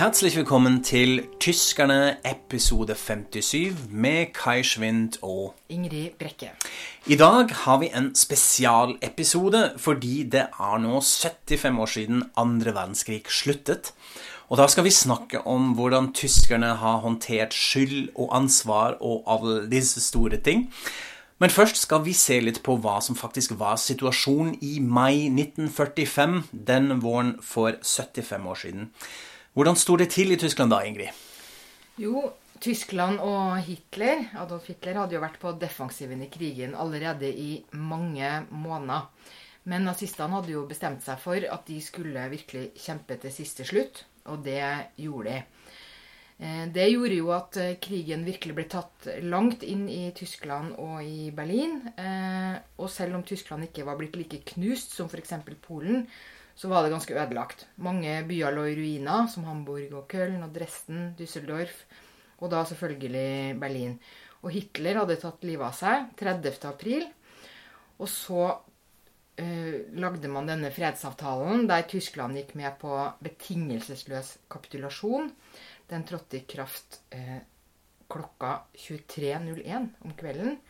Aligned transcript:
Herzlich 0.00 0.34
willkommen 0.34 0.82
til 0.82 1.26
Tyskerne 1.40 2.16
episode 2.24 2.94
57 2.94 3.74
med 3.90 4.32
Kai 4.32 4.62
Schwind 4.62 5.18
og 5.20 5.54
Ingrid 5.68 6.16
Brekke. 6.18 6.54
I 7.06 7.16
dag 7.20 7.52
har 7.52 7.78
vi 7.82 7.90
en 7.92 8.14
spesialepisode 8.14 9.74
fordi 9.76 10.22
det 10.22 10.46
er 10.56 10.80
nå 10.80 11.02
75 11.04 11.78
år 11.78 11.92
siden 11.92 12.24
andre 12.32 12.72
verdenskrig 12.72 13.28
sluttet. 13.28 13.92
Og 14.48 14.56
da 14.56 14.70
skal 14.72 14.88
vi 14.88 14.90
snakke 14.90 15.44
om 15.46 15.74
hvordan 15.76 16.14
tyskerne 16.14 16.74
har 16.80 17.04
håndtert 17.04 17.52
skyld 17.52 18.08
og 18.14 18.32
ansvar 18.36 18.96
og 19.00 19.28
alle 19.28 19.66
disse 19.68 20.00
store 20.00 20.40
ting. 20.40 20.70
Men 21.38 21.50
først 21.50 21.76
skal 21.76 22.06
vi 22.06 22.16
se 22.16 22.40
litt 22.40 22.62
på 22.64 22.78
hva 22.80 23.02
som 23.04 23.16
faktisk 23.16 23.52
var 23.60 23.76
situasjonen 23.76 24.56
i 24.64 24.78
mai 24.80 25.28
1945, 25.28 26.42
den 26.52 27.02
våren 27.04 27.36
for 27.44 27.76
75 27.84 28.46
år 28.46 28.64
siden. 28.64 28.88
Hvordan 29.52 29.76
sto 29.76 29.96
det 29.98 30.12
til 30.14 30.30
i 30.30 30.38
Tyskland 30.38 30.70
da, 30.70 30.84
Ingrid? 30.86 31.10
Jo, 31.98 32.28
Tyskland 32.62 33.18
og 33.24 33.56
Hitler 33.66 34.28
Adolf 34.38 34.68
Hitler 34.70 35.00
hadde 35.00 35.16
jo 35.16 35.22
vært 35.24 35.40
på 35.42 35.50
defensiven 35.58 36.22
i 36.22 36.30
krigen 36.30 36.76
allerede 36.78 37.26
i 37.26 37.64
mange 37.74 38.30
måneder. 38.52 39.08
Men 39.68 39.88
nazistene 39.88 40.38
hadde 40.38 40.54
jo 40.54 40.62
bestemt 40.70 41.02
seg 41.04 41.18
for 41.20 41.42
at 41.42 41.66
de 41.66 41.80
skulle 41.82 42.28
virkelig 42.30 42.70
kjempe 42.80 43.18
til 43.20 43.34
siste 43.34 43.66
slutt, 43.66 44.04
og 44.30 44.44
det 44.46 44.62
gjorde 45.02 45.34
de. 45.34 45.66
Eh, 46.40 46.64
det 46.72 46.86
gjorde 46.88 47.18
jo 47.18 47.32
at 47.36 47.58
eh, 47.60 47.76
krigen 47.82 48.22
virkelig 48.24 48.56
ble 48.56 48.66
tatt 48.70 49.10
langt 49.26 49.66
inn 49.66 49.88
i 49.92 50.06
Tyskland 50.16 50.78
og 50.80 51.02
i 51.04 51.28
Berlin. 51.36 51.80
Eh, 52.00 52.54
og 52.80 52.88
selv 52.92 53.18
om 53.18 53.26
Tyskland 53.26 53.66
ikke 53.66 53.84
var 53.88 53.98
blitt 54.00 54.16
like 54.16 54.40
knust 54.54 54.94
som 54.96 55.10
f.eks. 55.10 55.34
Polen, 55.66 56.06
så 56.60 56.68
var 56.68 56.84
det 56.84 56.92
ganske 56.92 57.14
ødelagt. 57.16 57.62
Mange 57.80 58.18
byer 58.28 58.52
lå 58.52 58.66
i 58.68 58.76
ruiner, 58.76 59.28
som 59.32 59.46
Hamburg 59.48 59.94
og 59.96 60.10
Köln 60.12 60.42
og 60.44 60.50
Dresden, 60.52 61.14
Düsseldorf, 61.16 61.86
og 62.40 62.50
da 62.52 62.66
selvfølgelig 62.68 63.54
Berlin. 63.60 63.94
Og 64.44 64.52
Hitler 64.52 64.98
hadde 65.00 65.16
tatt 65.22 65.46
livet 65.48 65.64
av 65.70 65.78
seg 65.78 66.10
30. 66.20 66.58
april. 66.68 67.06
Og 68.00 68.08
så 68.12 68.42
eh, 69.40 69.88
lagde 69.96 70.28
man 70.32 70.48
denne 70.48 70.72
fredsavtalen 70.72 71.64
der 71.68 71.86
Tyskland 71.88 72.36
gikk 72.36 72.52
med 72.60 72.76
på 72.80 72.92
betingelsesløs 73.24 74.34
kapitulasjon. 74.52 75.30
Den 75.88 76.04
trådte 76.08 76.42
i 76.42 76.46
kraft 76.48 77.00
eh, 77.16 77.38
klokka 78.10 78.58
23.01 78.76 79.88
om 80.04 80.12
kvelden 80.12 80.60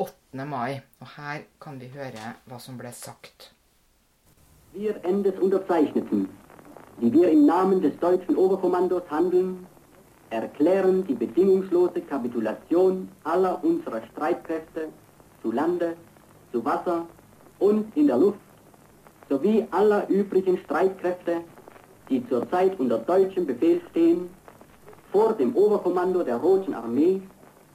8. 0.00 0.48
mai. 0.48 0.80
Og 1.04 1.12
her 1.18 1.44
kan 1.60 1.76
vi 1.80 1.92
høre 1.92 2.32
hva 2.48 2.60
som 2.60 2.80
ble 2.80 2.92
sagt. 2.96 3.50
Wir 4.76 4.96
Endes 5.04 5.38
unterzeichneten, 5.38 6.28
die 7.00 7.12
wir 7.12 7.28
im 7.30 7.46
Namen 7.46 7.80
des 7.80 7.96
deutschen 8.00 8.34
Oberkommandos 8.34 9.04
handeln, 9.08 9.68
erklären 10.30 11.06
die 11.06 11.14
bedingungslose 11.14 12.00
Kapitulation 12.00 13.08
aller 13.22 13.62
unserer 13.62 14.02
Streitkräfte 14.10 14.88
zu 15.42 15.52
Lande, 15.52 15.94
zu 16.50 16.64
Wasser 16.64 17.06
und 17.60 17.96
in 17.96 18.08
der 18.08 18.18
Luft 18.18 18.40
sowie 19.30 19.64
aller 19.70 20.08
übrigen 20.08 20.58
Streitkräfte, 20.64 21.42
die 22.10 22.28
zurzeit 22.28 22.76
unter 22.80 22.98
deutschem 22.98 23.46
Befehl 23.46 23.80
stehen, 23.92 24.28
vor 25.12 25.34
dem 25.34 25.54
Oberkommando 25.54 26.24
der 26.24 26.38
Roten 26.38 26.74
Armee 26.74 27.22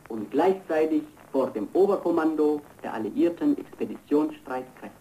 und 0.09 0.29
gleichzeitig 0.31 1.03
vor 1.31 1.47
dem 1.51 1.69
Oberkommando 1.71 2.59
der 2.83 2.93
alliierten 2.93 3.57
Expeditionsstreitkräfte 3.57 4.98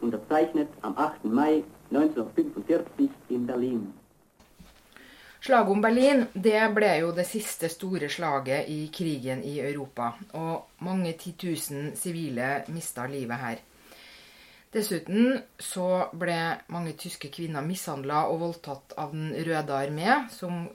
unterzeichnet 0.00 0.68
am 0.82 0.96
8. 0.96 1.28
Mai 1.28 1.62
1945 1.90 3.10
in 3.28 3.46
Berlin. 3.46 3.86
Slaget 5.40 5.70
om 5.70 5.80
Berlin 5.82 6.24
det 6.34 6.60
ble 6.74 6.90
jo 6.98 7.12
det 7.14 7.24
siste 7.28 7.70
store 7.70 8.08
slaget 8.10 8.68
i 8.68 8.88
krigen 8.92 9.44
i 9.46 9.60
Europa. 9.60 10.12
Og 10.34 10.82
mange 10.84 11.14
titusen 11.18 11.92
sivile 11.96 12.64
mista 12.74 13.06
livet 13.06 13.38
her. 13.38 13.62
Dessuten 14.74 15.38
så 15.58 16.10
ble 16.12 16.36
mange 16.74 16.92
tyske 17.00 17.30
kvinner 17.32 17.64
mishandla 17.64 18.26
og 18.28 18.42
voldtatt 18.42 18.92
av 19.00 19.14
Den 19.14 19.30
røde 19.46 19.78
armé, 19.78 20.18
som 20.28 20.66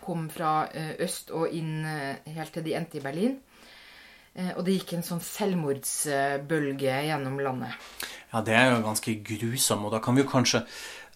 kom 0.00 0.30
fra 0.32 0.68
eh, 0.72 0.94
øst 1.04 1.34
og 1.36 1.52
inn 1.52 1.84
eh, 1.84 2.22
helt 2.36 2.54
til 2.54 2.64
de 2.64 2.76
endte 2.78 2.98
i 2.98 3.04
Berlin. 3.04 3.36
Eh, 4.34 4.50
og 4.56 4.64
det 4.66 4.80
gikk 4.80 4.96
en 4.96 5.06
sånn 5.06 5.22
selvmordsbølge 5.22 6.98
gjennom 7.06 7.38
landet. 7.42 7.78
Ja, 8.32 8.42
det 8.42 8.56
er 8.58 8.72
jo 8.72 8.82
ganske 8.82 9.14
grusom, 9.26 9.86
og 9.86 9.94
da 9.94 10.02
kan 10.02 10.16
vi 10.16 10.24
jo 10.24 10.30
kanskje 10.30 10.64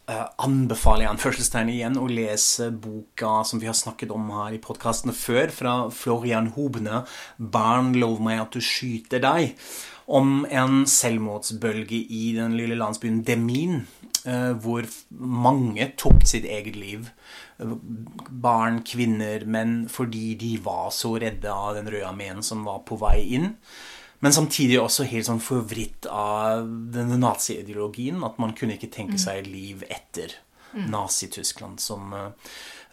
uh, 0.09 0.27
anbefale 0.45 1.03
igjen, 1.03 1.19
førstestegn 1.19 1.73
igjen 1.73 1.99
å 1.99 2.07
lese 2.07 2.71
boka 2.71 3.41
som 3.49 3.59
vi 3.59 3.67
har 3.67 3.75
snakket 3.75 4.15
om 4.15 4.31
her 4.37 4.55
i 4.55 4.63
podkastene 4.63 5.15
før, 5.17 5.51
fra 5.51 5.75
Florian 5.91 6.53
Hobne, 6.55 7.03
'Barn, 7.39 7.91
lov 7.99 8.23
meg 8.23 8.45
at 8.45 8.55
du 8.55 8.63
skyter 8.63 9.25
deg', 9.25 9.59
om 10.09 10.47
en 10.51 10.83
selvmordsbølge 10.89 12.01
i 12.01 12.33
den 12.37 12.57
lille 12.57 12.79
landsbyen 12.81 13.21
Demin, 13.27 13.83
uh, 14.25 14.55
hvor 14.63 14.89
mange 15.19 15.91
tok 16.01 16.25
sitt 16.29 16.49
eget 16.49 16.79
liv. 16.79 17.11
Barn, 17.59 18.83
kvinner, 18.87 19.45
menn, 19.45 19.83
fordi 19.93 20.33
de 20.41 20.55
var 20.65 20.91
så 20.95 21.17
redde 21.21 21.53
av 21.53 21.77
den 21.77 21.91
røde 21.91 22.09
armeen 22.09 22.43
som 22.47 22.65
var 22.69 22.85
på 22.89 23.01
vei 23.03 23.21
inn. 23.39 23.53
Men 24.25 24.35
samtidig 24.35 24.81
også 24.81 25.07
helt 25.07 25.29
sånn 25.29 25.43
forvritt 25.43 26.09
av 26.11 26.67
denne 26.95 27.21
naziideologien. 27.21 28.25
At 28.27 28.41
man 28.43 28.55
kunne 28.59 28.75
ikke 28.75 28.91
tenke 28.95 29.19
seg 29.21 29.47
liv 29.47 29.85
etter 29.89 30.35
Nazi-Tyskland. 30.75 31.81
som... 31.81 32.15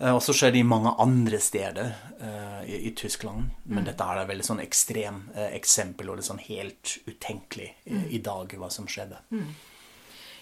Uh, 0.01 0.11
og 0.11 0.22
så 0.23 0.33
skjer 0.35 0.51
det 0.51 0.59
i 0.59 0.67
mange 0.67 0.91
andre 1.00 1.39
steder 1.39 1.94
uh, 2.19 2.63
i, 2.67 2.81
i, 2.89 2.91
Tyskland. 2.97 3.47
Men 3.63 3.83
mm. 3.83 3.88
dette 3.91 4.07
er 4.07 4.22
et 4.22 4.31
veldig 4.31 4.47
sånn 4.50 4.63
ekstrem 4.63 5.22
uh, 5.35 5.47
eksempel, 5.56 6.09
og 6.09 6.19
det 6.19 6.25
er 6.25 6.31
sånn 6.31 6.44
helt 6.50 6.97
utenkelig 7.07 7.69
mm. 7.85 8.03
i 8.17 8.19
dag 8.25 8.57
hva 8.59 8.69
som 8.73 8.89
skjedde. 8.91 9.22
Mm. 9.31 9.47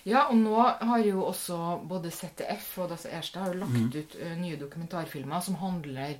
Ja, 0.09 0.25
og 0.27 0.35
nå 0.35 0.57
har 0.59 1.05
jo 1.05 1.21
også 1.29 1.57
både 1.87 2.11
ZDF 2.11 2.73
og 2.83 2.89
Das 2.91 3.05
Erste 3.07 3.39
har 3.39 3.53
jo 3.53 3.61
lagt 3.61 3.77
mm. 3.77 3.93
ut 3.95 4.17
nye 4.41 4.57
dokumentarfilmer 4.59 5.45
som 5.45 5.61
handler 5.61 6.17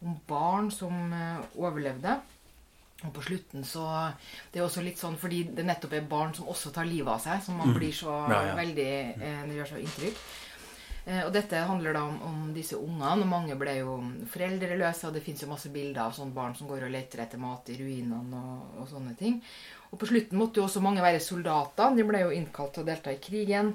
om 0.00 0.16
barn 0.26 0.72
som 0.74 1.12
overlevde. 1.54 2.16
Og 3.00 3.12
på 3.16 3.22
slutten 3.24 3.64
så 3.64 3.84
Det 4.52 4.60
er 4.60 4.66
også 4.66 4.82
litt 4.84 5.00
sånn 5.00 5.16
fordi 5.20 5.44
det 5.56 5.64
nettopp 5.64 5.94
er 5.96 6.08
barn 6.08 6.34
som 6.36 6.50
også 6.52 6.72
tar 6.74 6.88
livet 6.88 7.12
av 7.12 7.22
seg, 7.22 7.42
som 7.44 7.56
man 7.60 7.72
blir 7.76 7.94
så 7.96 8.12
ja, 8.28 8.40
ja. 8.50 8.56
veldig 8.58 8.92
uh, 9.16 9.42
Det 9.46 9.58
gjør 9.58 9.70
så 9.70 9.80
inntrykk. 9.80 10.24
Eh, 11.10 11.24
og 11.24 11.32
dette 11.34 11.58
handler 11.66 11.96
da 11.96 12.04
om, 12.06 12.18
om 12.22 12.50
disse 12.54 12.78
ungene. 12.78 13.24
Og 13.24 13.30
mange 13.30 13.56
ble 13.58 13.78
jo 13.80 13.96
foreldreløse, 14.30 15.08
og 15.08 15.16
det 15.16 15.24
fins 15.24 15.42
masse 15.50 15.72
bilder 15.74 16.04
av 16.04 16.14
sånne 16.16 16.36
barn 16.36 16.54
som 16.58 16.70
går 16.70 16.86
og 16.86 16.92
leter 16.94 17.24
etter 17.24 17.40
mat 17.42 17.70
i 17.72 17.78
ruinene 17.80 18.42
og, 18.42 18.76
og, 18.78 18.84
sånne 18.90 19.16
ting. 19.18 19.40
Og 19.90 19.98
på 19.98 20.10
slutten 20.12 20.38
måtte 20.38 20.60
jo 20.60 20.68
også 20.68 20.82
mange 20.84 21.02
være 21.02 21.22
soldater. 21.24 21.96
De 21.96 22.06
ble 22.06 22.22
jo 22.22 22.34
innkalt 22.36 22.76
til 22.76 22.84
å 22.84 22.90
delta 22.90 23.14
i 23.14 23.22
krigen. 23.22 23.74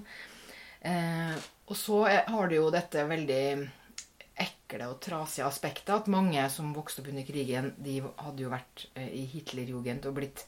Eh, 0.86 1.36
og 1.66 1.76
så 1.80 2.06
har 2.08 2.48
det 2.52 2.62
jo 2.62 2.70
dette 2.72 3.04
veldig 3.10 3.44
ekle 4.46 4.88
og 4.92 5.02
trasige 5.04 5.48
aspektet. 5.50 5.92
At 5.98 6.12
mange 6.12 6.46
som 6.54 6.72
vokste 6.76 7.04
opp 7.04 7.12
under 7.12 7.28
krigen, 7.28 7.74
de 7.82 8.00
hadde 8.06 8.46
jo 8.46 8.54
vært 8.54 8.88
eh, 8.94 9.12
i 9.12 9.26
Hitlerjugend 9.34 10.08
og 10.08 10.18
blitt 10.22 10.46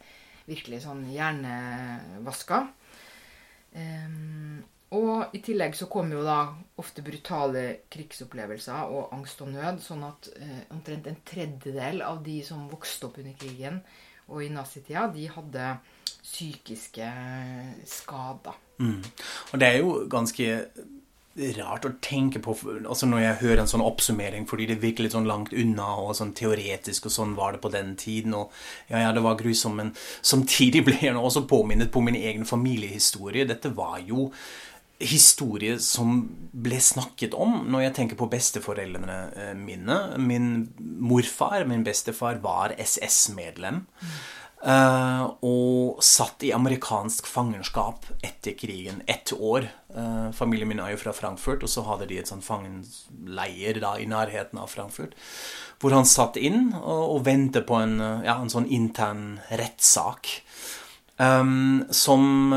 virkelig 0.48 0.86
sånn 0.86 1.04
hjernevaska. 1.12 2.63
Um, 3.75 4.63
og 4.95 5.36
i 5.36 5.42
tillegg 5.44 5.75
så 5.75 5.89
kommer 5.92 6.16
jo 6.16 6.24
da 6.24 6.39
ofte 6.80 7.04
brutale 7.04 7.63
krigsopplevelser 7.92 8.94
og 8.94 9.16
angst 9.18 9.42
og 9.44 9.51
nød. 9.51 9.81
Sånn 9.84 10.06
at 10.07 10.30
eh, 10.39 10.62
omtrent 10.72 11.10
en 11.12 11.19
tredjedel 11.28 12.04
av 12.06 12.22
de 12.24 12.39
som 12.48 12.69
vokste 12.72 13.10
opp 13.10 13.19
under 13.19 13.36
krigen 13.39 13.81
og 14.28 14.44
i 14.44 14.51
nazitida, 14.51 15.07
de 15.12 15.28
hadde 15.31 15.74
psykiske 16.22 17.10
skader. 17.88 18.56
Mm. 18.80 19.04
Og 19.51 19.60
det 19.60 19.68
er 19.68 19.78
jo 19.80 19.92
ganske 20.12 20.48
rart 21.57 21.86
å 21.86 21.94
tenke 22.01 22.40
på 22.42 22.56
altså 22.57 23.07
når 23.10 23.22
jeg 23.22 23.40
hører 23.44 23.62
en 23.62 23.69
sånn 23.69 23.83
oppsummering, 23.86 24.48
fordi 24.50 24.68
det 24.72 24.80
virker 24.81 25.06
litt 25.06 25.13
sånn 25.13 25.30
langt 25.30 25.54
unna 25.54 25.90
og 26.01 26.16
sånn 26.18 26.33
teoretisk, 26.38 27.07
og 27.07 27.13
sånn 27.13 27.36
var 27.38 27.54
det 27.54 27.62
på 27.63 27.72
den 27.74 27.94
tiden. 28.00 28.33
og 28.33 28.51
ja, 28.90 29.04
ja, 29.06 29.12
det 29.13 29.24
var 29.25 29.38
grusomt, 29.40 29.78
men 29.78 29.94
samtidig 30.22 30.83
ble 30.88 30.98
jeg 31.01 31.16
også 31.16 31.45
påminnet 31.50 31.94
på 31.94 32.01
min 32.01 32.18
egen 32.18 32.45
familiehistorie. 32.45 33.48
Dette 33.48 33.74
var 33.78 34.00
jo 34.06 34.31
historie 34.99 35.77
som 35.83 36.23
ble 36.51 36.79
snakket 36.81 37.35
om 37.38 37.59
når 37.69 37.88
jeg 37.88 37.95
tenker 37.99 38.19
på 38.19 38.29
besteforeldrene 38.31 39.17
eh, 39.35 39.53
mine. 39.57 39.99
Min 40.17 40.49
morfar, 40.77 41.67
min 41.69 41.85
bestefar, 41.85 42.41
var 42.44 42.73
SS-medlem. 42.81 43.85
Uh, 44.57 45.38
og 45.45 45.99
satt 46.01 46.41
i 46.47 46.49
amerikansk 46.49 47.27
fangenskap 47.29 48.07
etter 48.25 48.55
krigen. 48.57 49.03
Ett 49.05 49.29
år. 49.38 49.67
Uh, 49.94 50.33
familien 50.33 50.71
min 50.71 50.81
er 50.81 50.95
jo 50.95 51.01
fra 51.03 51.13
Frankfurt, 51.13 51.61
og 51.61 51.69
så 51.69 51.83
hadde 51.85 52.07
de 52.09 52.17
et 52.17 52.31
sånn 52.31 52.41
fangenleir 52.41 53.77
da, 53.83 53.94
i 54.01 54.09
nærheten 54.09 54.57
av 54.57 54.73
Frankfurt. 54.73 55.13
Hvor 55.77 55.94
han 55.94 56.09
satt 56.09 56.41
inn 56.41 56.71
og, 56.73 57.03
og 57.19 57.21
ventet 57.29 57.69
på 57.69 57.77
en, 57.77 57.99
ja, 58.25 58.39
en 58.41 58.49
sånn 58.49 58.65
intern 58.73 59.38
rettssak. 59.61 60.39
Um, 61.18 61.84
som 61.90 62.54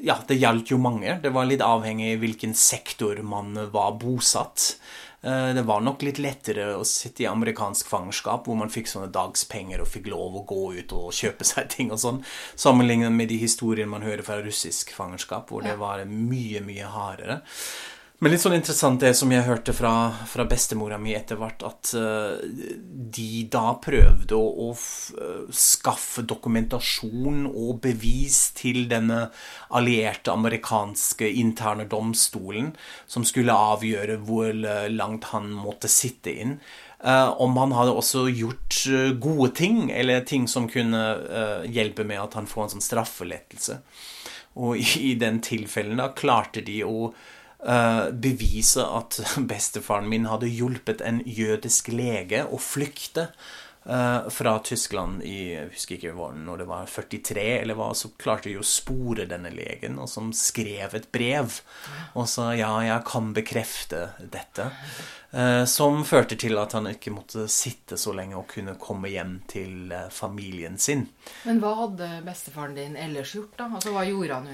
Ja, 0.00 0.16
det 0.26 0.40
gjaldt 0.40 0.72
jo 0.72 0.80
mange. 0.80 1.18
Det 1.22 1.32
var 1.34 1.48
litt 1.48 1.64
avhengig 1.64 2.14
av 2.14 2.24
hvilken 2.24 2.54
sektor 2.56 3.20
man 3.22 3.54
var 3.72 3.98
bosatt. 4.00 4.74
Det 5.20 5.62
var 5.68 5.82
nok 5.84 6.00
litt 6.06 6.16
lettere 6.16 6.78
å 6.78 6.84
sitte 6.88 7.26
i 7.26 7.28
amerikansk 7.28 7.90
fangenskap, 7.92 8.46
hvor 8.48 8.56
man 8.56 8.72
fikk 8.72 8.88
sånne 8.88 9.10
dagspenger 9.12 9.82
og 9.84 9.90
fikk 9.92 10.08
lov 10.08 10.38
å 10.38 10.46
gå 10.48 10.62
ut 10.78 10.94
og 10.96 11.12
kjøpe 11.12 11.44
seg 11.44 11.68
ting 11.74 11.92
og 11.92 12.00
sånn, 12.00 12.22
sammenlignet 12.56 13.12
med 13.12 13.28
de 13.28 13.36
historiene 13.42 13.92
man 13.92 14.06
hører 14.06 14.24
fra 14.24 14.40
russisk 14.40 14.94
fangenskap, 14.96 15.52
hvor 15.52 15.60
det 15.66 15.76
var 15.76 16.00
mye, 16.08 16.64
mye 16.64 16.88
hardere. 16.88 17.42
Men 18.20 18.34
litt 18.34 18.42
sånn 18.42 18.58
interessant 18.58 19.00
det 19.00 19.14
som 19.16 19.30
jeg 19.32 19.46
hørte 19.46 19.72
fra, 19.72 19.90
fra 20.28 20.44
bestemora 20.44 20.98
mi 21.00 21.14
etter 21.16 21.38
hvert, 21.40 21.62
at 21.64 21.92
uh, 21.96 22.42
de 22.44 23.46
da 23.48 23.70
prøvde 23.80 24.36
å, 24.36 24.50
å 24.66 24.74
uh, 24.74 25.46
skaffe 25.48 26.26
dokumentasjon 26.28 27.46
og 27.48 27.78
bevis 27.86 28.50
til 28.58 28.82
denne 28.90 29.22
allierte 29.72 30.34
amerikanske 30.34 31.32
interne 31.40 31.88
domstolen, 31.88 32.74
som 33.08 33.24
skulle 33.24 33.56
avgjøre 33.56 34.20
hvor 34.28 34.52
langt 34.92 35.30
han 35.32 35.48
måtte 35.56 35.88
sitte 35.88 36.36
inn. 36.44 36.54
Uh, 37.00 37.32
om 37.40 37.56
han 37.56 37.72
hadde 37.72 37.96
også 37.96 38.26
gjort 38.28 38.84
gode 39.16 39.54
ting, 39.64 39.86
eller 39.96 40.28
ting 40.28 40.44
som 40.44 40.68
kunne 40.68 41.06
hjelpe 41.72 42.04
med 42.04 42.20
at 42.20 42.36
han 42.36 42.52
får 42.52 42.68
en 42.68 42.76
sånn 42.76 42.88
straffelettelse. 42.90 43.80
Og 44.60 44.76
i, 44.76 44.88
i 45.08 45.16
den 45.16 45.40
tilfellen 45.40 46.02
da 46.02 46.12
klarte 46.12 46.60
de 46.60 46.82
å 46.84 47.14
Eh, 47.14 47.38
bevise 47.60 48.80
at 48.80 49.18
bestefaren 49.50 50.08
min 50.08 50.24
hadde 50.30 50.48
hjulpet 50.48 51.02
en 51.04 51.18
jødisk 51.28 51.90
lege 51.92 52.46
å 52.48 52.56
flykte 52.56 53.26
uh, 53.84 54.28
fra 54.28 54.58
Tyskland 54.64 55.22
i 55.22 55.36
jeg 55.54 55.70
husker 55.74 55.96
ikke 55.96 56.30
når 56.44 56.62
det 56.62 56.66
var 56.70 56.90
43 56.90 57.46
eller 57.60 57.78
hva, 57.78 57.92
så 57.94 58.12
klarte 58.20 58.50
de 58.50 58.58
å 58.60 58.66
spore 58.66 59.28
denne 59.30 59.52
legen, 59.54 59.98
og 60.00 60.10
som 60.10 60.32
skrev 60.36 60.96
et 60.96 61.08
brev 61.12 61.60
og 62.14 62.28
sa 62.30 62.50
ja, 62.56 62.72
jeg 62.86 63.06
kan 63.08 63.32
bekrefte 63.36 64.10
dette. 64.20 64.70
Uh, 65.30 65.62
som 65.70 66.02
førte 66.02 66.34
til 66.40 66.58
at 66.58 66.74
han 66.74 66.88
ikke 66.90 67.12
måtte 67.14 67.46
sitte 67.50 67.98
så 68.00 68.14
lenge 68.16 68.38
og 68.38 68.48
kunne 68.50 68.74
komme 68.80 69.12
hjem 69.12 69.36
til 69.50 69.92
familien 70.10 70.78
sin. 70.78 71.06
Men 71.46 71.62
hva 71.62 71.76
hadde 71.84 72.08
bestefaren 72.26 72.74
din 72.78 72.98
ellers 72.98 73.36
gjort, 73.36 73.54
da? 73.58 73.70
Altså, 73.70 73.94
Hva 73.94 74.06
gjorde 74.08 74.40
han? 74.40 74.50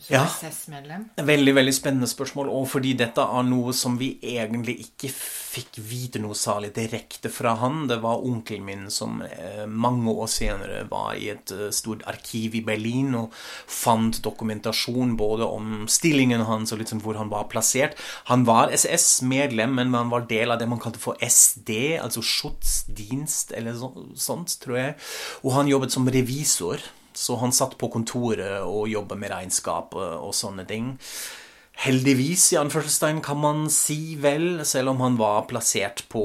Som 0.00 0.14
ja, 0.14 0.22
SS-medlem? 0.26 1.08
Veldig 1.16 1.54
veldig 1.56 1.74
spennende 1.74 2.08
spørsmål. 2.10 2.50
Og 2.52 2.66
fordi 2.70 2.94
dette 2.98 3.24
er 3.24 3.46
noe 3.46 3.74
som 3.76 3.96
vi 4.00 4.12
egentlig 4.22 4.76
ikke 4.84 5.10
fikk 5.12 5.78
vite 5.88 6.20
noe 6.22 6.36
særlig 6.38 6.70
direkte 6.76 7.30
fra 7.32 7.54
han. 7.62 7.86
Det 7.90 7.98
var 8.02 8.24
onkelen 8.26 8.66
min 8.66 8.84
som 8.92 9.22
eh, 9.24 9.64
mange 9.66 10.12
år 10.12 10.28
senere 10.30 10.82
var 10.90 11.16
i 11.18 11.30
et 11.32 11.52
uh, 11.54 11.68
stort 11.74 12.04
arkiv 12.10 12.56
i 12.58 12.64
Berlin 12.64 13.14
og 13.18 13.34
fant 13.34 14.20
dokumentasjon 14.24 15.16
både 15.18 15.48
om 15.48 15.86
stillingen 15.90 16.44
hans 16.48 16.74
og 16.74 16.82
liksom 16.82 17.02
hvor 17.04 17.18
han 17.18 17.32
var 17.32 17.48
plassert. 17.52 17.96
Han 18.32 18.46
var 18.48 18.74
SS-medlem, 18.76 19.78
men 19.80 19.96
han 19.96 20.12
var 20.12 20.28
del 20.30 20.54
av 20.54 20.60
det 20.60 20.68
man 20.70 20.82
kalte 20.82 21.02
for 21.02 21.18
SD, 21.22 21.98
altså 22.02 22.22
Schutzdienst 22.24 23.52
eller 23.56 23.76
så, 23.78 23.92
sånt, 24.18 24.58
tror 24.62 24.78
jeg. 24.78 24.96
Og 25.44 25.54
han 25.56 25.70
jobbet 25.70 25.94
som 25.94 26.08
revisor. 26.08 26.82
Så 27.18 27.40
han 27.42 27.54
satt 27.54 27.74
på 27.80 27.90
kontoret 27.90 28.62
og 28.62 28.88
jobbet 28.90 29.18
med 29.18 29.34
regnskap 29.34 29.98
og 29.98 30.32
sånne 30.36 30.66
ting. 30.68 30.94
Heldigvis, 31.78 32.48
i 32.52 32.56
anførselstegn, 32.58 33.20
kan 33.22 33.38
man 33.38 33.68
si 33.70 34.16
vel, 34.18 34.64
selv 34.66 34.90
om 34.90 35.02
han 35.04 35.14
var 35.14 35.44
plassert 35.46 36.00
på, 36.10 36.22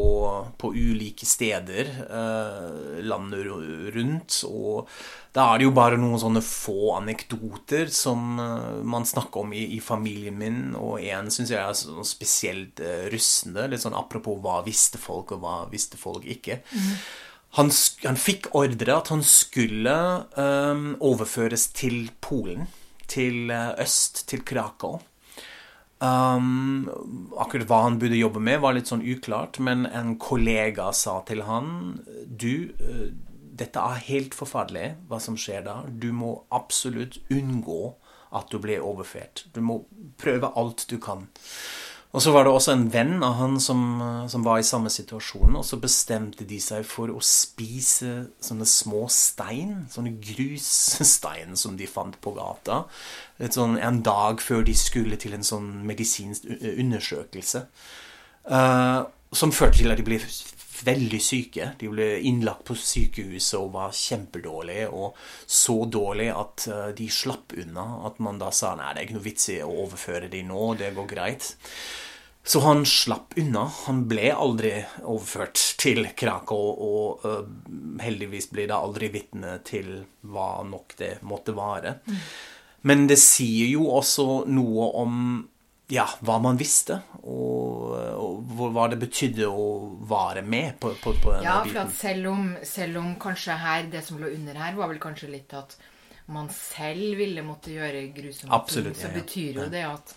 på 0.57 0.71
ulike 0.73 1.27
steder 1.29 1.91
eh, 2.07 3.03
landet 3.05 3.45
rundt. 3.93 4.39
Og 4.49 4.89
da 5.37 5.45
er 5.51 5.61
det 5.61 5.67
jo 5.67 5.75
bare 5.77 5.99
noen 6.01 6.17
sånne 6.23 6.41
få 6.41 6.95
anekdoter 6.95 7.93
som 7.93 8.41
eh, 8.41 8.79
man 8.95 9.05
snakker 9.05 9.45
om 9.45 9.53
i, 9.53 9.67
i, 9.77 9.81
familien 9.83 10.39
min. 10.41 10.63
Og 10.73 10.97
en 11.05 11.29
syns 11.29 11.53
jeg 11.53 11.61
er 11.61 11.77
sånn 11.77 12.09
spesielt 12.09 12.81
eh, 12.81 13.05
rustende. 13.13 13.67
Litt 13.69 13.85
sånn 13.85 13.99
apropos 13.99 14.41
hva 14.41 14.63
visste 14.65 14.97
folk, 14.97 15.35
og 15.37 15.45
hva 15.45 15.59
visste 15.69 16.01
folk 16.01 16.25
ikke. 16.25 16.63
Mm 16.73 16.97
han, 17.57 17.69
han, 18.03 18.17
fikk 18.17 18.49
ordre 18.57 18.95
at 18.97 19.11
han 19.13 19.23
skulle 19.25 19.95
um, 20.37 20.93
overføres 21.03 21.67
til 21.77 22.07
Polen. 22.21 22.67
Til 23.09 23.51
uh, 23.51 23.75
øst, 23.81 24.23
til 24.29 24.41
Krakow. 24.47 25.01
Um, 26.03 26.89
akkurat 27.39 27.69
hva 27.69 27.83
han 27.85 27.99
burde 28.01 28.17
jobbe 28.17 28.41
med, 28.43 28.59
var 28.63 28.73
litt 28.75 28.89
sånn 28.91 29.05
uklart, 29.05 29.61
men 29.63 29.85
en 29.87 30.17
kollega 30.19 30.89
sa 30.91 31.21
til 31.27 31.45
han 31.47 32.01
Du, 32.27 32.73
uh, 32.81 33.13
dette 33.53 33.79
er 33.79 34.07
helt 34.09 34.33
forferdelig, 34.35 34.95
hva 35.07 35.21
som 35.21 35.37
skjer 35.37 35.67
da. 35.67 35.77
Du 35.87 36.09
må 36.15 36.39
absolutt 36.51 37.21
unngå 37.31 37.93
at 38.33 38.49
du 38.49 38.57
blir 38.57 38.81
overført. 38.81 39.45
Du 39.53 39.61
må 39.61 39.83
prøve 40.17 40.49
alt 40.57 40.87
du 40.89 40.97
kan. 40.97 41.27
Og 42.13 42.21
så 42.21 42.29
var 42.29 42.45
det 42.45 42.51
også 42.53 42.75
en 42.75 42.85
venn 42.93 43.23
av 43.25 43.39
han 43.39 43.55
som, 43.61 43.79
som, 44.29 44.43
var 44.45 44.59
i 44.61 44.67
samme 44.67 44.91
situasjon, 44.93 45.55
og 45.57 45.65
så 45.65 45.79
bestemte 45.81 46.45
de 46.45 46.59
seg 46.61 46.85
for 46.85 47.09
å 47.09 47.17
spise 47.25 48.27
sånne 48.37 48.67
små 48.69 49.07
stein, 49.09 49.87
sånne 49.89 50.13
grusstein 50.21 51.57
som 51.57 51.73
de 51.79 51.89
fant 51.89 52.19
på 52.21 52.35
gata, 52.37 52.83
sånn 53.49 53.79
en 53.81 54.03
dag 54.05 54.45
før 54.45 54.61
de 54.67 54.77
skulle 54.77 55.17
til 55.17 55.33
en 55.33 55.47
sånn 55.47 55.71
medisinsk 55.89 56.45
undersøkelse. 56.53 57.65
Uh, 58.45 59.09
som 59.33 59.53
førte 59.55 59.79
til 59.79 59.89
at 59.89 59.97
de 59.97 60.05
ble 60.05 60.19
veldig 60.85 61.19
syke. 61.21 61.71
De 61.79 61.89
ble 61.91 62.07
innlagt 62.27 62.65
på 62.67 62.75
sykehuset 62.77 63.57
og 63.59 63.73
var 63.75 63.95
kjempedårlige. 63.97 64.87
Og 64.91 65.17
så 65.45 65.77
dårlige 65.91 66.37
at 66.39 66.67
uh, 66.71 66.87
de 66.95 67.09
slapp 67.11 67.55
unna. 67.63 67.85
At 68.09 68.21
man 68.23 68.41
da 68.41 68.51
sa 68.55 68.73
nei, 68.79 68.93
det 68.93 69.03
er 69.03 69.09
ikke 69.09 69.19
noe 69.19 69.27
vits 69.27 69.51
i 69.53 69.59
å 69.63 69.75
overføre 69.85 70.31
de 70.31 70.41
nå, 70.47 70.63
det 70.79 70.93
går 70.97 71.09
greit. 71.11 71.53
Så 72.43 72.59
han 72.65 72.83
slapp 72.89 73.37
unna. 73.39 73.67
Han 73.85 74.03
ble 74.09 74.33
aldri 74.35 74.73
overført 75.03 75.61
til 75.79 76.09
Krakow, 76.17 76.73
og 76.89 77.27
uh, 77.27 77.45
heldigvis 78.03 78.49
blir 78.51 78.67
da 78.71 78.81
aldri 78.83 79.13
vitne 79.13 79.59
til 79.67 79.95
hva 80.27 80.65
nok 80.67 80.97
det 80.99 81.15
måtte 81.27 81.55
være. 81.55 81.97
Mm. 82.03 82.19
Men 82.83 83.07
det 83.07 83.19
sier 83.21 83.69
jo 83.71 83.87
også 83.95 84.43
noe 84.51 84.89
om 84.99 85.17
ja, 85.91 86.05
hva 86.25 86.39
man 86.43 86.59
visste, 86.59 86.99
og, 87.23 87.93
hva 88.73 88.87
det 88.91 88.99
betydde 89.01 89.47
å 89.49 89.67
være 90.09 90.43
med 90.45 90.77
på, 90.79 90.93
på, 91.01 91.15
på 91.21 91.33
denne 91.33 91.47
ja, 91.47 91.59
biten. 91.63 91.77
Ja, 91.81 91.85
for 91.87 91.97
selv 91.99 92.29
om, 92.31 92.49
selv 92.67 93.01
om, 93.01 93.13
kanskje 93.21 93.57
her, 93.59 93.87
det 93.91 94.03
som 94.07 94.21
lå 94.21 94.31
under 94.33 94.59
her, 94.63 94.77
var 94.77 94.91
vel 94.91 95.01
kanskje 95.03 95.31
litt 95.33 95.53
at 95.57 95.75
man 96.33 96.47
selv 96.55 97.19
ville 97.19 97.43
måtte 97.43 97.73
gjøre 97.73 98.05
grusomme 98.15 98.55
Absolutt, 98.55 98.93
ting, 98.93 99.01
så 99.01 99.09
ja, 99.09 99.11
ja. 99.11 99.21
betyr 99.21 99.59
jo 99.59 99.71
det 99.73 99.83
at 99.89 100.13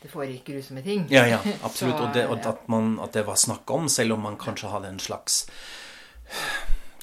det 0.00 0.08
foregikk 0.08 0.46
grusomme 0.48 0.82
ting. 0.84 1.04
Ja, 1.12 1.26
ja, 1.28 1.40
absolutt. 1.62 1.98
så, 2.00 2.06
og, 2.06 2.14
det, 2.16 2.24
og 2.30 2.46
at, 2.48 2.64
man, 2.72 2.94
at, 3.04 3.12
det 3.16 3.26
var 3.28 3.36
snakk 3.40 3.70
om, 3.74 3.88
selv 3.92 4.16
om 4.16 4.24
man 4.24 4.38
kanskje 4.40 4.72
hadde 4.72 4.94
en 4.94 5.02
slags 5.02 5.42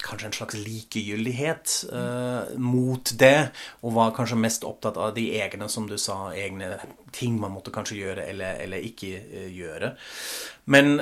kanskje 0.08 0.28
en 0.30 0.36
slags 0.36 0.58
likegyldighet 0.58 1.74
uh, 1.92 2.54
mot 2.60 3.12
det, 3.20 3.50
og 3.84 3.94
var 3.98 4.14
kanskje 4.16 4.40
mest 4.40 4.66
opptatt 4.68 4.98
av 5.00 5.14
de 5.16 5.28
egne, 5.40 5.68
som 5.70 5.88
du 5.88 5.98
sa, 6.00 6.30
egne 6.34 6.74
ting 7.14 7.38
man 7.40 7.54
måtte 7.54 7.72
kanskje 7.74 8.00
gjøre 8.00 8.26
eller, 8.28 8.58
eller 8.64 8.84
ikke 8.88 9.12
uh, 9.20 9.48
gjøre. 9.52 9.92
Men 10.68 10.98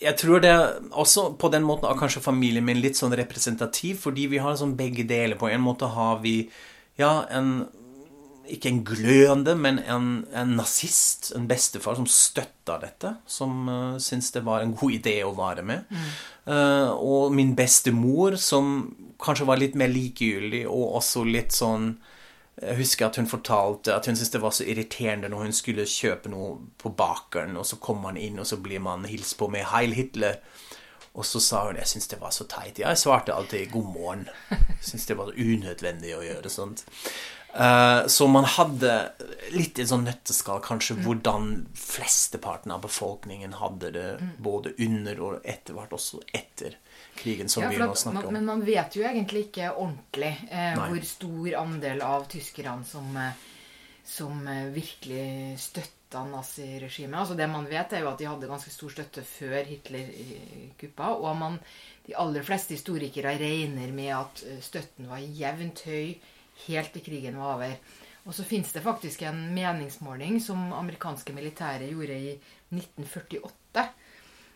jeg 0.00 0.16
tror 0.20 0.44
det 0.44 0.54
også 0.90 1.30
på 1.40 1.50
den 1.52 1.66
måten 1.66 1.90
er 1.90 1.98
kanskje 2.00 2.24
familien 2.24 2.64
min 2.64 2.80
litt 2.80 3.00
sånn 3.00 3.16
representativ, 3.16 4.00
fordi 4.06 4.28
vi 4.32 4.40
har 4.44 4.56
sånn 4.60 4.76
begge 4.78 5.04
deler. 5.08 5.36
På 5.40 5.50
en 5.52 5.64
måte 5.64 5.90
har 5.92 6.22
vi 6.24 6.38
ja, 7.00 7.24
en 7.34 7.66
ikke 8.50 8.68
en 8.68 8.82
gløende, 8.84 9.54
men 9.56 9.78
en, 9.78 10.08
en 10.36 10.56
nazist, 10.58 11.32
en 11.36 11.48
bestefar, 11.48 11.96
som 11.98 12.08
støtta 12.08 12.78
dette. 12.82 13.14
Som 13.26 13.68
uh, 13.68 13.98
syntes 14.02 14.32
det 14.34 14.44
var 14.46 14.64
en 14.64 14.74
god 14.76 14.98
idé 14.98 15.18
å 15.24 15.34
være 15.36 15.64
med. 15.66 15.86
Mm. 15.90 16.10
Uh, 16.48 16.90
og 16.92 17.34
min 17.36 17.54
bestemor, 17.56 18.36
som 18.40 18.94
kanskje 19.22 19.48
var 19.48 19.60
litt 19.60 19.78
mer 19.78 19.92
likegyldig, 19.92 20.66
og 20.68 20.98
også 21.00 21.24
litt 21.28 21.56
sånn 21.56 21.94
jeg 22.54 22.76
husker 22.78 23.08
at 23.08 23.16
hun 23.18 23.26
fortalte 23.26 23.90
at 23.90 24.06
hun 24.06 24.14
syntes 24.14 24.30
det 24.30 24.40
var 24.44 24.52
så 24.54 24.64
irriterende 24.70 25.26
når 25.28 25.48
hun 25.48 25.56
skulle 25.56 25.88
kjøpe 25.90 26.30
noe 26.30 26.52
på 26.78 26.92
bakeren, 26.94 27.56
og 27.58 27.66
så 27.66 27.80
kom 27.82 28.04
man 28.04 28.18
inn, 28.20 28.38
og 28.38 28.46
så 28.46 28.60
blir 28.62 28.82
man 28.82 29.08
hilst 29.10 29.36
på 29.40 29.48
med 29.50 29.66
'Heil 29.72 29.94
Hitler'. 29.96 30.38
Og 31.14 31.26
så 31.26 31.40
sa 31.40 31.66
hun 31.66 31.76
jeg 31.76 31.86
syntes 31.86 32.08
det 32.10 32.20
var 32.20 32.30
så 32.30 32.44
teit. 32.50 32.78
Jeg 32.78 32.98
svarte 32.98 33.34
alltid 33.34 33.70
'god 33.70 33.90
morgen'. 33.96 34.28
Syntes 34.80 35.06
det 35.06 35.18
var 35.18 35.34
unødvendig 35.34 36.14
å 36.16 36.22
gjøre 36.22 36.50
sånt. 36.50 36.84
Uh, 37.54 38.06
så 38.10 38.26
man 38.26 38.44
hadde 38.50 38.94
litt 39.54 39.78
i 39.78 39.86
sånn 39.86 40.02
nøtteskall 40.08 40.58
kanskje 40.64 40.96
mm. 40.96 41.02
hvordan 41.04 41.50
flesteparten 41.78 42.74
av 42.74 42.82
befolkningen 42.82 43.54
hadde 43.60 43.92
det 43.94 44.08
mm. 44.18 44.32
både 44.42 44.72
under 44.82 45.20
og 45.22 45.46
etter 45.46 45.76
hvert 45.76 45.94
også 45.94 46.24
etter 46.34 46.74
krigen, 47.14 47.48
som 47.48 47.62
ja, 47.62 47.68
vi 47.70 47.78
nå 47.78 47.94
snakker 47.94 48.26
om. 48.26 48.34
Men 48.34 48.44
man 48.44 48.64
vet 48.64 48.96
jo 48.96 49.04
egentlig 49.06 49.48
ikke 49.48 49.72
ordentlig 49.72 50.32
eh, 50.50 50.78
hvor 50.78 51.06
stor 51.06 51.58
andel 51.62 52.02
av 52.04 52.26
tyskerne 52.30 52.86
som, 52.88 53.16
eh, 53.16 53.44
som 54.04 54.46
eh, 54.48 54.66
virkelig 54.74 55.58
støtta 55.62 56.24
naziregimet. 56.28 57.18
Altså 57.20 57.38
det 57.38 57.48
man 57.50 57.66
vet, 57.70 57.94
er 57.94 58.04
jo 58.04 58.10
at 58.12 58.20
de 58.20 58.30
hadde 58.30 58.50
ganske 58.50 58.70
stor 58.74 58.94
støtte 58.94 59.24
før 59.26 59.60
Hitler 59.66 60.10
kuppa. 60.80 61.14
Og 61.14 61.34
man, 61.38 61.58
de 62.06 62.16
aller 62.18 62.46
fleste 62.46 62.76
historikere 62.76 63.36
regner 63.40 63.94
med 63.94 64.14
at 64.18 64.44
støtten 64.62 65.10
var 65.10 65.22
jevnt 65.22 65.86
høy 65.88 66.14
helt 66.66 66.94
til 66.94 67.04
krigen 67.04 67.38
var 67.40 67.56
over. 67.56 67.76
Og 68.24 68.32
så 68.34 68.44
fins 68.46 68.72
det 68.72 68.84
faktisk 68.84 69.22
en 69.22 69.42
meningsmåling 69.54 70.38
som 70.40 70.72
amerikanske 70.72 71.34
militære 71.36 71.90
gjorde 71.90 72.16
i 72.16 72.32
1948. 72.72 73.84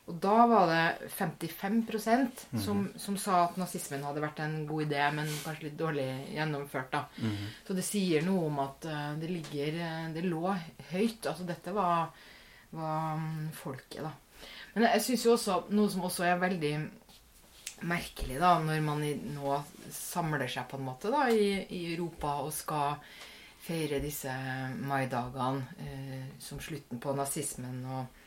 Og 0.09 0.17
da 0.25 0.37
var 0.49 0.71
det 0.71 1.11
55% 1.19 2.45
som, 2.65 2.87
som 2.97 3.17
sa 3.21 3.43
at 3.45 3.59
nazismen 3.61 4.07
hadde 4.09 4.23
vært 4.25 4.41
en 4.41 4.63
god 4.69 4.87
idé, 4.87 5.03
men 5.13 5.29
kanskje 5.43 5.67
litt 5.67 5.77
dårlig 5.77 6.07
gjennomført. 6.33 6.95
da. 6.95 7.03
Så 7.67 7.77
det 7.77 7.85
sier 7.85 8.25
noe 8.25 8.47
om 8.49 8.63
at 8.65 8.89
eh, 8.89 9.11
det 9.21 9.29
ligger 9.29 9.77
eh, 9.85 10.07
Det 10.15 10.25
lå 10.25 10.47
høyt. 10.95 11.29
Altså 11.29 11.45
dette 11.45 11.77
var, 11.77 12.09
var 12.73 13.21
mm, 13.21 13.51
folket, 13.59 14.01
da. 14.07 14.15
Men 14.73 14.89
jeg 14.89 15.05
syns 15.05 15.27
jo 15.27 15.35
også 15.35 15.59
noe 15.77 15.93
som 15.93 16.09
også 16.09 16.25
er 16.25 16.41
veldig 16.41 16.73
merkelig, 17.87 18.39
da, 18.43 18.57
når 18.63 18.85
man 18.85 19.03
i, 19.07 19.15
nå 19.35 19.59
samler 19.95 20.49
seg 20.51 20.69
på 20.71 20.79
en 20.79 20.87
måte 20.89 21.13
da, 21.15 21.27
i, 21.31 21.67
i 21.75 21.83
Europa 21.95 22.39
og 22.45 22.53
skal 22.55 22.99
feire 23.69 24.01
disse 24.01 24.33
maidagene 24.89 25.85
eh, 25.85 26.25
som 26.41 26.61
slutten 26.63 27.03
på 27.03 27.15
nazismen 27.19 27.85
og 27.87 28.25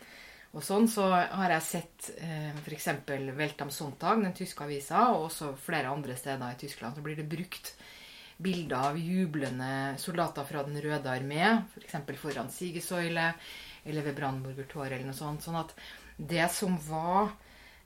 og 0.52 0.64
sånn, 0.68 0.90
så 0.92 1.06
har 1.08 1.54
jeg 1.54 1.64
sett 1.64 2.10
eh, 2.20 2.50
f.eks. 2.60 2.90
Weltam 3.38 3.70
Sonntag, 3.72 4.20
den 4.20 4.34
tyske 4.36 4.66
avisa, 4.66 5.06
og 5.14 5.30
også 5.30 5.54
flere 5.56 5.94
andre 5.94 6.18
steder 6.20 6.52
i 6.52 6.60
Tyskland, 6.60 6.98
så 6.98 7.04
blir 7.06 7.16
det 7.16 7.30
brukt 7.32 7.72
bilder 8.42 8.90
av 8.90 9.00
jublende 9.00 9.96
soldater 10.02 10.48
fra 10.50 10.66
Den 10.68 10.82
røde 10.84 11.08
armé, 11.08 11.46
f.eks. 11.72 11.96
For 11.96 12.24
foran 12.26 12.52
Sigesøyle 12.52 13.30
eller 13.86 14.06
ved 14.06 14.18
Brandenburger 14.18 14.68
Tor 14.70 14.90
eller 14.90 15.08
noe 15.08 15.16
sånt. 15.16 15.46
Sånn 15.46 15.60
at 15.62 15.72
det 16.20 16.50
som 16.54 16.76
var 16.84 17.32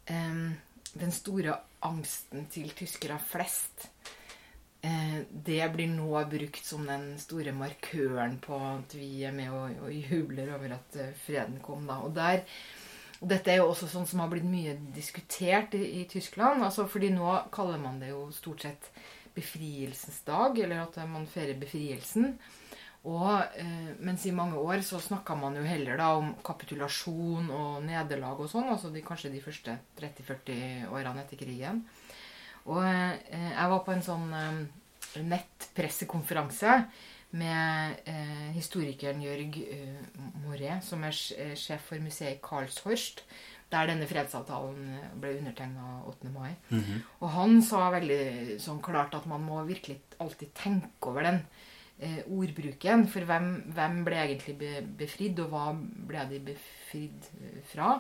eh, 0.09 0.55
den 0.95 1.11
store 1.11 1.57
angsten 1.85 2.47
til 2.51 2.71
tyskere 2.75 3.17
flest, 3.19 3.89
eh, 4.81 5.21
det 5.29 5.61
blir 5.73 5.91
nå 5.91 6.09
brukt 6.31 6.63
som 6.65 6.85
den 6.87 7.13
store 7.21 7.53
markøren 7.55 8.39
på 8.43 8.59
at 8.69 8.95
vi 8.97 9.25
er 9.27 9.35
med 9.35 9.51
og, 9.51 9.85
og 9.85 9.91
jubler 9.93 10.55
over 10.55 10.77
at 10.79 10.99
eh, 11.01 11.13
freden 11.25 11.59
kom. 11.63 11.85
da. 11.87 11.99
Og, 12.07 12.15
der, 12.15 12.45
og 13.19 13.29
dette 13.31 13.51
er 13.51 13.61
jo 13.61 13.69
også 13.73 13.91
sånn 13.91 14.07
som 14.07 14.23
har 14.23 14.31
blitt 14.31 14.47
mye 14.47 14.77
diskutert 14.95 15.75
i, 15.75 15.83
i 16.01 16.07
Tyskland. 16.09 16.63
altså 16.63 16.87
fordi 16.87 17.11
nå 17.13 17.37
kaller 17.51 17.81
man 17.81 17.99
det 17.99 18.13
jo 18.13 18.29
stort 18.35 18.65
sett 18.67 18.91
befrielsens 19.35 20.21
dag, 20.23 20.55
eller 20.63 20.85
at 20.85 20.95
man 21.11 21.27
feirer 21.27 21.59
befrielsen. 21.59 22.37
Og 23.05 23.57
eh, 23.61 23.89
mens 24.01 24.23
i 24.25 24.33
mange 24.33 24.57
år 24.57 24.81
så 24.85 24.97
snakka 25.01 25.35
man 25.37 25.57
jo 25.59 25.65
heller 25.67 25.99
da 26.01 26.09
om 26.17 26.31
kapitulasjon 26.45 27.51
og 27.53 27.83
nederlag 27.85 28.39
og 28.41 28.49
sånn, 28.49 28.71
altså 28.73 28.89
de, 28.93 29.03
kanskje 29.05 29.29
de 29.35 29.43
første 29.43 29.77
30-40 29.99 30.89
årene 30.89 31.21
etter 31.21 31.37
krigen. 31.37 31.83
Og 32.65 32.81
eh, 32.81 33.51
jeg 33.51 33.73
var 33.73 33.83
på 33.85 33.93
en 33.93 34.05
sånn 34.05 34.31
eh, 34.33 34.63
nettpressekonferanse 35.21 36.79
med 37.37 38.07
eh, 38.09 38.47
historikeren 38.55 39.21
Jørg 39.21 39.59
Moré, 40.41 40.79
som 40.85 41.03
er 41.05 41.13
sjef 41.13 41.91
for 41.91 42.01
museet 42.01 42.41
Karlshorst, 42.41 43.21
der 43.69 43.89
denne 43.89 44.07
fredsavtalen 44.09 44.97
ble 45.21 45.35
undertegna 45.39 46.01
8. 46.09 46.31
mai. 46.33 46.55
Mm 46.69 46.81
-hmm. 46.81 46.99
Og 47.19 47.29
han 47.29 47.61
sa 47.61 47.89
veldig 47.91 48.59
sånn 48.61 48.81
klart 48.81 49.13
at 49.15 49.25
man 49.25 49.41
må 49.41 49.63
virkelig 49.63 49.99
alltid 50.19 50.53
tenke 50.53 51.09
over 51.09 51.23
den 51.23 51.41
ordbruken. 52.27 53.05
For 53.07 53.27
hvem, 53.27 53.49
hvem, 53.75 53.99
ble 54.07 54.21
egentlig 54.21 54.57
be, 54.59 54.71
befridd, 54.99 55.39
og 55.45 55.53
hva 55.53 55.67
ble 55.75 56.25
de 56.31 56.41
befridd 56.51 57.29
fra? 57.71 57.93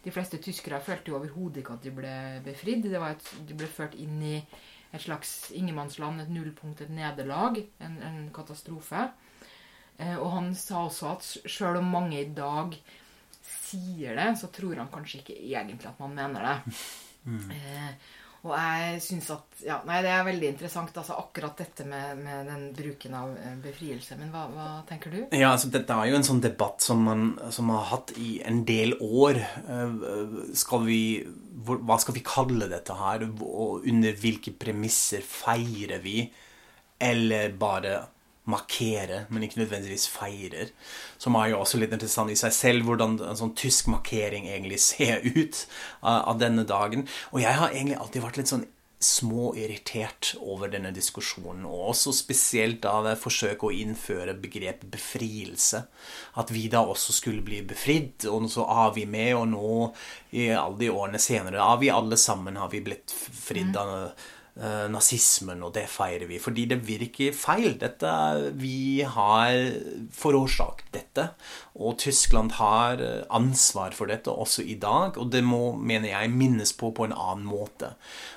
De 0.00 0.12
fleste 0.12 0.40
tyskere 0.40 0.80
følte 0.84 1.12
jo 1.12 1.18
overhodet 1.18 1.60
ikke 1.60 1.76
at 1.76 1.84
de 1.84 1.94
ble 1.94 2.14
befridd. 2.44 2.86
Det 2.88 3.00
var 3.00 3.16
et, 3.16 3.32
de 3.48 3.56
ble 3.56 3.68
ført 3.68 3.96
inn 4.00 4.20
i 4.24 4.36
et 4.90 5.02
slags 5.02 5.50
ingenmannsland, 5.54 6.20
et 6.20 6.32
nullpunkt, 6.32 6.82
et 6.82 6.92
nederlag, 6.92 7.60
en, 7.84 7.98
en 8.06 8.22
katastrofe. 8.34 9.06
Eh, 10.00 10.16
og 10.16 10.32
han 10.34 10.50
sa 10.58 10.86
også 10.86 11.12
at 11.12 11.28
sjøl 11.50 11.78
om 11.80 11.92
mange 11.92 12.18
i 12.22 12.30
dag 12.34 12.74
sier 13.44 14.16
det, 14.18 14.32
så 14.40 14.50
tror 14.52 14.80
han 14.80 14.90
kanskje 14.92 15.20
ikke 15.20 15.36
egentlig 15.36 15.90
at 15.90 16.02
man 16.02 16.18
mener 16.18 16.50
det. 16.50 16.58
Mm. 17.20 17.50
Eh, 17.52 17.88
og 18.40 18.54
jeg 18.56 19.00
syns 19.04 19.28
at 19.34 19.46
Ja, 19.60 19.76
nei, 19.84 19.98
det 20.00 20.12
er 20.14 20.22
veldig 20.24 20.48
interessant, 20.54 20.96
altså 20.96 21.18
akkurat 21.20 21.58
dette 21.60 21.84
med, 21.84 22.22
med 22.24 22.46
den 22.48 22.62
bruken 22.76 23.16
av 23.18 23.34
befrielse. 23.60 24.16
Men 24.16 24.30
hva, 24.32 24.46
hva, 24.54 24.68
tenker 24.88 25.12
du? 25.12 25.18
Ja, 25.36 25.50
altså 25.50 25.68
dette 25.72 25.92
er 25.92 26.08
jo 26.08 26.16
en 26.16 26.24
sånn 26.24 26.40
debatt 26.40 26.80
som 26.80 27.02
man 27.04 27.26
som 27.52 27.68
har 27.74 27.90
hatt 27.90 28.14
i 28.16 28.38
en 28.48 28.62
del 28.68 28.96
år. 29.04 29.42
Skal 30.56 30.86
vi 30.88 31.02
Hva 31.68 31.98
skal 32.00 32.16
vi 32.16 32.24
kalle 32.24 32.70
dette 32.72 32.96
her? 32.96 33.26
Og 33.28 33.84
under 33.90 34.16
hvilke 34.22 34.54
premisser 34.56 35.20
feirer 35.26 36.00
vi? 36.00 36.24
Eller 37.00 37.52
bare 37.60 37.98
markere, 38.48 39.24
men 39.28 39.44
ikke 39.44 39.60
nødvendigvis 39.60 40.08
feirer. 40.08 40.72
Som 41.18 41.36
er 41.38 41.52
jo 41.52 41.60
også 41.60 41.80
litt 41.80 41.92
interessant 41.94 42.32
i 42.32 42.38
seg 42.38 42.54
selv, 42.56 42.88
hvordan 42.88 43.18
en 43.20 43.38
sånn 43.38 43.54
tysk 43.58 43.90
markering 43.92 44.48
egentlig 44.48 44.80
ser 44.84 45.24
ut 45.26 45.64
av, 46.00 46.36
denne 46.40 46.64
dagen. 46.68 47.06
Og 47.34 47.42
jeg 47.44 47.56
har 47.60 47.72
egentlig 47.74 47.98
alltid 48.00 48.24
vært 48.24 48.40
litt 48.40 48.52
sånn 48.52 48.68
småirritert 49.00 50.34
over 50.44 50.68
denne 50.68 50.90
diskusjonen, 50.92 51.62
og 51.64 51.86
også 51.94 52.12
spesielt 52.12 52.84
av 52.84 53.06
forsøket 53.16 53.64
å 53.64 53.72
innføre 53.72 54.34
begrepet 54.42 54.90
befrielse. 54.92 55.86
At 56.40 56.52
vi 56.52 56.66
da 56.72 56.82
også 56.84 57.16
skulle 57.16 57.44
bli 57.44 57.62
befridd, 57.64 58.26
og 58.28 58.50
så 58.52 58.66
er 58.68 58.92
vi 58.98 59.06
med, 59.08 59.32
og 59.38 59.46
nå, 59.54 59.70
i 60.36 60.50
alle 60.52 60.76
de 60.82 60.92
årene 60.92 61.22
senere, 61.22 61.64
er 61.64 61.80
vi 61.80 61.92
alle 61.92 62.20
sammen 62.20 62.60
har 62.60 62.68
vi 62.74 62.84
blitt 62.84 63.14
fridd 63.14 63.80
av 63.80 63.94
uh, 63.96 64.28
nazismen, 64.90 65.62
og 65.64 65.72
det 65.76 65.86
feirer 65.88 66.28
vi. 66.28 66.40
Fordi 66.42 66.66
det 66.70 66.80
virker 66.84 67.36
feil. 67.36 67.78
Dette, 67.80 68.10
vi 68.60 69.00
har 69.06 69.54
forårsaket 70.12 70.90
dette, 70.92 71.26
og 71.80 71.96
Tyskland 72.02 72.56
har 72.58 73.00
ansvar 73.30 73.94
for 73.96 74.10
dette 74.10 74.32
også 74.32 74.66
i 74.66 74.76
dag. 74.80 75.16
Og 75.20 75.30
det 75.32 75.44
må, 75.46 75.72
mener 75.76 76.12
jeg, 76.12 76.34
minnes 76.34 76.74
på 76.76 76.90
på 76.96 77.06
en 77.08 77.16
annen 77.16 77.46
måte. 77.48 77.94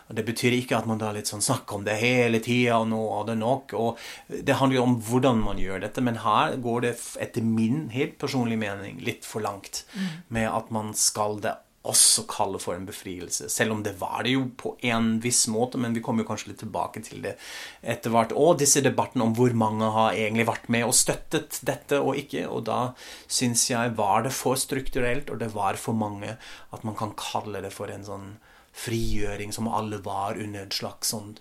Og 0.07 0.15
Det 0.15 0.25
betyr 0.27 0.53
ikke 0.57 0.77
at 0.77 0.87
man 0.89 0.99
da 1.01 1.11
litt 1.15 1.29
sånn 1.31 1.43
snakker 1.43 1.79
om 1.79 1.85
det 1.87 1.97
hele 2.01 2.41
tida, 2.43 2.77
og 2.79 2.89
nå 2.91 3.01
er 3.17 3.27
det 3.31 3.37
nok. 3.41 3.73
og 3.73 3.99
Det 4.29 4.59
handler 4.59 4.77
jo 4.77 4.85
om 4.85 4.97
hvordan 5.01 5.41
man 5.41 5.61
gjør 5.61 5.83
dette, 5.87 6.03
men 6.05 6.21
her 6.23 6.57
går 6.61 6.85
det 6.85 6.93
etter 7.23 7.45
min 7.45 7.87
helt 7.93 8.19
personlige 8.21 8.61
mening 8.61 9.01
litt 9.03 9.25
for 9.25 9.43
langt 9.43 9.83
med 10.29 10.49
at 10.49 10.69
man 10.73 10.93
skal 10.97 11.39
det 11.43 11.55
også 11.83 12.23
kalle 12.31 12.59
for 12.63 12.77
en 12.77 12.85
befrielse. 12.87 13.49
Selv 13.51 13.73
om 13.75 13.81
det 13.83 13.97
var 13.99 14.23
det 14.23 14.31
jo 14.37 14.45
på 14.59 14.77
en 14.87 15.17
viss 15.23 15.47
måte, 15.51 15.77
men 15.81 15.95
vi 15.95 16.01
kommer 16.05 16.23
jo 16.23 16.29
kanskje 16.29 16.49
litt 16.53 16.61
tilbake 16.63 16.99
til 17.03 17.23
det 17.25 17.33
etter 17.81 18.09
hvert. 18.13 18.35
Og 18.39 18.59
disse 18.61 18.83
debattene 18.85 19.23
om 19.27 19.35
hvor 19.35 19.53
mange 19.57 19.87
har 19.95 20.15
egentlig 20.15 20.47
vært 20.47 20.69
med 20.71 20.83
og 20.87 20.95
støttet 20.95 21.59
dette 21.67 21.99
og 21.99 22.15
ikke. 22.21 22.47
Og 22.47 22.63
da 22.69 22.79
syns 23.27 23.69
jeg 23.71 23.97
var 23.99 24.23
det 24.23 24.33
for 24.35 24.55
strukturelt, 24.59 25.29
og 25.29 25.39
det 25.43 25.55
var 25.55 25.75
for 25.81 25.93
mange, 25.97 26.37
at 26.71 26.83
man 26.87 26.95
kan 26.99 27.13
kalle 27.19 27.61
det 27.65 27.73
for 27.75 27.87
en 27.91 28.07
sånn 28.07 28.29
frigjøring 28.73 29.53
som 29.53 29.67
alle 29.69 29.97
var 30.01 30.37
under 30.39 30.61
et 30.63 30.73
slags 30.73 31.09
sånn 31.13 31.37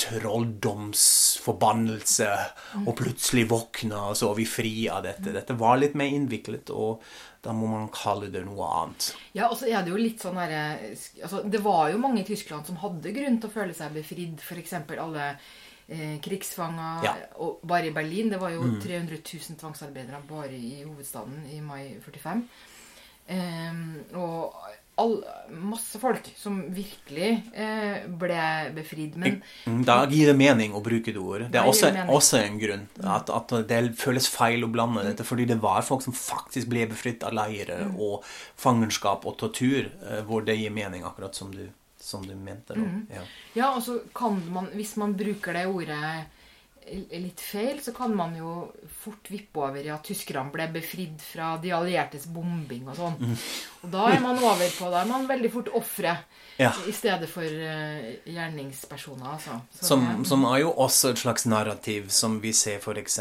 trolldomsforbannelse, 0.00 2.28
og 2.86 2.94
plutselig 2.96 3.50
våkna, 3.50 4.08
og 4.08 4.16
så 4.16 4.30
er 4.30 4.36
vi 4.38 4.46
fri 4.48 4.88
av 4.88 5.02
dette. 5.04 5.32
Dette 5.34 5.52
var 5.60 5.76
litt 5.80 5.94
mer 5.98 6.08
innviklet, 6.16 6.70
og 6.72 7.02
da 7.40 7.54
må 7.56 7.68
man 7.70 7.88
kalle 7.94 8.28
det 8.32 8.42
noe 8.44 8.68
annet. 8.68 9.10
Ja, 9.32 9.48
og 9.48 9.56
så 9.60 9.70
er 9.70 9.84
det 9.84 9.94
jo 9.94 10.00
litt 10.00 10.20
sånn 10.20 10.36
her, 10.40 10.52
altså, 11.22 11.40
Det 11.48 11.62
var 11.64 11.88
jo 11.92 12.00
mange 12.02 12.20
i 12.20 12.28
Tyskland 12.28 12.68
som 12.68 12.80
hadde 12.82 13.14
grunn 13.16 13.40
til 13.40 13.48
å 13.48 13.54
føle 13.54 13.76
seg 13.76 13.94
befridd. 13.96 14.42
F.eks. 14.44 14.74
alle 14.92 15.30
eh, 15.88 16.18
krigsfanger. 16.24 17.06
Ja. 17.06 17.14
Og 17.40 17.64
bare 17.64 17.88
i 17.88 17.94
Berlin. 17.96 18.28
Det 18.32 18.42
var 18.42 18.52
jo 18.52 18.66
mm. 18.66 18.76
300 18.84 19.22
000 19.24 19.60
tvangsarbeidere 19.62 20.20
bare 20.28 20.52
i 20.52 20.82
hovedstaden 20.82 21.48
i 21.54 21.62
mai 21.64 21.96
45. 22.04 22.44
Eh, 23.32 23.82
og 24.20 24.60
all, 25.00 25.14
masse 25.50 25.98
folk 26.00 26.28
som 26.36 26.58
virkelig 26.74 27.30
eh, 27.54 28.06
ble 28.20 28.44
befridd. 28.76 29.16
Men 29.20 29.40
mm, 29.66 29.82
Da 29.88 30.02
gir 30.10 30.30
det 30.30 30.36
mening 30.38 30.74
å 30.76 30.82
bruke 30.84 31.14
det 31.14 31.20
ordet. 31.20 31.48
Det 31.54 31.60
er 31.60 31.70
også, 31.70 31.90
også, 32.06 32.40
en 32.44 32.58
grunn. 32.60 32.86
At, 33.00 33.32
at, 33.34 33.54
det 33.70 33.80
føles 34.00 34.28
feil 34.30 34.66
å 34.66 34.70
blande 34.72 35.04
dette. 35.06 35.26
Fordi 35.26 35.48
det 35.50 35.60
var 35.62 35.86
folk 35.86 36.04
som 36.06 36.16
faktisk 36.16 36.70
ble 36.72 36.86
befridd 36.90 37.24
av 37.26 37.36
leirer 37.36 37.86
mm. 37.90 37.96
og 38.00 38.26
fangenskap 38.60 39.26
og 39.28 39.38
tortur, 39.40 39.88
eh, 40.06 40.20
hvor 40.28 40.44
det 40.46 40.58
gir 40.60 40.74
mening, 40.74 41.06
akkurat 41.08 41.36
som 41.36 41.54
du, 41.54 41.64
som 42.00 42.26
du 42.26 42.34
mente. 42.36 42.76
Mm. 42.76 43.06
Ja. 43.14 43.24
ja, 43.54 43.72
og 43.74 43.82
så 43.86 44.00
kan 44.16 44.38
man, 44.52 44.70
hvis 44.76 44.96
man 45.00 45.16
bruker 45.18 45.56
det 45.56 45.66
ordet 45.70 46.04
litt 46.90 47.40
feil, 47.40 47.80
så 47.82 47.92
kan 47.92 48.14
man 48.16 48.32
jo 48.36 48.72
fort 49.02 49.30
vippe 49.30 49.60
over 49.60 49.84
i 49.84 49.90
at 49.92 50.04
tyskerne 50.06 50.50
ble 50.52 50.66
befridd 50.74 51.20
fra 51.22 51.52
de 51.62 51.72
alliertes 51.76 52.26
bombing 52.32 52.88
og 52.88 52.96
sånn. 52.98 53.18
Mm. 53.20 53.34
Og 53.80 53.92
da 53.92 54.06
er 54.10 54.22
man 54.22 54.40
over 54.40 54.72
på 54.74 54.88
Da 54.92 55.02
er 55.02 55.08
man 55.08 55.28
veldig 55.28 55.50
fort 55.52 55.70
ofre 55.76 56.14
ja. 56.58 56.72
i 56.88 56.92
stedet 56.92 57.28
for 57.30 57.44
uh, 57.44 58.08
gjerningspersoner. 58.28 59.28
Altså. 59.36 59.60
Som, 59.76 60.06
det, 60.08 60.28
som, 60.28 60.46
er 60.50 60.62
jo 60.64 60.72
også 60.72 61.12
et 61.12 61.22
slags 61.22 61.46
narrativ 61.48 62.10
som 62.14 62.40
vi 62.42 62.52
ser 62.56 62.80
f.eks. 62.80 63.20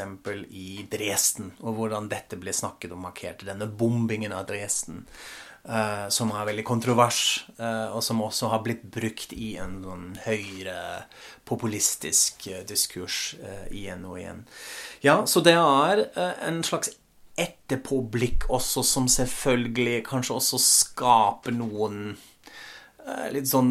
i 0.49 0.87
Dresden, 0.91 1.53
og 1.59 1.77
hvordan 1.79 2.09
dette 2.11 2.39
ble 2.39 2.55
snakket 2.55 2.95
om 2.95 3.05
markert. 3.07 3.45
Denne 3.47 3.69
bombingen 3.69 4.35
av 4.35 4.47
Dresden. 4.49 5.05
Eh, 5.63 6.07
som 6.13 6.31
er 6.35 6.47
veldig 6.49 6.65
kontrovers, 6.67 7.45
eh, 7.57 7.89
og 7.93 8.03
som 8.05 8.21
også 8.25 8.51
har 8.53 8.63
blitt 8.65 8.85
brukt 8.91 9.33
i 9.33 9.55
en 9.61 9.79
sånn 9.83 10.07
høyre 10.25 10.77
populistisk 11.49 12.47
eh, 12.51 12.63
diskurs 12.67 13.35
igjen 13.71 14.05
og 14.07 14.19
igjen. 14.21 14.43
Ja, 15.05 15.21
så 15.25 15.43
det 15.45 15.55
er 15.57 16.05
en 16.17 16.63
slags 16.67 16.93
etterpåblikk 17.39 18.49
også, 18.51 18.83
som 18.83 19.07
selvfølgelig 19.11 20.03
kanskje 20.09 20.35
også 20.39 20.59
skaper 20.59 21.55
noen 21.55 22.17
litt 23.33 23.49
sånn 23.49 23.69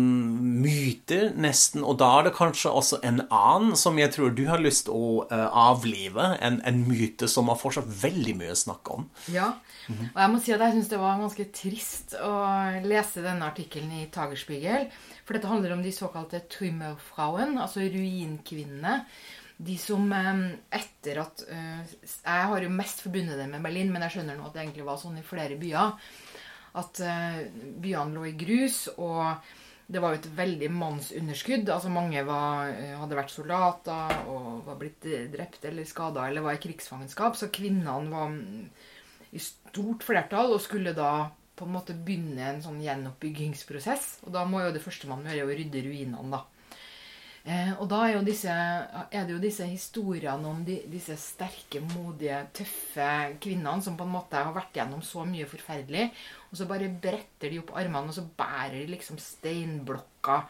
myter, 0.63 1.33
nesten. 1.39 1.85
Og 1.87 1.99
da 2.01 2.11
er 2.19 2.29
det 2.29 2.35
kanskje 2.39 2.73
også 2.75 3.01
en 3.07 3.23
annen 3.29 3.77
som 3.79 3.99
jeg 4.01 4.13
tror 4.15 4.35
du 4.37 4.45
har 4.51 4.63
lyst 4.63 4.91
å 4.93 5.27
avlive. 5.31 6.35
En, 6.45 6.61
en 6.69 6.83
myte 6.89 7.29
som 7.31 7.51
har 7.53 7.61
fortsatt 7.61 7.89
veldig 8.03 8.37
mye 8.41 8.55
å 8.55 8.59
snakke 8.59 8.99
om. 8.99 9.09
Ja, 9.35 9.53
og 9.89 10.21
jeg 10.21 10.33
må 10.33 10.41
si 10.45 10.53
at 10.53 10.63
jeg 10.65 10.77
syns 10.77 10.91
det 10.93 11.01
var 11.01 11.21
ganske 11.23 11.49
trist 11.57 12.15
å 12.21 12.33
lese 12.85 13.25
denne 13.25 13.49
artikkelen 13.49 13.95
i 14.03 14.07
Tagerspiegel. 14.13 14.89
For 15.25 15.37
dette 15.37 15.51
handler 15.51 15.75
om 15.77 15.83
de 15.85 15.93
såkalte 15.93 16.45
Trümmerfrauen, 16.53 17.59
altså 17.61 17.85
ruinkvinnene. 17.85 19.03
De 19.59 19.75
som 19.81 20.05
etter 20.15 21.19
at 21.19 21.41
Jeg 21.49 22.45
har 22.51 22.63
jo 22.63 22.69
mest 22.71 23.01
forbundet 23.03 23.41
det 23.41 23.49
med 23.51 23.65
Berlin, 23.65 23.91
men 23.91 24.05
jeg 24.07 24.19
skjønner 24.19 24.39
nå 24.39 24.47
at 24.47 24.55
det 24.55 24.63
egentlig 24.63 24.87
var 24.87 25.01
sånn 25.01 25.19
i 25.19 25.25
flere 25.27 25.59
byer. 25.59 25.97
At 26.79 27.01
byene 27.83 28.15
lå 28.15 28.27
i 28.29 28.37
grus, 28.39 28.85
og 28.97 29.43
det 29.89 30.03
var 30.05 30.13
jo 30.13 30.21
et 30.21 30.29
veldig 30.37 30.69
mannsunderskudd. 30.77 31.71
Altså 31.73 31.91
Mange 31.91 32.23
var, 32.29 32.71
hadde 33.01 33.19
vært 33.19 33.33
soldater 33.33 34.29
og 34.29 34.67
var 34.67 34.79
blitt 34.81 35.07
drept 35.33 35.65
eller 35.65 35.89
skada 35.89 36.27
eller 36.29 36.45
var 36.45 36.59
i 36.59 36.63
krigsfangenskap. 36.63 37.39
Så 37.41 37.49
kvinnene 37.55 38.13
var 38.13 38.37
i 39.33 39.43
stort 39.43 40.05
flertall 40.07 40.55
og 40.55 40.63
skulle 40.65 40.95
da 40.97 41.31
på 41.59 41.67
en 41.67 41.75
måte 41.75 41.97
begynne 41.97 42.53
en 42.53 42.63
sånn 42.63 42.79
gjenoppbyggingsprosess. 42.85 44.21
Og 44.27 44.33
da 44.37 44.45
må 44.47 44.63
jo 44.63 44.75
det 44.77 44.85
første 44.85 45.11
man 45.11 45.27
gjør, 45.27 45.49
å 45.49 45.57
rydde 45.59 45.83
ruinene, 45.89 46.31
da. 46.37 46.45
Eh, 47.49 47.71
og 47.81 47.87
da 47.89 48.03
er, 48.05 48.19
jo 48.19 48.25
disse, 48.27 48.53
er, 48.53 49.23
det 49.25 49.33
jo 49.33 49.41
disse 49.41 49.65
historiene 49.65 50.51
om 50.51 50.61
de, 50.67 50.83
disse 50.93 51.15
sterke, 51.17 51.81
modige, 51.95 52.43
tøffe 52.59 53.07
kvinnene 53.41 53.81
som 53.85 53.97
på 53.97 54.05
en 54.05 54.13
måte 54.13 54.43
har 54.43 54.53
vært 54.53 54.77
gjennom 54.77 55.01
så 55.07 55.25
mye 55.25 55.49
forferdelig. 55.49 56.11
Og 56.51 56.61
så 56.61 56.67
bare 56.69 56.91
bretter 56.93 57.55
de 57.55 57.63
opp 57.63 57.73
armene, 57.79 58.13
og 58.13 58.17
så 58.19 58.27
bærer 58.37 58.77
de 58.83 58.91
liksom 58.93 59.21
steinblokka 59.23 60.43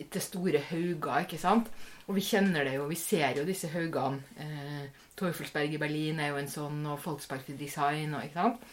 til 0.00 0.24
store 0.24 0.64
hauger. 0.70 1.26
ikke 1.26 1.40
sant? 1.40 1.68
Og 2.08 2.16
vi 2.16 2.24
kjenner 2.24 2.64
det 2.64 2.78
jo, 2.78 2.88
vi 2.88 2.98
ser 3.00 3.36
jo 3.36 3.44
disse 3.48 3.68
haugene. 3.72 4.24
Eh, 4.40 5.04
Teufelsberg 5.16 5.76
i 5.76 5.80
Berlin 5.80 6.20
er 6.20 6.32
jo 6.32 6.40
en 6.40 6.50
sånn, 6.50 6.80
og 6.88 7.00
Folkspark 7.04 7.44
til 7.46 7.60
design. 7.60 8.16
Og, 8.16 8.24
ikke 8.24 8.40
sant? 8.40 8.64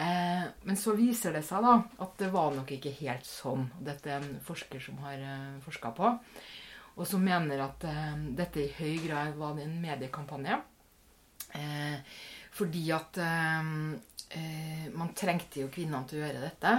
Eh, 0.00 0.48
men 0.64 0.78
så 0.80 0.94
viser 0.96 1.36
det 1.36 1.42
seg 1.44 1.64
da 1.64 1.76
at 2.00 2.16
det 2.20 2.30
var 2.32 2.54
nok 2.56 2.72
ikke 2.72 2.92
helt 3.02 3.26
sånn. 3.28 3.66
Dette 3.84 4.08
er 4.14 4.22
en 4.22 4.40
forsker 4.44 4.80
som 4.80 5.00
har 5.04 5.20
eh, 5.20 5.60
forska 5.64 5.92
på, 5.96 6.12
og 6.96 7.06
som 7.08 7.22
mener 7.24 7.62
at 7.64 7.86
eh, 7.88 8.18
dette 8.36 8.64
i 8.64 8.72
høy 8.78 8.98
grad 9.06 9.38
var 9.38 9.58
en 9.60 9.76
mediekampanje. 9.82 10.58
Eh, 11.56 11.98
fordi 12.56 12.84
at 12.94 13.20
eh, 13.22 13.70
eh, 14.40 14.86
man 14.94 15.14
trengte 15.16 15.64
jo 15.64 15.70
kvinnene 15.72 16.04
til 16.08 16.20
å 16.20 16.24
gjøre 16.26 16.44
dette 16.44 16.74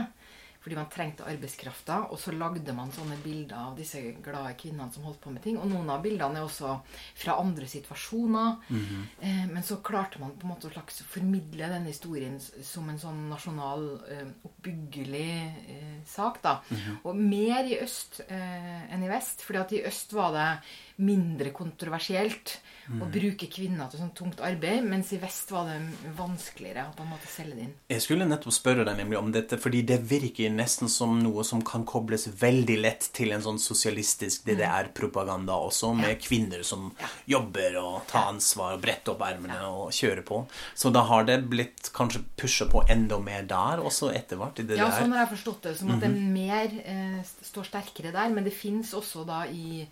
fordi 0.62 0.78
man 0.78 0.90
trengte 0.94 1.26
arbeidskrafta. 1.26 1.98
Og 2.14 2.20
så 2.22 2.34
lagde 2.36 2.74
man 2.78 2.92
sånne 2.94 3.18
bilder 3.24 3.58
av 3.58 3.78
disse 3.80 4.02
glade 4.22 4.54
kvinnene 4.62 4.94
som 4.94 5.08
holdt 5.08 5.22
på 5.24 5.34
med 5.34 5.42
ting. 5.42 5.58
Og 5.58 5.70
noen 5.72 5.90
av 5.90 6.04
bildene 6.04 6.38
er 6.38 6.46
også 6.46 6.76
fra 7.18 7.40
andre 7.42 7.68
situasjoner. 7.68 8.56
Mm 8.70 8.82
-hmm. 8.82 9.04
eh, 9.20 9.48
men 9.54 9.64
så 9.64 9.78
klarte 9.78 10.20
man 10.20 10.38
på 10.38 10.46
en 10.48 10.54
måte 10.54 10.68
å 10.68 10.72
slags 10.72 11.02
formidle 11.02 11.68
denne 11.68 11.88
historien 11.88 12.40
som 12.40 12.90
en 12.90 13.00
sånn 13.00 13.30
nasjonal, 13.30 14.02
eh, 14.10 14.28
oppbyggelig 14.44 15.32
eh, 15.68 16.06
sak. 16.06 16.42
da. 16.44 16.62
Mm 16.70 16.78
-hmm. 16.78 16.98
Og 17.04 17.16
mer 17.16 17.64
i 17.66 17.80
øst 17.82 18.22
eh, 18.28 18.94
enn 18.94 19.04
i 19.04 19.10
vest. 19.10 19.42
fordi 19.42 19.60
at 19.60 19.72
i 19.72 19.84
øst 19.86 20.14
var 20.14 20.32
det 20.32 20.58
mindre 21.02 21.52
kontroversielt 21.56 22.60
å 23.00 23.08
bruke 23.12 23.48
kvinner 23.52 23.88
til 23.92 24.02
sånn 24.02 24.12
tungt 24.18 24.42
arbeid, 24.44 24.84
mens 24.84 25.12
i 25.16 25.20
vest 25.22 25.52
var 25.54 25.70
det 25.70 25.78
vanskeligere 26.18 26.90
å 26.90 26.96
på 26.96 27.06
en 27.06 27.12
måte 27.14 27.30
selge 27.32 27.56
det 27.56 27.66
inn. 27.68 27.74
Jeg 27.94 28.04
skulle 28.04 28.28
nettopp 28.28 28.56
spørre 28.56 28.86
deg 28.88 28.98
nemlig 29.00 29.20
om 29.20 29.32
dette, 29.32 29.60
fordi 29.62 29.84
det 29.88 30.00
virker 30.10 30.52
nesten 30.52 30.92
som 30.92 31.14
noe 31.22 31.46
som 31.48 31.62
kan 31.66 31.86
kobles 31.88 32.28
veldig 32.42 32.78
lett 32.82 33.08
til 33.16 33.32
en 33.36 33.44
sånn 33.46 33.62
sosialistisk 33.62 34.46
DDR-propaganda 34.50 35.56
også, 35.70 35.94
med 36.02 36.16
ja. 36.16 36.20
kvinner 36.26 36.66
som 36.68 36.90
ja. 37.00 37.12
jobber 37.38 37.80
og 37.82 37.98
tar 38.12 38.32
ansvar 38.34 38.76
og 38.76 38.84
bretter 38.84 39.16
opp 39.16 39.26
ermene 39.30 39.60
ja. 39.62 39.72
og 39.72 39.96
kjører 39.96 40.26
på. 40.28 40.44
Så 40.76 40.92
da 40.94 41.06
har 41.08 41.28
det 41.30 41.42
blitt 41.52 41.94
kanskje 41.96 42.26
pusha 42.40 42.68
på 42.72 42.84
enda 42.92 43.22
mer 43.24 43.48
der 43.48 43.84
også 43.86 44.12
etter 44.16 44.42
hvert? 44.42 44.60
i 44.60 44.68
det 44.68 44.80
ja, 44.80 44.90
sånn 44.98 45.14
har 45.16 45.26
jeg 45.26 45.36
forstått 45.38 45.70
det. 45.70 45.78
Som 45.80 45.94
at 45.96 46.02
mm 46.02 46.02
-hmm. 46.02 46.16
det 46.16 46.32
mer 46.42 46.68
eh, 46.86 47.20
står 47.52 47.64
sterkere 47.72 48.12
der. 48.12 48.30
Men 48.30 48.44
det 48.44 48.54
fins 48.54 48.94
også 48.94 49.24
da 49.24 49.46
i, 49.46 49.88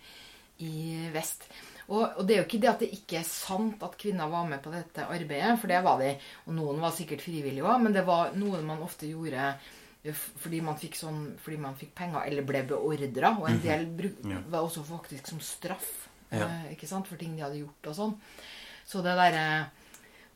i 0.66 1.08
vest. 1.14 1.46
Og, 1.90 2.04
og, 2.04 2.22
det 2.26 2.36
er 2.36 2.40
jo 2.42 2.46
ikke 2.46 2.60
det 2.62 2.70
at 2.70 2.82
det 2.84 2.92
ikke 2.94 3.18
er 3.18 3.26
sant 3.26 3.82
at 3.82 3.96
kvinner 3.98 4.30
var 4.30 4.46
med 4.46 4.62
på 4.62 4.70
dette 4.70 5.08
arbeidet, 5.10 5.56
for 5.58 5.72
det 5.72 5.80
var 5.82 5.98
de. 6.02 6.12
Og 6.46 6.54
noen 6.54 6.78
var 6.82 6.94
sikkert 6.94 7.24
frivillige 7.24 7.66
òg, 7.66 7.82
men 7.82 7.96
det 7.96 8.04
var 8.06 8.36
noe 8.38 8.62
man 8.66 8.84
ofte 8.86 9.10
gjorde 9.10 9.48
eh, 9.50 10.22
fordi 10.44 10.62
man 10.64 10.78
fikk, 10.80 11.00
sånn, 11.00 11.24
fordi 11.42 11.58
man 11.60 11.74
fikk 11.80 11.96
penger 11.98 12.30
eller 12.30 12.46
ble 12.46 12.62
beordra. 12.70 13.34
Og 13.40 13.50
en 13.50 13.58
mhm. 13.58 13.66
del 13.66 13.84
bruk, 13.98 14.22
var 14.46 14.62
også 14.62 14.86
faktisk 14.86 15.32
som 15.32 15.42
straff 15.42 15.90
ja. 16.30 16.46
eh, 16.46 16.72
ikke 16.76 16.88
sant, 16.90 17.10
for 17.10 17.18
ting 17.20 17.34
de 17.34 17.44
hadde 17.44 17.62
gjort 17.64 17.90
og 17.90 17.98
sånn. 17.98 18.16
Så 18.86 19.02
det 19.06 19.18
derre 19.18 19.44
eh, 19.58 19.79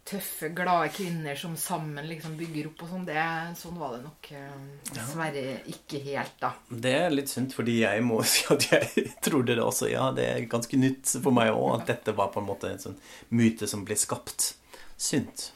tøffe, 0.05 0.51
glade 0.53 0.91
kvinner 0.93 1.37
som 1.39 1.57
sammen 1.57 2.05
liksom 2.09 2.37
bygger 2.37 2.69
opp 2.71 2.83
og 2.85 2.91
sånn. 2.93 3.07
Det, 3.09 3.25
sånn 3.59 3.79
var 3.81 3.95
det 3.97 4.03
nok 4.05 4.29
eh, 4.37 4.59
dessverre 4.91 5.45
ikke 5.73 6.01
helt, 6.05 6.37
da. 6.43 6.53
Det 6.69 6.93
er 6.99 7.15
litt 7.15 7.33
sunt, 7.33 7.57
fordi 7.57 7.79
jeg 7.81 8.05
må 8.05 8.21
si 8.29 8.45
at 8.53 8.69
jeg 8.71 9.07
trodde 9.25 9.57
det 9.57 9.65
også. 9.65 9.89
Ja, 9.93 10.11
det 10.17 10.29
er 10.31 10.51
ganske 10.51 10.81
nytt 10.81 11.17
for 11.17 11.35
meg 11.37 11.55
òg 11.55 11.81
at 11.81 11.95
dette 11.95 12.17
var 12.17 12.33
på 12.35 12.43
en 12.43 12.51
måte 12.51 12.73
en 12.75 12.83
sånn 12.83 13.01
myte 13.33 13.69
som 13.71 13.87
ble 13.89 13.97
skapt. 13.99 14.53
Synd. 15.01 15.49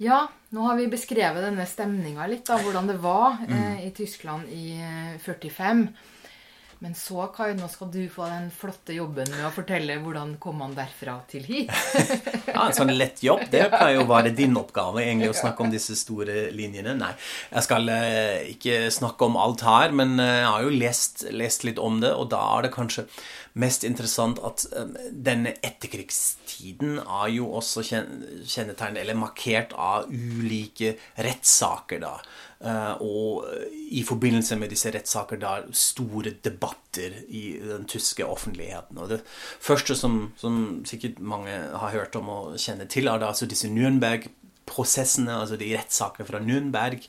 Ja, 0.00 0.22
nå 0.56 0.62
har 0.64 0.78
vi 0.78 0.86
beskrevet 0.88 1.44
denne 1.44 1.66
stemninga 1.68 2.24
litt, 2.30 2.46
da, 2.48 2.56
hvordan 2.62 2.88
det 2.88 2.96
var 3.02 3.42
mm. 3.42 3.52
eh, 3.58 3.82
i 3.88 3.90
Tyskland 3.96 4.48
i 4.54 4.78
45. 5.20 5.84
Eh, 6.80 6.82
men 6.82 6.94
så, 6.94 7.26
Kai, 7.34 7.54
nå 7.54 7.68
skal 7.68 7.90
du 7.92 8.08
få 8.08 8.26
den 8.30 8.50
flotte 8.50 8.94
jobben 8.94 9.28
med 9.30 9.46
å 9.46 9.52
fortelle 9.52 9.98
hvordan 10.00 10.36
kom 10.40 10.60
han 10.64 10.74
derfra 10.74 11.20
til 11.28 11.44
hit. 11.44 11.70
ja, 12.46 12.66
En 12.66 12.74
sånn 12.76 12.92
lett 12.96 13.22
jobb. 13.22 13.46
Det 13.50 13.66
pleier 13.72 13.98
jo 13.98 14.06
å 14.06 14.10
være 14.10 14.32
din 14.36 14.56
oppgave, 14.56 15.02
egentlig, 15.04 15.30
å 15.30 15.36
snakke 15.36 15.64
om 15.64 15.72
disse 15.72 15.96
store 15.98 16.48
linjene. 16.54 16.96
Nei, 16.96 17.12
jeg 17.52 17.66
skal 17.66 17.90
uh, 17.90 18.40
ikke 18.50 18.90
snakke 18.92 19.28
om 19.28 19.38
alt 19.40 19.64
her, 19.66 19.94
men 19.96 20.16
uh, 20.20 20.26
jeg 20.26 20.48
har 20.48 20.66
jo 20.66 20.74
lest, 20.74 21.24
lest, 21.30 21.66
litt 21.68 21.80
om 21.80 22.00
det, 22.02 22.12
og 22.16 22.30
da 22.32 22.42
er 22.56 22.66
det 22.66 22.74
kanskje 22.74 23.06
mest 23.60 23.84
interessant 23.84 24.38
at 24.46 24.64
um, 24.78 24.94
denne 25.10 25.56
etterkrigstiden 25.66 27.00
er 27.02 27.32
jo 27.34 27.50
også 27.60 27.84
kjennetegnet, 27.84 29.02
eller 29.02 29.18
markert 29.18 29.74
av 29.76 30.08
ulike 30.08 30.96
rettssaker, 31.18 32.00
da. 32.04 32.16
Eh, 32.60 32.94
og 33.00 33.46
i 33.90 34.02
forbindelse 34.04 34.58
med 34.60 34.68
disse 34.68 34.90
rettssaker 34.92 35.40
da 35.40 35.54
store 35.72 36.34
debatter 36.44 37.22
i 37.32 37.54
den 37.56 37.86
tyske 37.88 38.26
offentligheten. 38.26 39.00
Og 39.00 39.14
det 39.14 39.22
første 39.64 39.96
som, 39.96 40.26
som 40.36 40.82
sikkert 40.88 41.22
mange 41.24 41.54
har 41.54 41.96
hørt 41.96 42.20
om 42.20 42.28
og 42.28 42.60
kjenner 42.60 42.90
til, 42.90 43.08
er 43.08 43.22
da 43.22 43.32
altså 43.32 43.48
disse 43.48 43.70
Nürnberg-prosessene, 43.72 45.40
altså 45.40 45.56
de 45.56 45.72
rettssakene 45.72 46.28
fra 46.28 46.42
Nürnberg, 46.44 47.08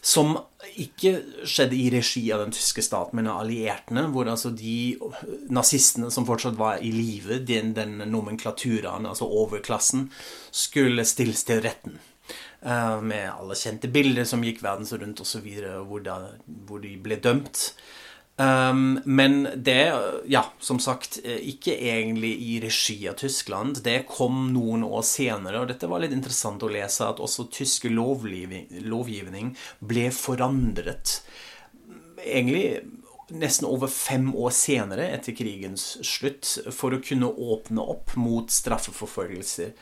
som 0.00 0.38
ikke 0.80 1.12
skjedde 1.44 1.76
i 1.76 1.90
regi 1.92 2.24
av 2.32 2.46
den 2.46 2.56
tyske 2.56 2.82
staten, 2.82 3.20
men 3.20 3.28
av 3.28 3.44
alliertene, 3.44 4.08
hvor 4.16 4.32
altså 4.32 4.54
de 4.56 4.96
nazistene 5.52 6.08
som 6.10 6.24
fortsatt 6.26 6.56
var 6.56 6.80
i 6.80 6.90
live, 6.96 7.42
den, 7.44 7.76
den 7.76 8.00
nomenklaturen, 8.08 9.04
altså 9.04 9.28
overklassen, 9.28 10.08
skulle 10.50 11.04
stilles 11.04 11.44
til 11.44 11.60
retten. 11.68 12.00
Eh, 12.66 13.00
med 13.00 13.30
alle 13.30 13.54
kjente 13.54 13.88
bilder 13.88 14.26
som 14.26 14.42
gikk 14.42 14.58
verdens 14.64 14.90
rundt 14.98 15.20
osv., 15.22 15.44
hvor, 15.86 16.08
hvor 16.66 16.82
de 16.82 16.96
ble 16.98 17.18
dømt. 17.22 17.68
Um, 18.36 18.98
men 19.08 19.46
det, 19.54 19.94
ja, 20.28 20.42
som 20.60 20.80
sagt, 20.82 21.20
eh, 21.22 21.38
ikke 21.54 21.72
egentlig 21.72 22.32
i 22.42 22.58
regi 22.60 22.98
av 23.08 23.14
Tyskland. 23.22 23.78
Det 23.86 24.00
kom 24.10 24.48
noen 24.52 24.82
år 24.84 25.06
senere, 25.06 25.62
og 25.62 25.70
dette 25.70 25.88
var 25.88 26.02
litt 26.02 26.16
interessant 26.16 26.66
å 26.66 26.72
lese, 26.72 27.06
at 27.06 27.22
også 27.22 27.46
tyske 27.54 27.92
lovgivning, 27.94 29.54
ble 29.78 30.08
forandret. 30.12 31.20
Egentlig 32.26 32.82
nesten 33.30 33.70
over 33.70 33.90
fem 33.90 34.28
år 34.34 34.50
senere, 34.54 35.06
etter 35.14 35.38
krigens 35.38 35.94
slutt, 36.04 36.50
for 36.74 36.98
å 36.98 37.00
kunne 37.02 37.30
åpne 37.30 37.86
opp 37.94 38.18
mot 38.18 38.50
straffeforfølgelser 38.50 39.72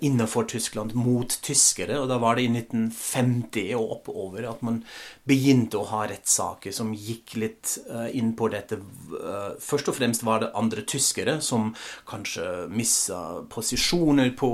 innenfor 0.00 0.46
Tyskland 0.48 0.94
mot 0.94 1.34
tyskere. 1.44 1.98
Og 2.00 2.08
da 2.08 2.16
var 2.22 2.36
det 2.36 2.46
i 2.46 2.50
1950 2.52 3.74
og 3.76 3.92
oppover 3.98 4.48
at 4.48 4.62
man 4.64 4.80
begynte 5.28 5.80
å 5.80 5.88
ha 5.90 6.04
rettssaker 6.08 6.72
som 6.72 6.94
gikk 6.96 7.36
litt 7.42 7.76
eh, 7.90 8.08
inn 8.16 8.32
på 8.38 8.48
dette. 8.52 8.78
Eh, 8.80 9.56
først 9.60 9.92
og 9.92 9.98
fremst 9.98 10.24
var 10.26 10.42
det 10.42 10.52
andre 10.56 10.86
tyskere 10.88 11.38
som 11.44 11.74
kanskje 12.08 12.66
mista 12.72 13.22
posisjoner 13.52 14.32
på 14.38 14.52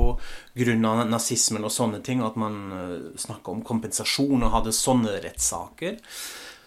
grunn 0.58 0.86
av 0.88 1.04
nazismen 1.10 1.64
og 1.66 1.74
sånne 1.74 2.02
ting. 2.02 2.24
At 2.26 2.38
man 2.40 3.14
snakka 3.18 3.54
om 3.54 3.66
kompensasjon 3.66 4.42
og 4.42 4.56
hadde 4.56 4.74
sånne 4.76 5.20
rettssaker. 5.22 6.00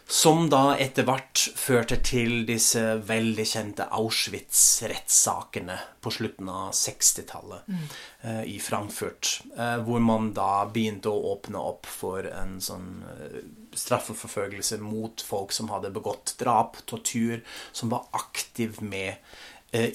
Som 0.07 0.49
da 0.53 0.75
etter 0.77 1.07
hvert 1.07 1.41
førte 1.57 1.97
til 2.05 2.43
disse 2.45 2.81
veldig 3.07 3.45
kjente 3.49 3.87
Auschwitz-rettssakene 3.97 5.79
på 6.05 6.13
slutten 6.13 6.51
av 6.53 6.75
60-tallet 6.77 7.65
mm. 7.65 7.87
eh, 8.21 8.43
i 8.53 8.59
Frankfurt. 8.61 9.39
Eh, 9.57 9.79
hvor 9.87 10.03
man 10.05 10.29
da 10.37 10.67
begynte 10.69 11.09
å 11.09 11.33
åpne 11.33 11.57
opp 11.57 11.89
for 11.89 12.29
en 12.29 12.59
sånn 12.61 13.01
eh, 13.15 13.39
straffeforfølgelse 13.73 14.77
mot 14.85 15.25
folk 15.25 15.55
som 15.57 15.73
hadde 15.73 15.89
begått 15.95 16.35
drap, 16.37 16.77
tortur, 16.85 17.41
som 17.73 17.89
var 17.89 18.05
aktiv 18.13 18.77
med 18.85 19.17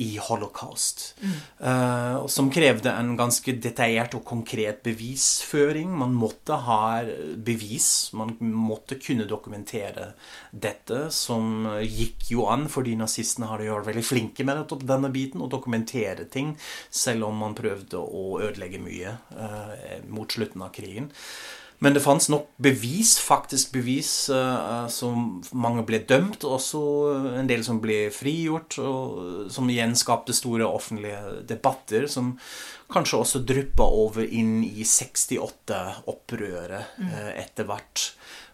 i 0.03 0.11
holocaust. 0.23 1.15
Mm. 1.21 1.37
Uh, 1.61 2.27
som 2.27 2.51
krevde 2.53 2.93
en 2.93 3.15
ganske 3.19 3.55
detaljert 3.63 4.15
og 4.19 4.25
konkret 4.29 4.83
bevisføring. 4.87 5.91
Man 6.03 6.15
måtte 6.17 6.59
ha 6.67 6.81
bevis. 7.37 8.11
Man 8.17 8.37
måtte 8.41 8.99
kunne 9.01 9.29
dokumentere 9.31 10.13
dette, 10.51 11.07
som 11.15 11.69
gikk 11.85 12.31
jo 12.35 12.49
an 12.51 12.67
fordi 12.71 12.97
nazistene 12.99 13.49
hadde 13.51 13.71
vært 13.71 13.91
veldig 13.91 14.07
flinke 14.07 14.47
med 14.47 14.75
denne 14.87 15.13
biten, 15.15 15.43
å 15.43 15.51
dokumentere 15.51 16.27
ting, 16.31 16.55
selv 16.91 17.29
om 17.31 17.41
man 17.45 17.57
prøvde 17.59 18.01
å 18.01 18.41
ødelegge 18.43 18.83
mye 18.83 19.17
uh, 19.37 19.75
mot 20.11 20.31
slutten 20.31 20.67
av 20.67 20.75
krigen. 20.75 21.11
Men 21.81 21.95
det 21.97 22.03
fantes 22.05 22.27
nok 22.29 22.51
bevis, 22.61 23.15
faktisk 23.25 23.71
bevis, 23.73 24.29
uh, 24.29 24.85
som 24.93 25.41
mange 25.57 25.81
ble 25.89 26.03
dømt, 26.05 26.45
også 26.45 26.81
en 27.41 27.49
del 27.49 27.65
som 27.65 27.81
ble 27.81 28.11
frigjort, 28.13 28.77
og 28.85 29.49
som 29.53 29.71
igjen 29.73 29.97
skapte 29.97 30.33
store 30.37 30.69
offentlige 30.69 31.41
debatter, 31.49 32.05
som 32.13 32.35
kanskje 32.93 33.21
også 33.23 33.41
dryppa 33.49 33.87
over 34.05 34.29
inn 34.29 34.61
i 34.67 34.85
68-opprøret 34.85 37.01
uh, 37.01 37.09
eh, 37.09 37.33
etter 37.47 37.65
hvert. 37.71 38.11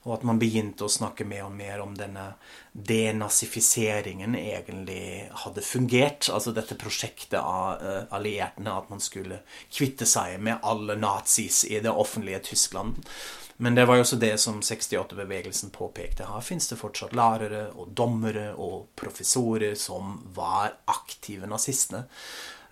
Og 0.07 0.13
at 0.15 0.27
man 0.27 0.39
begynte 0.39 0.87
å 0.87 0.93
snakke 0.93 1.27
mer 1.27 1.49
og 1.49 1.55
mer 1.59 1.81
om 1.83 1.97
denne 1.99 2.29
denazifiseringen 2.73 4.37
egentlig 4.39 5.27
hadde 5.43 5.65
fungert. 5.67 6.29
Altså 6.31 6.55
dette 6.55 6.79
prosjektet 6.79 7.41
av 7.41 7.83
uh, 7.83 8.05
alliertene, 8.15 8.71
at 8.71 8.93
man 8.93 9.03
skulle 9.03 9.41
kvitte 9.67 10.07
seg 10.07 10.39
med 10.39 10.63
alle 10.63 10.95
nazis 11.01 11.65
i 11.67 11.81
det 11.83 11.91
offentlige 11.91 12.45
Tyskland. 12.53 13.03
Men 13.57 13.75
det 13.75 13.89
var 13.89 13.99
jo 13.99 14.05
også 14.05 14.21
det 14.21 14.35
som 14.39 14.61
68-bevegelsen 14.61 15.73
påpekte. 15.75 16.29
Her 16.29 16.45
fins 16.45 16.69
det 16.71 16.79
fortsatt 16.79 17.17
lærere 17.17 17.71
og 17.75 17.91
dommere 17.97 18.51
og 18.55 18.91
professorer 19.01 19.75
som 19.81 20.21
var 20.37 20.77
aktive 20.93 21.49
nazistene, 21.51 22.05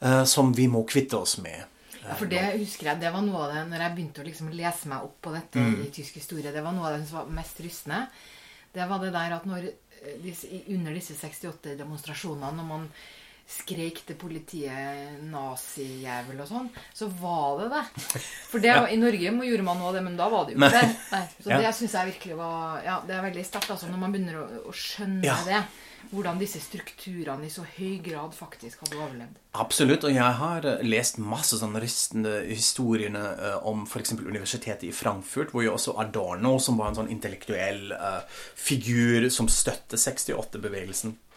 uh, 0.04 0.22
som 0.28 0.54
vi 0.54 0.68
må 0.70 0.84
kvitte 0.86 1.18
oss 1.18 1.40
med. 1.42 1.64
Ja, 2.04 2.14
for 2.20 2.28
det 2.28 2.42
husker 2.60 2.90
jeg, 2.90 3.00
det 3.00 3.10
var 3.14 3.24
noe 3.24 3.46
av 3.46 3.54
det 3.54 3.64
når 3.70 3.84
jeg 3.84 3.96
begynte 3.96 4.20
å 4.20 4.26
liksom 4.26 4.50
lese 4.52 4.90
meg 4.92 5.06
opp 5.06 5.16
på 5.24 5.32
dette 5.32 5.62
mm. 5.62 5.76
i 5.86 5.90
tysk 5.94 6.18
historie. 6.20 6.52
Det 6.52 6.64
var 6.64 6.76
noe 6.76 6.90
av 6.90 6.98
det 6.98 7.08
som 7.08 7.22
var 7.22 7.34
mest 7.38 7.60
rystende. 7.64 8.02
Det 8.74 8.88
var 8.90 9.00
det 9.00 9.12
der 9.14 9.36
at 9.38 9.46
når, 9.48 9.68
eh, 10.02 10.30
under 10.74 10.96
disse 10.98 11.16
68-demonstrasjonene, 11.16 12.52
når 12.58 12.68
man 12.68 12.88
skreik 13.46 14.00
til 14.08 14.16
politiet 14.16 15.20
'nazijævel' 15.28 16.40
og 16.40 16.48
sånn, 16.48 16.68
så 16.96 17.08
var 17.20 17.62
det 17.62 17.70
det. 17.74 17.84
For 18.50 18.58
det, 18.58 18.72
ja. 18.76 18.84
i 18.88 18.98
Norge 19.00 19.32
gjorde 19.48 19.66
man 19.66 19.80
noe 19.80 19.92
av 19.92 19.98
det, 19.98 20.04
men 20.06 20.16
da 20.20 20.28
var 20.32 20.46
det 20.46 20.56
jo 20.56 20.62
ikke 20.62 20.80
det. 20.80 20.92
Nei. 21.12 21.24
Så 21.38 21.52
ja. 21.52 21.62
det 21.62 21.74
syns 21.78 21.96
jeg 21.98 22.12
virkelig 22.14 22.38
var 22.40 22.84
Ja, 22.84 23.00
det 23.06 23.16
er 23.16 23.26
veldig 23.28 23.44
sterkt 23.46 23.74
altså, 23.74 23.90
når 23.92 24.00
man 24.00 24.14
begynner 24.14 24.40
å, 24.40 24.46
å 24.70 24.76
skjønne 24.76 25.26
ja. 25.26 25.40
det 25.48 25.64
hvordan 26.14 26.40
disse 26.40 26.60
strukturene 26.62 27.46
i 27.46 27.52
så 27.52 27.64
høy 27.76 27.98
grad 28.04 28.34
faktisk 28.36 28.84
hadde 28.84 28.98
overlevd. 28.98 29.38
Absolutt, 29.60 30.06
og 30.06 30.14
jeg 30.14 30.38
har 30.40 30.66
eh, 30.68 30.82
lest 30.86 31.20
masse 31.22 31.58
sånne 31.60 31.82
rystende 31.82 32.34
historiene 32.48 33.22
uh, 33.38 33.58
om 33.66 33.84
f.eks. 33.86 34.16
universitetet 34.18 34.88
i 34.88 34.94
Frankfurt, 34.94 35.54
hvor 35.54 35.64
jo 35.64 35.74
også 35.74 35.96
Adorno, 36.02 36.56
som 36.62 36.78
var 36.80 36.90
en 36.90 37.00
sånn 37.00 37.12
intellektuell 37.14 37.94
uh, 37.94 38.20
figur 38.28 39.28
som 39.32 39.50
støtte 39.50 40.00
68-bevegelsen, 40.00 41.14
uh, 41.14 41.33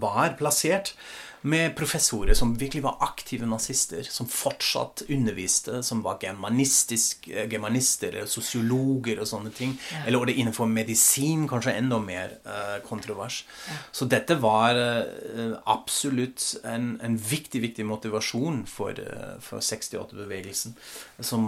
var 0.00 0.34
plassert 0.38 0.94
med 1.46 1.76
professorer 1.76 2.34
som 2.34 2.54
virkelig 2.58 2.82
var 2.82 2.96
aktive 3.00 3.46
nazister, 3.46 4.02
som 4.02 4.26
fortsatt 4.28 5.04
underviste, 5.08 5.82
som 5.86 6.02
var 6.02 6.18
eh, 6.24 7.44
germanister, 7.52 8.18
sosiologer 8.26 9.20
og 9.22 9.28
sånne 9.30 9.52
ting. 9.54 9.76
Ja. 9.92 10.02
Eller 10.06 10.26
det 10.26 10.36
innenfor 10.40 10.66
medisin, 10.70 11.46
kanskje 11.48 11.76
enda 11.78 12.00
mer 12.02 12.34
uh, 12.46 12.78
kontrovers. 12.86 13.44
Ja. 13.68 13.76
Så 13.94 14.08
dette 14.10 14.38
var 14.42 14.74
uh, 14.74 15.54
absolutt 15.70 16.56
en, 16.64 16.96
en, 17.02 17.18
viktig, 17.18 17.62
viktig 17.62 17.86
motivasjon 17.86 18.64
for, 18.70 18.98
uh, 18.98 19.36
for 19.44 19.62
68-bevegelsen, 19.62 20.74
som, 21.20 21.46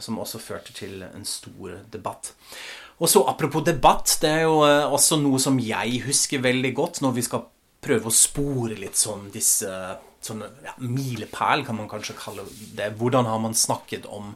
som 0.00 0.22
også 0.22 0.42
førte 0.42 0.76
til 0.76 1.02
en 1.10 1.26
stor 1.26 1.80
debatt. 1.90 2.34
Og 3.00 3.08
så 3.08 3.24
Apropos 3.30 3.64
debatt, 3.64 4.18
det 4.20 4.28
er 4.28 4.44
jo 4.44 4.60
også 4.60 5.16
noe 5.22 5.40
som 5.40 5.56
jeg 5.62 6.02
husker 6.04 6.42
veldig 6.44 6.74
godt 6.76 7.00
når 7.04 7.16
vi 7.16 7.24
skal 7.24 7.46
prøve 7.80 8.10
å 8.10 8.14
spore 8.14 8.76
litt 8.76 8.98
sånn 9.00 9.30
disse 9.32 9.70
sånne 10.20 10.50
ja, 10.66 10.74
milepæl, 10.84 11.64
kan 11.64 11.78
man 11.78 11.88
kanskje 11.90 12.18
kalle 12.18 12.44
det. 12.76 12.92
Hvordan 13.00 13.28
har 13.28 13.40
man 13.42 13.56
snakket 13.56 14.04
om 14.10 14.34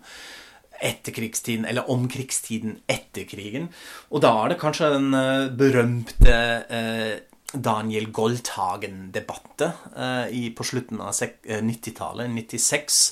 etterkrigstiden, 0.85 1.67
eller 1.69 1.91
om 1.93 2.09
krigstiden 2.11 2.79
etter 2.91 3.29
krigen? 3.29 3.69
Og 4.11 4.25
da 4.25 4.33
er 4.41 4.55
det 4.55 4.61
kanskje 4.63 4.93
den 4.97 5.13
uh, 5.13 5.53
berømte 5.55 6.35
eh, 6.73 7.15
Daniel 7.55 8.09
Goldhagen-debatten 8.11 9.73
eh, 9.95 10.49
på 10.57 10.67
slutten 10.67 11.03
av 11.05 11.15
90-tallet, 11.15 12.33
96. 12.33 13.03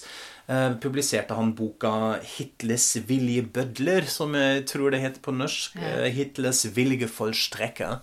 publiserte 0.82 1.36
han 1.38 1.54
boka 1.54 2.18
'Hitlers 2.20 2.96
viljebødler', 3.08 4.08
som 4.10 4.34
jeg 4.34 4.66
tror 4.66 4.90
det 4.90 5.00
heter 5.00 5.22
på 5.22 5.34
norsk. 5.34 5.76
Ja. 5.76 6.08
'Hitlers 6.10 6.64
viljevollstrekker'. 6.74 8.00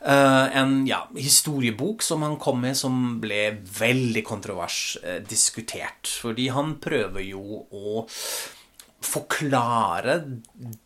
Uh, 0.00 0.48
en 0.56 0.86
ja, 0.88 1.02
historiebok 1.12 2.02
som 2.02 2.22
han 2.24 2.38
kom 2.40 2.62
med, 2.64 2.76
som 2.76 3.20
ble 3.20 3.58
veldig 3.78 4.22
kontrovers 4.24 4.96
diskutert. 5.28 6.08
Fordi 6.08 6.48
han 6.48 6.78
prøver 6.80 7.20
jo 7.20 7.66
å 7.68 8.00
forklare 9.00 10.18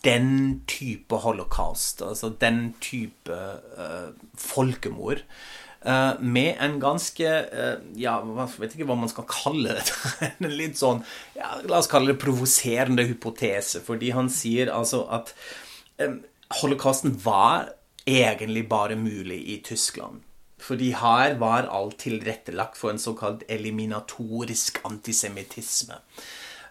den 0.05 0.31
type 0.71 1.19
holocaust, 1.25 2.03
altså 2.03 2.31
den 2.41 2.75
type 2.83 3.35
uh, 3.79 4.15
folkemord, 4.39 5.25
med 5.85 6.57
en 6.65 6.79
ganske 6.81 7.29
Ja, 8.01 8.15
jeg 8.25 8.47
vet 8.63 8.73
ikke 8.77 8.87
hva 8.89 8.97
man 8.97 9.11
skal 9.13 9.27
kalle 9.29 9.75
det. 9.77 9.85
En 10.41 10.55
litt 10.57 10.79
sånn 10.81 11.03
ja, 11.37 11.51
La 11.69 11.83
oss 11.83 11.91
kalle 11.93 12.15
det 12.15 12.23
provoserende 12.23 13.05
hypotese. 13.05 13.83
Fordi 13.85 14.15
han 14.17 14.31
sier 14.33 14.73
altså 14.73 15.03
at 15.13 15.35
holocausten 16.63 17.19
var 17.25 17.69
egentlig 18.09 18.69
bare 18.69 18.97
mulig 18.97 19.41
i 19.53 19.59
Tyskland. 19.65 20.23
Fordi 20.65 20.95
her 20.97 21.37
var 21.41 21.69
alt 21.69 21.99
tilrettelagt 22.05 22.79
for 22.81 22.93
en 22.93 23.01
såkalt 23.01 23.45
eliminatorisk 23.49 24.81
antisemittisme. 24.89 26.01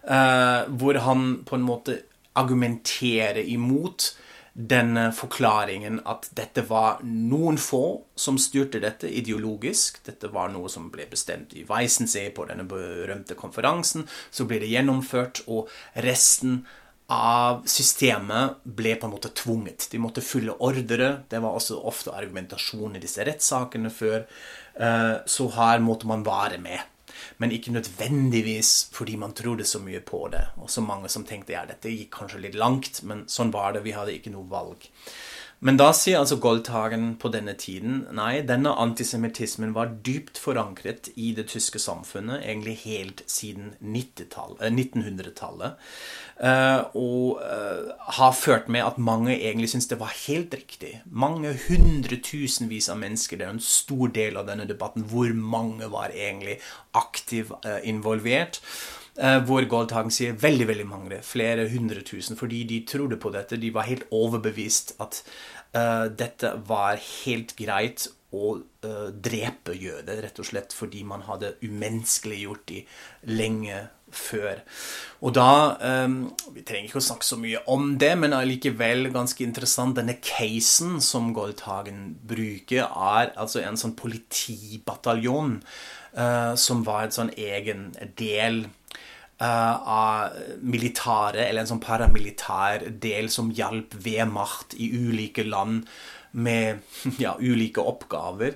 Uh, 0.04 0.66
hvor 0.76 0.98
han 1.00 1.44
på 1.46 1.56
en 1.56 1.64
måte 1.64 2.00
argumenterer 2.34 3.46
imot 3.46 4.10
denne 4.54 5.08
forklaringen 5.10 5.98
at 6.06 6.28
dette 6.38 6.62
var 6.68 7.00
noen 7.02 7.56
få 7.58 8.04
som 8.14 8.38
styrte 8.38 8.78
dette 8.82 9.10
ideologisk. 9.10 9.98
Dette 10.06 10.30
var 10.30 10.52
noe 10.54 10.70
som 10.70 10.86
ble 10.94 11.08
bestemt 11.10 11.56
i 11.58 11.64
Weissensee 11.66 12.30
på 12.34 12.46
denne 12.46 12.66
berømte 12.70 13.34
konferansen. 13.34 14.06
Så 14.30 14.46
ble 14.46 14.60
det 14.62 14.70
gjennomført, 14.70 15.42
og 15.50 15.72
resten 16.06 16.62
av 17.10 17.64
systemet 17.68 18.62
ble 18.64 18.94
på 18.96 19.08
en 19.08 19.16
måte 19.16 19.34
tvunget. 19.36 19.88
De 19.92 20.00
måtte 20.00 20.24
følge 20.24 20.54
ordre. 20.62 21.10
Det 21.28 21.42
var 21.42 21.58
også 21.58 21.82
ofte 21.82 22.14
argumentasjon 22.14 22.94
i 22.94 23.02
disse 23.02 23.26
rettssakene 23.26 23.90
før. 23.92 24.22
Eh, 24.78 25.14
så 25.26 25.50
her 25.58 25.82
måtte 25.84 26.08
man 26.08 26.24
være 26.26 26.62
med. 26.62 26.93
Men 27.42 27.54
ikke 27.54 27.74
nødvendigvis 27.74 28.72
fordi 28.94 29.16
man 29.20 29.34
trodde 29.36 29.66
så 29.68 29.80
mye 29.82 30.00
på 30.04 30.26
det. 30.32 30.44
Og 30.62 30.70
så 30.70 30.84
mange 30.84 31.10
som 31.12 31.26
tenkte 31.28 31.56
ja, 31.56 31.64
dette 31.68 31.92
gikk 31.92 32.12
kanskje 32.18 32.42
litt 32.46 32.58
langt, 32.58 33.02
men 33.02 33.24
sånn 33.30 33.52
var 33.54 33.76
det. 33.76 33.84
Vi 33.86 33.96
hadde 33.96 34.16
ikke 34.16 34.32
noe 34.34 34.48
valg. 34.50 34.88
Men 35.64 35.78
da 35.80 35.86
sier 35.96 36.18
altså 36.20 36.36
Goldhagen 36.44 37.14
på 37.16 37.30
denne 37.32 37.54
tiden 37.56 38.02
nei, 38.12 38.42
denne 38.44 38.74
antisemittismen 38.82 39.70
var 39.72 39.94
dypt 40.04 40.36
forankret 40.36 41.08
i 41.16 41.30
det 41.36 41.46
tyske 41.54 41.80
samfunnet 41.80 42.44
egentlig 42.44 42.74
helt 42.82 43.22
siden 43.32 43.70
1900-tallet. 43.80 45.78
Uh, 46.36 46.84
og 47.00 47.40
uh, 47.40 47.96
har 48.18 48.36
ført 48.36 48.68
med 48.68 48.84
at 48.84 49.00
mange 49.00 49.32
egentlig 49.38 49.70
syns 49.72 49.88
det 49.88 49.96
var 50.02 50.12
helt 50.26 50.52
riktig. 50.52 51.00
Mange 51.08 51.54
hundretusenvis 51.64 52.90
av 52.92 53.00
mennesker, 53.00 53.40
det 53.40 53.48
er 53.48 53.56
en 53.56 53.64
stor 53.64 54.12
del 54.12 54.36
av 54.36 54.44
denne 54.50 54.68
debatten, 54.68 55.08
hvor 55.08 55.32
mange 55.32 55.88
var 55.94 56.12
egentlig 56.12 56.58
aktivt 56.92 57.56
involvert. 57.88 58.60
Eh, 59.18 59.38
hvor 59.46 59.66
Goldhagen 59.70 60.12
sier 60.14 60.36
veldig 60.40 60.68
veldig 60.70 60.86
mange, 60.88 61.20
flere 61.26 61.68
hundre 61.72 62.04
tusen, 62.06 62.38
fordi 62.40 62.64
de 62.68 62.82
trodde 62.88 63.18
på 63.20 63.32
dette. 63.34 63.60
De 63.60 63.72
var 63.74 63.88
helt 63.88 64.06
overbevist 64.14 64.96
at 65.02 65.22
uh, 65.76 66.06
dette 66.10 66.54
var 66.68 67.00
helt 67.24 67.56
greit 67.58 68.08
å 68.34 68.56
uh, 68.58 69.10
drepe 69.10 69.76
jøder, 69.78 70.22
rett 70.24 70.40
og 70.42 70.48
slett 70.48 70.74
fordi 70.74 71.04
man 71.06 71.26
hadde 71.28 71.54
umenneskeliggjort 71.62 72.64
de 72.70 72.82
lenge 73.30 73.84
før. 74.14 74.62
Og 75.24 75.34
da 75.34 75.48
um, 76.04 76.18
Vi 76.54 76.62
trenger 76.66 76.88
ikke 76.88 77.00
å 77.00 77.08
snakke 77.08 77.26
så 77.26 77.38
mye 77.40 77.62
om 77.70 77.94
det, 78.00 78.12
men 78.20 78.36
allikevel 78.36 79.10
ganske 79.14 79.44
interessant. 79.46 79.96
Denne 79.98 80.18
casen 80.22 81.00
som 81.04 81.32
Goldhagen 81.36 82.14
bruker, 82.26 82.86
er 82.86 83.34
altså 83.34 83.64
en 83.64 83.78
sånn 83.80 83.96
politibataljon 83.98 85.58
som 86.14 86.84
var 86.86 87.08
en 87.08 87.14
sånn 87.18 87.34
egen 87.34 87.88
del 88.20 88.64
Uh, 89.34 89.88
av 89.90 90.36
militære, 90.62 91.42
eller 91.42 91.64
en 91.64 91.70
sånn 91.72 91.80
paramilitær 91.82 92.84
del 93.02 93.26
som 93.34 93.48
hjalp 93.50 93.96
Wehrmacht 94.04 94.76
i 94.78 94.86
ulike 94.94 95.42
land 95.42 95.88
med 96.38 96.78
ja, 97.24 97.34
ulike 97.40 97.82
oppgaver. 97.82 98.54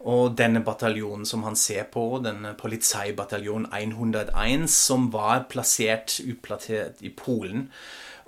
Og 0.00 0.36
denne 0.38 0.62
bataljonen 0.64 1.26
som 1.28 1.42
han 1.44 1.58
ser 1.58 1.90
på, 1.92 2.04
denne 2.24 2.54
Polizeibataljon 2.58 3.66
101, 3.74 4.68
som 4.72 5.10
var 5.12 5.44
plassert 5.50 6.20
uplassert 6.24 7.02
i 7.04 7.10
Polen, 7.10 7.66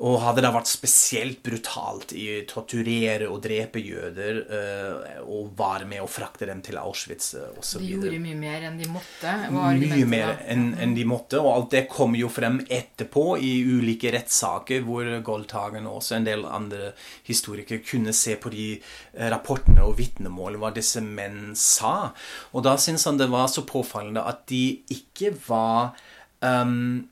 og 0.02 0.16
hadde 0.18 0.42
da 0.42 0.50
vært 0.50 0.66
spesielt 0.66 1.42
brutalt 1.46 2.10
i 2.18 2.42
torturere 2.50 3.28
og 3.30 3.38
drepe 3.44 3.78
jøder 3.78 4.40
uh, 4.48 5.20
og 5.22 5.52
være 5.58 5.86
med 5.86 6.02
å 6.02 6.08
frakte 6.10 6.48
dem 6.48 6.62
til 6.64 6.80
Auschwitz 6.80 7.36
uh, 7.38 7.52
osv. 7.60 7.84
De 7.84 7.92
gjorde 7.92 8.18
mye 8.24 8.38
mer 8.38 8.66
enn 8.66 8.80
de 8.80 8.88
måtte? 8.90 9.34
Mye 9.54 10.08
mer 10.10 10.42
enn 10.50 10.72
en 10.82 10.96
de 10.96 11.06
måtte, 11.06 11.38
og 11.38 11.52
alt 11.52 11.70
det 11.76 11.84
kom 11.92 12.16
jo 12.18 12.30
frem 12.32 12.58
etterpå 12.66 13.36
i 13.38 13.52
ulike 13.62 14.10
rettssaker 14.14 14.82
hvor 14.86 15.06
Goldhagen 15.22 15.86
og 15.86 16.00
også 16.00 16.18
en 16.18 16.26
del 16.26 16.42
andre 16.50 16.90
historikere 17.28 17.84
kunne 17.86 18.14
se 18.16 18.34
på 18.42 18.50
de 18.54 18.66
uh, 18.80 19.28
rapportene 19.30 19.86
og 19.86 20.00
vitnemål 20.02 20.58
hva 20.58 20.72
disse 20.74 21.04
menn 21.04 21.54
sa. 21.54 22.10
Og 22.50 22.66
da 22.66 22.74
syns 22.80 23.06
han 23.06 23.22
det 23.22 23.30
var 23.30 23.46
så 23.52 23.62
påfallende 23.68 24.26
at 24.26 24.48
de 24.50 24.64
ikke 24.90 25.30
var 25.46 25.94
um, 26.42 27.04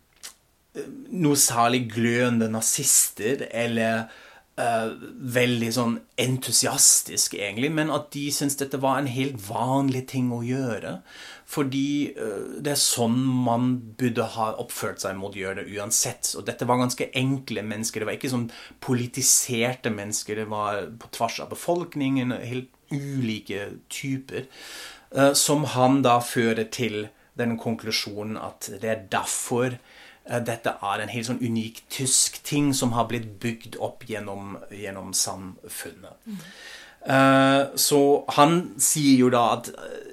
noe 0.75 1.39
særlig 1.39 1.89
glødende 1.91 2.51
nazister 2.53 3.47
eller 3.51 4.05
uh, 4.61 4.93
veldig 5.35 5.71
sånn 5.75 5.97
entusiastisk, 6.21 7.35
egentlig, 7.39 7.73
men 7.75 7.91
at 7.95 8.11
de 8.15 8.29
syntes 8.35 8.59
dette 8.61 8.81
var 8.83 9.01
en 9.01 9.11
helt 9.11 9.41
vanlig 9.49 10.07
ting 10.13 10.31
å 10.35 10.43
gjøre. 10.47 10.99
Fordi 11.51 12.13
uh, 12.15 12.63
det 12.63 12.75
er 12.77 12.83
sånn 12.83 13.19
man 13.19 13.73
burde 13.99 14.29
ha 14.37 14.53
oppført 14.63 15.03
seg 15.03 15.19
mot 15.19 15.37
jøder 15.37 15.67
uansett. 15.75 16.33
Og 16.39 16.47
dette 16.47 16.69
var 16.69 16.83
ganske 16.83 17.11
enkle 17.19 17.65
mennesker. 17.67 18.03
Det 18.03 18.11
var 18.11 18.19
ikke 18.21 18.35
sånn 18.37 18.51
politiserte 18.85 19.93
mennesker. 19.95 20.45
Det 20.45 20.51
var 20.53 20.85
på 21.03 21.11
tvers 21.19 21.41
av 21.45 21.51
befolkningen, 21.55 22.37
helt 22.45 22.71
ulike 22.95 23.73
typer. 23.91 24.47
Uh, 25.11 25.33
som 25.35 25.67
han 25.75 26.05
da 26.07 26.21
fører 26.23 26.71
til 26.71 27.09
den 27.41 27.57
konklusjonen 27.59 28.37
at 28.39 28.69
det 28.83 28.91
er 28.91 29.03
derfor 29.11 29.79
dette 30.25 30.77
er 30.85 31.03
en 31.03 31.11
helt 31.11 31.27
sånn 31.27 31.41
unik 31.43 31.83
tysk 31.91 32.43
ting 32.47 32.75
som 32.77 32.93
har 32.95 33.09
blitt 33.11 33.41
bygd 33.43 33.79
opp 33.83 34.05
gjennom, 34.07 34.59
gjennom 34.71 35.15
samfunnet. 35.17 36.15
Mm. 36.27 36.43
Så 37.81 38.01
han 38.37 38.59
sier 38.85 39.23
jo 39.23 39.31
da 39.33 39.47
at 39.55 39.71
eh, 39.73 40.11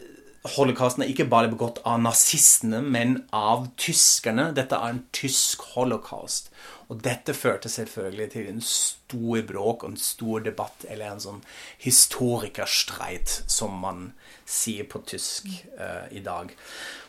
holocausten 0.56 1.04
er 1.04 1.12
ikke 1.12 1.28
bare 1.30 1.52
begått 1.52 1.82
av 1.88 2.00
nazistene, 2.02 2.82
men 2.82 3.24
av 3.36 3.68
tyskerne. 3.80 4.52
Dette 4.56 4.78
er 4.78 4.96
en 4.96 5.04
tysk 5.16 5.66
holocaust. 5.74 6.52
Og 6.88 7.02
dette 7.04 7.36
førte 7.36 7.70
selvfølgelig 7.70 8.30
til 8.32 8.52
en 8.54 8.62
stor 8.64 9.42
bråk 9.50 9.84
og 9.84 9.90
en 9.92 10.00
stor 10.00 10.46
debatt, 10.46 10.86
eller 10.88 11.12
en 11.12 11.24
sånn 11.24 11.42
historikerstreit, 11.84 13.42
som 13.52 13.76
man 13.84 14.14
sier 14.48 14.88
på 14.88 15.04
tysk 15.10 15.50
uh, 15.76 16.08
i 16.16 16.24
dag. 16.24 16.54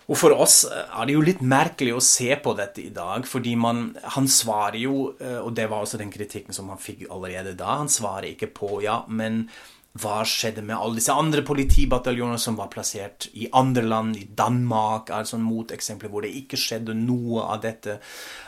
Og 0.09 0.17
for 0.17 0.33
oss 0.41 0.63
er 0.69 1.05
det 1.05 1.15
jo 1.15 1.25
litt 1.25 1.41
merkelig 1.45 1.93
å 1.93 2.05
se 2.05 2.31
på 2.41 2.55
dette 2.57 2.81
i 2.81 2.93
dag, 2.95 3.27
fordi 3.29 3.53
man, 3.61 3.91
han 4.17 4.29
svarer 4.33 4.79
jo, 4.81 5.11
eh, 5.21 5.41
og 5.43 5.53
det 5.57 5.69
var 5.69 5.85
også 5.85 6.01
den 6.01 6.13
kritikken 6.13 6.57
som 6.57 6.71
han 6.73 6.81
fikk 6.81 7.05
allerede 7.13 7.53
da, 7.59 7.77
han 7.83 7.93
svarer 7.93 8.31
ikke 8.31 8.49
på 8.57 8.79
ja, 8.87 9.03
men 9.09 9.45
hva 9.99 10.23
skjedde 10.29 10.63
med 10.63 10.77
alle 10.77 11.01
disse 11.01 11.15
andre 11.15 11.43
politibataljoner 11.47 12.41
som 12.41 12.57
var 12.59 12.71
plassert 12.73 13.29
i 13.35 13.49
andre 13.57 13.85
land, 13.89 14.17
i 14.21 14.29
Danmark, 14.37 15.11
sånn 15.27 15.45
moteksempler 15.45 16.13
hvor 16.13 16.25
det 16.25 16.35
ikke 16.39 16.61
skjedde 16.61 16.95
noe 16.97 17.47
av 17.49 17.63
dette. 17.65 17.99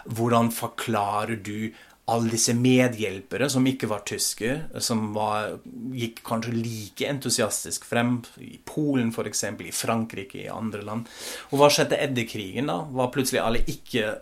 Hvordan 0.06 0.52
forklarer 0.54 1.40
du 1.42 1.72
alle 2.10 2.32
disse 2.32 2.54
medhjelpere 2.56 3.48
som 3.52 3.66
ikke 3.68 3.88
var 3.90 4.02
tyske, 4.08 4.56
som 4.82 5.10
var, 5.14 5.58
gikk 5.94 6.22
kanskje 6.26 6.54
like 6.56 7.06
entusiastisk 7.08 7.86
frem 7.88 8.18
i 8.42 8.56
Polen 8.66 9.12
f.eks., 9.14 9.44
i 9.62 9.74
Frankrike, 9.74 10.44
i 10.44 10.50
andre 10.52 10.82
land. 10.86 11.10
Og 11.50 11.60
hva 11.60 11.70
skjedde 11.72 12.00
etter 12.00 12.28
krigen? 12.28 12.70
da? 12.70 12.80
Var 12.90 13.12
plutselig 13.14 13.42
alle 13.44 13.62
ikke 13.70 14.16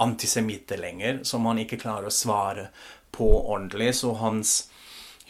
antisemitter 0.00 0.80
lenger, 0.80 1.22
som 1.28 1.46
han 1.48 1.60
ikke 1.62 1.80
klarer 1.80 2.08
å 2.08 2.14
svare 2.14 2.68
på 3.14 3.28
ordentlig. 3.40 3.92
Så 4.00 4.14
hans 4.20 4.54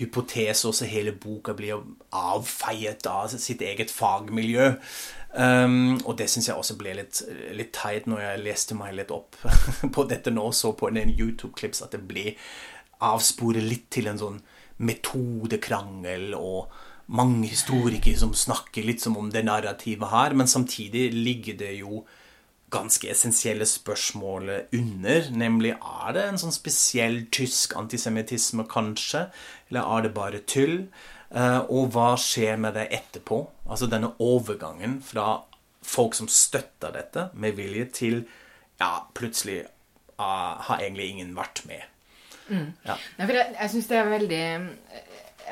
hypotese, 0.00 0.68
også 0.68 0.88
hele 0.88 1.12
boka, 1.12 1.54
blir 1.56 1.82
avfeiet 2.16 3.06
av 3.10 3.32
sitt 3.34 3.62
eget 3.66 3.92
fagmiljø. 3.92 4.72
Um, 5.30 6.00
og 6.10 6.16
det 6.18 6.26
syns 6.30 6.48
jeg 6.48 6.58
også 6.58 6.74
ble 6.80 6.96
litt, 6.98 7.20
litt 7.54 7.70
teit 7.76 8.08
når 8.10 8.24
jeg 8.24 8.42
leste 8.42 8.74
meg 8.74 8.96
litt 8.98 9.12
opp 9.14 9.38
på 9.94 10.04
dette 10.10 10.32
nå, 10.34 10.48
så 10.50 10.72
på 10.74 10.90
en 10.90 10.98
YouTube-klips 11.12 11.84
at 11.86 11.94
det 11.94 12.02
ble 12.08 12.32
avsporet 13.06 13.62
litt 13.62 13.86
til 13.94 14.10
en 14.10 14.18
sånn 14.18 14.40
metodekrangel 14.82 16.34
og 16.34 16.72
mange 17.10 17.50
historikere 17.50 18.18
som 18.18 18.34
snakker 18.36 18.86
litt 18.86 19.02
som 19.02 19.16
om 19.18 19.30
det 19.30 19.44
narrativet 19.46 20.10
her, 20.12 20.34
men 20.34 20.50
samtidig 20.50 21.10
ligger 21.14 21.58
det 21.62 21.72
jo 21.80 22.04
ganske 22.70 23.08
essensielle 23.10 23.66
spørsmålet 23.66 24.74
under, 24.78 25.30
nemlig 25.34 25.72
er 25.74 26.12
det 26.14 26.26
en 26.26 26.38
sånn 26.38 26.54
spesiell 26.54 27.24
tysk 27.34 27.74
antisemittisme, 27.78 28.66
kanskje, 28.70 29.26
eller 29.70 29.96
er 29.96 30.06
det 30.06 30.12
bare 30.14 30.42
tull? 30.46 30.76
Eh, 31.30 31.60
og 31.70 31.92
hva 31.94 32.14
skjer 32.18 32.58
med 32.58 32.74
det 32.78 32.88
etterpå? 32.96 33.44
Altså 33.70 33.86
denne 33.90 34.12
overgangen 34.22 34.98
fra 35.04 35.40
folk 35.86 36.16
som 36.18 36.28
støtter 36.30 36.94
dette 36.94 37.28
med 37.38 37.54
vilje, 37.58 37.86
til 37.94 38.16
ja, 38.80 39.04
plutselig 39.16 39.62
uh, 40.20 40.58
har 40.66 40.80
egentlig 40.80 41.10
ingen 41.14 41.32
vært 41.36 41.62
med. 41.68 41.86
Mm. 42.50 42.68
Ja. 42.84 42.96
Nei, 43.18 43.26
for 43.26 43.38
jeg, 43.38 43.54
jeg 43.56 43.72
syns 43.74 43.88
det 43.90 43.98
er 43.98 44.10
veldig 44.10 44.42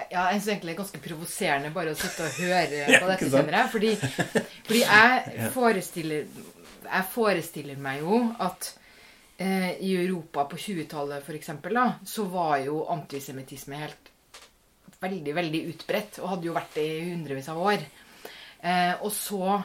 ja, 0.08 0.24
jeg 0.30 0.38
synes 0.38 0.48
egentlig 0.48 0.70
det 0.70 0.74
er 0.74 0.80
ganske 0.82 1.00
provoserende 1.04 1.70
bare 1.74 1.94
å 1.94 1.98
sitte 1.98 2.26
og 2.26 2.36
høre 2.38 2.82
på 3.02 3.10
dette, 3.10 3.30
kjenner 3.32 3.56
jeg. 3.58 3.70
Fordi, 3.72 3.94
fordi 4.66 4.82
jeg, 4.82 5.38
forestiller, 5.56 6.44
jeg 6.84 7.08
forestiller 7.14 7.80
meg 7.82 8.04
jo 8.04 8.20
at 8.44 8.70
eh, 9.38 9.72
i 9.84 9.94
Europa 9.96 10.46
på 10.50 10.60
20-tallet 10.68 11.24
f.eks. 11.24 11.50
så 12.12 12.28
var 12.30 12.58
jo 12.66 12.82
antisemittisme 12.94 13.80
helt 13.80 14.12
veldig, 15.02 15.34
veldig 15.36 15.64
utbredt, 15.72 16.20
og 16.22 16.32
hadde 16.34 16.48
jo 16.48 16.54
vært 16.56 16.78
det 16.78 16.86
i 16.86 17.10
hundrevis 17.12 17.50
av 17.52 17.60
år. 17.62 17.84
Eh, 18.58 18.94
og 19.04 19.12
så 19.14 19.58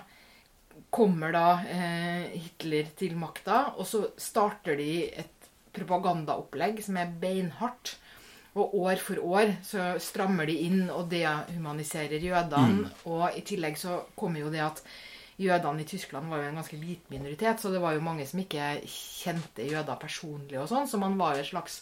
kommer 0.94 1.34
da 1.34 1.48
eh, 1.66 2.36
Hitler 2.38 2.92
til 2.98 3.16
makta, 3.18 3.74
og 3.78 3.88
så 3.90 4.06
starter 4.18 4.78
de 4.78 4.92
et 5.24 5.50
propagandaopplegg 5.74 6.84
som 6.86 7.00
er 7.02 7.14
beinhardt. 7.22 7.98
Og 8.54 8.76
år 8.84 9.00
for 9.02 9.18
år 9.18 9.56
så 9.66 9.96
strammer 9.98 10.46
de 10.46 10.60
inn 10.68 10.84
og 10.94 11.08
dehumaniserer 11.10 12.22
jødene. 12.22 12.84
Mm. 12.84 13.00
Og 13.10 13.24
i 13.34 13.42
tillegg 13.42 13.80
så 13.82 14.04
kommer 14.14 14.44
jo 14.44 14.52
det 14.54 14.62
at 14.62 14.84
jødene 15.42 15.82
i 15.82 15.88
Tyskland 15.90 16.30
var 16.30 16.44
jo 16.44 16.52
en 16.52 16.60
ganske 16.62 16.78
liten 16.78 17.16
minoritet, 17.16 17.60
så 17.60 17.72
det 17.74 17.82
var 17.82 17.96
jo 17.96 18.06
mange 18.06 18.28
som 18.30 18.44
ikke 18.44 18.76
kjente 18.86 19.66
jøder 19.66 19.98
personlig 19.98 20.60
og 20.62 20.70
sånn, 20.70 20.86
så 20.86 21.00
man 21.02 21.18
var 21.18 21.34
jo 21.34 21.42
et 21.42 21.50
slags 21.50 21.80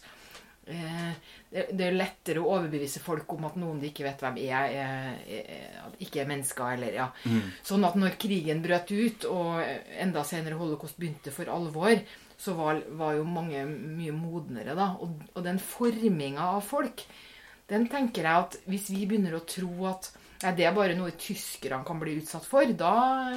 det 0.65 1.83
er 1.83 1.95
lettere 1.95 2.41
å 2.41 2.51
overbevise 2.53 3.01
folk 3.03 3.33
om 3.33 3.47
at 3.49 3.57
noen 3.59 3.79
de 3.81 3.89
ikke 3.89 4.05
vet 4.05 4.21
hvem 4.23 4.37
er, 4.43 4.75
er, 4.77 5.41
er 5.41 5.95
ikke 6.05 6.21
er 6.21 6.29
mennesker. 6.29 6.75
Eller, 6.77 6.97
ja. 7.01 7.07
mm. 7.25 7.49
Sånn 7.65 7.87
at 7.87 7.97
når 7.99 8.17
krigen 8.21 8.61
brøt 8.63 8.93
ut, 8.93 9.27
og 9.31 9.59
enda 9.99 10.23
senere 10.27 10.59
holocaust 10.59 10.99
begynte 11.01 11.33
for 11.35 11.51
alvor, 11.51 11.97
så 12.41 12.55
var, 12.57 12.81
var 12.97 13.17
jo 13.17 13.27
mange 13.27 13.65
mye 13.67 14.13
modnere. 14.15 14.77
da. 14.77 14.93
Og, 15.01 15.27
og 15.35 15.45
den 15.45 15.59
forminga 15.61 16.53
av 16.55 16.63
folk, 16.65 17.05
den 17.71 17.87
tenker 17.91 18.27
jeg 18.27 18.47
at 18.47 18.59
hvis 18.69 18.89
vi 18.93 19.05
begynner 19.09 19.37
å 19.37 19.45
tro 19.47 19.71
at 19.89 20.11
ja, 20.41 20.49
det 20.57 20.65
er 20.65 20.73
bare 20.73 20.95
noe 20.97 21.13
tyskerne 21.21 21.85
kan 21.85 21.99
bli 22.01 22.15
utsatt 22.17 22.47
for, 22.49 22.65
da 22.73 22.95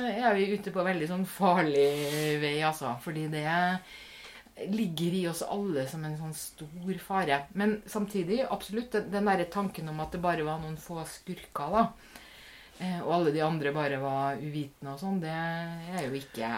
er 0.09 0.39
vi 0.39 0.55
ute 0.57 0.73
på 0.73 0.85
veldig 0.87 1.09
sånn 1.11 1.27
farlig 1.29 1.89
vei, 2.41 2.57
altså. 2.65 2.95
Fordi 3.05 3.27
det 3.33 3.43
er 3.45 3.77
ligger 4.57 5.13
i 5.13 5.29
oss 5.29 5.43
alle 5.43 5.87
som 5.91 6.05
en 6.07 6.17
sånn 6.19 6.35
stor 6.39 6.99
fare. 7.03 7.41
Men 7.59 7.81
samtidig, 7.91 8.45
absolutt, 8.51 8.95
den 9.11 9.31
derre 9.31 9.49
tanken 9.51 9.89
om 9.91 10.01
at 10.05 10.15
det 10.15 10.23
bare 10.23 10.47
var 10.47 10.61
noen 10.63 10.79
få 10.81 11.01
skurker, 11.11 11.75
da, 11.75 11.85
eh, 12.79 13.01
og 13.03 13.13
alle 13.19 13.35
de 13.35 13.43
andre 13.45 13.75
bare 13.75 14.01
var 14.03 14.41
uvitende 14.41 14.95
og 14.95 15.03
sånn, 15.03 15.21
det 15.25 15.35
er 15.35 16.07
jo 16.07 16.15
ikke 16.21 16.51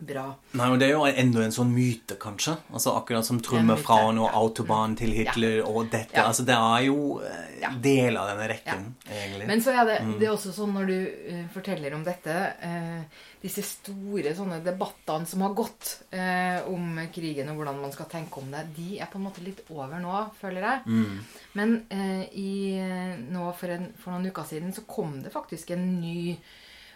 bra. 0.00 0.24
Nei, 0.56 0.68
men 0.70 0.78
Det 0.80 0.86
er 0.88 0.92
jo 0.96 1.04
enda 1.06 1.42
en 1.44 1.52
sånn 1.54 1.70
myte, 1.74 2.16
kanskje. 2.20 2.56
Altså 2.72 2.94
Akkurat 2.96 3.24
som 3.26 3.36
En 3.36 3.42
Trummerfrauen 3.44 4.16
myte, 4.16 4.24
og 4.24 4.30
ja. 4.30 4.40
Autobahn 4.40 4.96
til 4.96 5.12
Hitler 5.12 5.60
og 5.68 5.90
dette. 5.92 6.16
Ja. 6.16 6.26
Altså 6.28 6.44
Det 6.48 6.54
er 6.56 6.86
jo 6.86 7.20
eh, 7.20 7.46
Ja. 7.60 7.70
del 7.76 8.16
av 8.16 8.28
denne 8.30 8.48
rekken, 8.48 8.94
egentlig. 9.06 9.46
Men 9.46 9.60
så 9.60 9.74
er 9.76 9.84
det, 9.84 9.98
Mm. 10.00 10.18
det 10.18 10.26
er 10.28 10.32
også 10.32 10.52
sånn 10.56 10.72
når 10.72 10.86
du 10.86 10.94
uh, 11.34 11.48
forteller 11.52 11.94
om 11.94 12.04
dette 12.04 12.36
uh, 12.64 13.02
Disse 13.42 13.62
store 13.64 14.34
sånne 14.36 14.62
debattene 14.64 15.26
som 15.26 15.40
har 15.40 15.54
gått 15.56 16.02
uh, 16.12 16.60
om 16.68 16.98
krigen 17.12 17.48
og 17.48 17.56
hvordan 17.56 17.80
man 17.80 17.92
skal 17.92 18.06
tenke 18.06 18.36
om 18.40 18.50
det, 18.50 18.66
de 18.76 18.98
er 19.00 19.06
på 19.12 19.16
en 19.16 19.24
måte 19.24 19.44
litt 19.44 19.62
over 19.70 19.98
nå, 20.00 20.30
føler 20.40 20.60
jeg. 20.60 20.80
Mm. 20.86 21.20
Men 21.54 21.76
i, 22.32 22.80
nå 23.32 23.52
for, 23.56 23.72
en, 23.72 23.88
for 23.98 24.12
noen 24.12 24.28
uker 24.30 24.44
siden 24.44 24.72
så 24.76 24.84
kom 24.86 25.22
det 25.24 25.32
faktisk 25.32 25.70
en 25.74 25.86
ny 26.00 26.36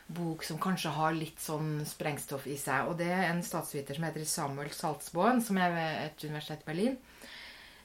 bok 0.07 0.45
som 0.45 0.59
kanskje 0.61 0.93
har 0.93 1.15
litt 1.17 1.41
sånn 1.41 1.79
sprengstoff 1.89 2.47
i 2.51 2.57
seg. 2.61 2.91
Og 2.91 2.99
det 3.01 3.09
er 3.13 3.29
en 3.31 3.43
statsviter 3.45 3.97
som 3.97 4.07
heter 4.07 4.27
Samuel 4.29 4.73
Salzboen, 4.75 5.41
som 5.45 5.59
er 5.61 5.73
ved 5.75 6.01
et 6.05 6.27
universitet 6.27 6.65
i 6.65 6.69
Berlin. 6.69 6.99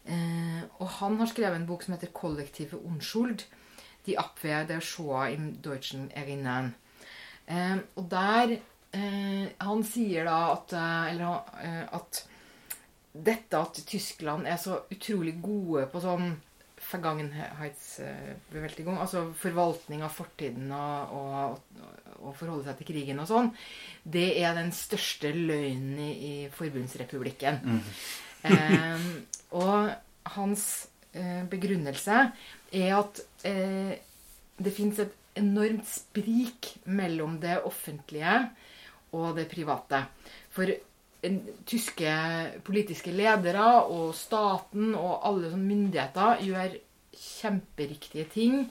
Eh, 0.10 0.62
og 0.79 0.88
han 0.99 1.19
har 1.19 1.32
skrevet 1.32 1.60
en 1.60 1.69
bok 1.69 1.84
som 1.84 1.95
heter 1.95 2.13
'Kollektive 2.13 2.79
Unschuld'. 2.79 3.45
De 4.05 4.17
Abwehr 4.17 4.67
der 4.67 4.79
Shoah 4.79 5.34
im 5.34 5.62
Deutschen 5.62 6.12
Erinnern. 6.12 6.75
Eh, 7.47 7.77
og 7.95 8.12
der 8.12 8.58
eh, 8.93 9.47
Han 9.60 9.84
sier 9.84 10.25
da 10.25 10.51
at, 10.51 10.73
eh, 10.73 11.12
eller, 11.12 11.43
eh, 11.63 11.88
at 11.93 12.27
dette 13.13 13.58
at 13.58 13.73
Tyskland 13.86 14.47
er 14.47 14.58
så 14.58 14.79
utrolig 14.91 15.41
gode 15.41 15.86
på 15.91 15.99
sånn 16.01 16.41
Vergangenheitsbewältigung, 16.79 18.97
altså 18.97 19.34
forvaltning 19.38 20.03
av 20.03 20.10
fortiden 20.15 20.71
og, 20.71 21.12
og, 21.12 21.60
og 22.19 22.36
forholde 22.38 22.65
seg 22.67 22.79
til 22.79 22.89
krigen 22.91 23.21
og 23.23 23.29
sånn, 23.29 23.51
det 24.03 24.27
er 24.41 24.58
den 24.58 24.71
største 24.75 25.32
løgnen 25.36 25.97
i, 26.03 26.12
i 26.12 26.34
Forbundsrepublikken. 26.53 27.62
eh, 28.49 29.08
og 29.60 29.89
hans 30.36 30.65
eh, 31.13 31.45
begrunnelse 31.49 32.19
er 32.75 32.91
at 32.97 33.23
eh, 33.47 33.95
det 34.60 34.75
fins 34.75 34.99
et 35.01 35.15
enormt 35.39 35.88
sprik 35.88 36.73
mellom 36.91 37.38
det 37.41 37.62
offentlige 37.65 38.36
og 39.15 39.38
det 39.38 39.47
private. 39.51 40.03
For 40.53 40.69
en, 41.25 41.39
tyske 41.67 42.12
politiske 42.65 43.12
ledere 43.12 43.65
og 43.91 44.13
staten 44.15 44.93
og 44.95 45.25
alle 45.27 45.51
sånne 45.51 45.67
myndigheter 45.67 46.43
gjør 46.47 46.77
kjemperiktige 47.19 48.27
ting. 48.32 48.62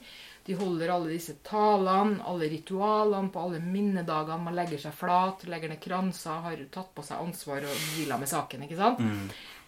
De 0.45 0.55
holder 0.57 0.89
alle 0.89 1.11
disse 1.11 1.35
talene, 1.45 2.23
alle 2.25 2.47
ritualene 2.49 3.29
på 3.29 3.41
alle 3.43 3.59
minnedagene. 3.61 4.41
Man 4.47 4.55
legger 4.57 4.81
seg 4.81 4.95
flat, 4.97 5.43
legger 5.51 5.69
ned 5.69 5.81
kranser, 5.83 6.41
har 6.45 6.63
tatt 6.73 6.89
på 6.95 7.05
seg 7.05 7.21
ansvar 7.21 7.67
og 7.67 7.83
dealer 7.97 8.21
med 8.21 8.31
saken. 8.31 8.63
ikke 8.65 8.79
sant? 8.79 9.03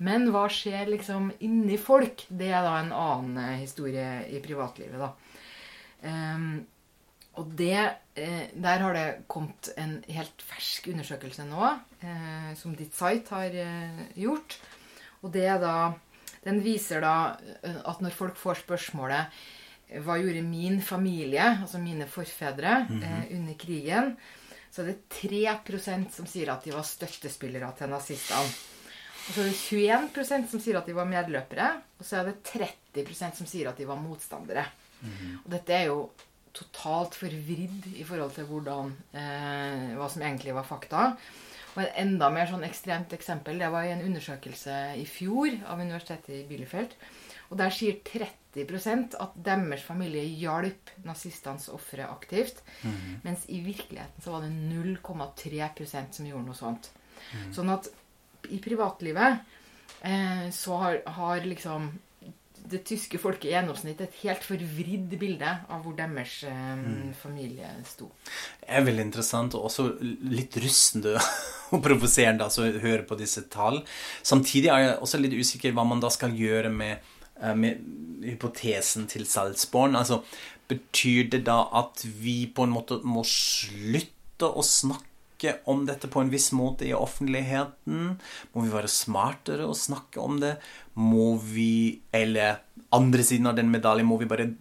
Men 0.02 0.30
hva 0.34 0.48
skjer 0.50 0.90
liksom 0.90 1.30
inni 1.46 1.78
folk? 1.78 2.26
Det 2.30 2.50
er 2.50 2.66
da 2.66 2.78
en 2.80 2.94
annen 2.98 3.38
eh, 3.44 3.60
historie 3.62 4.08
i 4.34 4.42
privatlivet, 4.42 4.98
da. 4.98 5.12
Um, 6.02 6.64
og 7.38 7.52
det, 7.60 7.78
eh, 8.18 8.48
der 8.58 8.82
har 8.82 8.98
det 8.98 9.06
kommet 9.30 9.70
en 9.78 10.00
helt 10.10 10.42
fersk 10.42 10.90
undersøkelse 10.92 11.46
nå, 11.46 11.68
eh, 12.02 12.52
som 12.58 12.74
ditt 12.76 12.98
site 12.98 13.36
har 13.36 13.54
gjort. 14.18 14.58
Og 15.22 15.32
det 15.36 15.52
da 15.62 15.94
Den 16.42 16.64
viser 16.66 17.04
da 17.06 17.38
at 17.62 18.00
når 18.02 18.16
folk 18.18 18.34
får 18.34 18.64
spørsmålet 18.64 19.30
hva 20.00 20.18
gjorde 20.22 20.44
min 20.46 20.80
familie, 20.82 21.44
altså 21.62 21.82
mine 21.84 22.08
forfedre, 22.08 22.88
eh, 23.04 23.24
under 23.36 23.58
krigen, 23.60 24.16
så 24.72 24.82
er 24.82 24.94
det 24.94 25.10
3% 25.12 26.14
som 26.16 26.28
sier 26.30 26.54
at 26.54 26.64
de 26.64 26.72
var 26.72 26.88
støttespillere 26.88 27.74
til 27.78 27.92
nazistene. 27.92 28.54
Og 29.22 29.36
så 29.36 29.42
er 29.42 29.50
det 29.52 29.58
21% 29.60 30.50
som 30.50 30.62
sier 30.64 30.80
at 30.80 30.88
de 30.88 30.96
var 30.98 31.06
medløpere, 31.06 31.70
og 32.00 32.06
så 32.08 32.22
er 32.22 32.32
det 32.32 32.40
30% 32.48 33.38
som 33.38 33.50
sier 33.50 33.70
at 33.70 33.78
de 33.78 33.86
var 33.86 34.00
motstandere. 34.02 34.66
Og 35.44 35.50
dette 35.52 35.76
er 35.76 35.90
jo 35.92 36.10
totalt 36.56 37.16
forvridd 37.16 37.94
i 37.96 38.04
forhold 38.04 38.34
til 38.36 38.48
hvordan, 38.50 38.92
eh, 39.14 39.96
hva 39.98 40.10
som 40.10 40.22
egentlig 40.22 40.56
var 40.56 40.68
fakta. 40.68 41.18
Og 41.76 41.84
et 41.84 41.94
enda 42.02 42.30
mer 42.30 42.50
sånn 42.50 42.66
ekstremt 42.68 43.14
eksempel 43.16 43.60
det 43.62 43.70
var 43.72 43.88
i 43.88 43.94
en 43.94 44.04
undersøkelse 44.04 44.98
i 45.00 45.06
fjor 45.08 45.54
av 45.66 45.80
Universitetet 45.80 46.42
i 46.42 46.48
Bielefeld. 46.50 46.92
Og 47.52 47.58
der 47.60 47.74
sier 47.76 48.00
30% 48.08 49.18
at 49.20 49.34
deres 49.44 49.84
familie 49.84 50.24
hjalp 50.40 50.92
nazistenes 51.08 51.68
ofre 51.72 52.08
aktivt. 52.08 52.64
Mens 53.26 53.44
i 53.52 53.60
virkeligheten 53.66 54.24
så 54.24 54.36
var 54.36 54.46
det 54.46 54.54
0,3% 54.56 56.20
som 56.20 56.30
gjorde 56.30 56.48
noe 56.48 56.58
sånt. 56.58 56.92
Sånn 57.54 57.70
at 57.70 57.92
i 58.50 58.58
privatlivet 58.64 59.44
eh, 60.02 60.48
så 60.56 60.80
har, 60.82 61.02
har 61.20 61.44
liksom 61.46 61.92
det 62.72 62.84
tyske 62.88 63.20
folket 63.22 63.50
i 63.50 63.54
gjennomsnitt 63.56 64.02
et 64.04 64.18
helt 64.22 64.44
forvridd 64.46 65.14
bilde 65.20 65.50
av 65.72 65.82
hvor 65.84 65.96
deres 65.98 66.42
eh, 66.48 66.84
familie 67.18 67.70
sto. 67.88 68.10
Det 68.62 68.70
er 68.70 68.86
veldig 68.86 69.06
interessant 69.08 69.58
og 69.58 69.68
også 69.70 69.88
litt 70.02 70.58
rystende 70.62 71.18
og 71.74 71.82
provoserende 71.84 72.48
altså, 72.48 72.68
å 72.68 72.84
høre 72.84 73.06
på 73.08 73.18
disse 73.20 73.46
tall. 73.52 73.82
Samtidig 74.22 74.72
er 74.72 74.86
jeg 74.86 75.00
også 75.00 75.22
litt 75.22 75.38
usikker 75.38 75.76
hva 75.76 75.88
man 75.88 76.04
da 76.04 76.12
skal 76.14 76.36
gjøre 76.38 76.72
med, 76.74 77.12
med 77.58 77.82
hypotesen 78.22 79.08
til 79.10 79.26
Salzborn. 79.26 79.96
Altså, 79.98 80.22
betyr 80.72 81.30
det 81.34 81.46
da 81.50 81.64
at 81.82 82.04
vi 82.22 82.46
på 82.48 82.66
en 82.66 82.76
måte 82.76 83.02
må 83.04 83.24
slutte 83.28 84.48
å 84.48 84.64
snakke 84.66 85.58
om 85.70 85.86
dette 85.88 86.10
på 86.12 86.22
en 86.22 86.32
viss 86.32 86.52
måte 86.54 86.86
i 86.88 86.96
offentligheten? 86.96 88.18
Må 88.54 88.66
vi 88.66 88.74
være 88.74 88.92
smartere 88.92 89.68
og 89.68 89.80
snakke 89.80 90.22
om 90.22 90.40
det? 90.44 90.56
Må 91.02 91.34
vi, 91.42 92.02
eller 92.14 92.62
andre 92.94 93.26
siden 93.26 93.50
av 93.50 93.58
den 93.58 93.72
medaljen, 93.74 94.10
må 94.10 94.20
vi 94.22 94.30
bare 94.30 94.52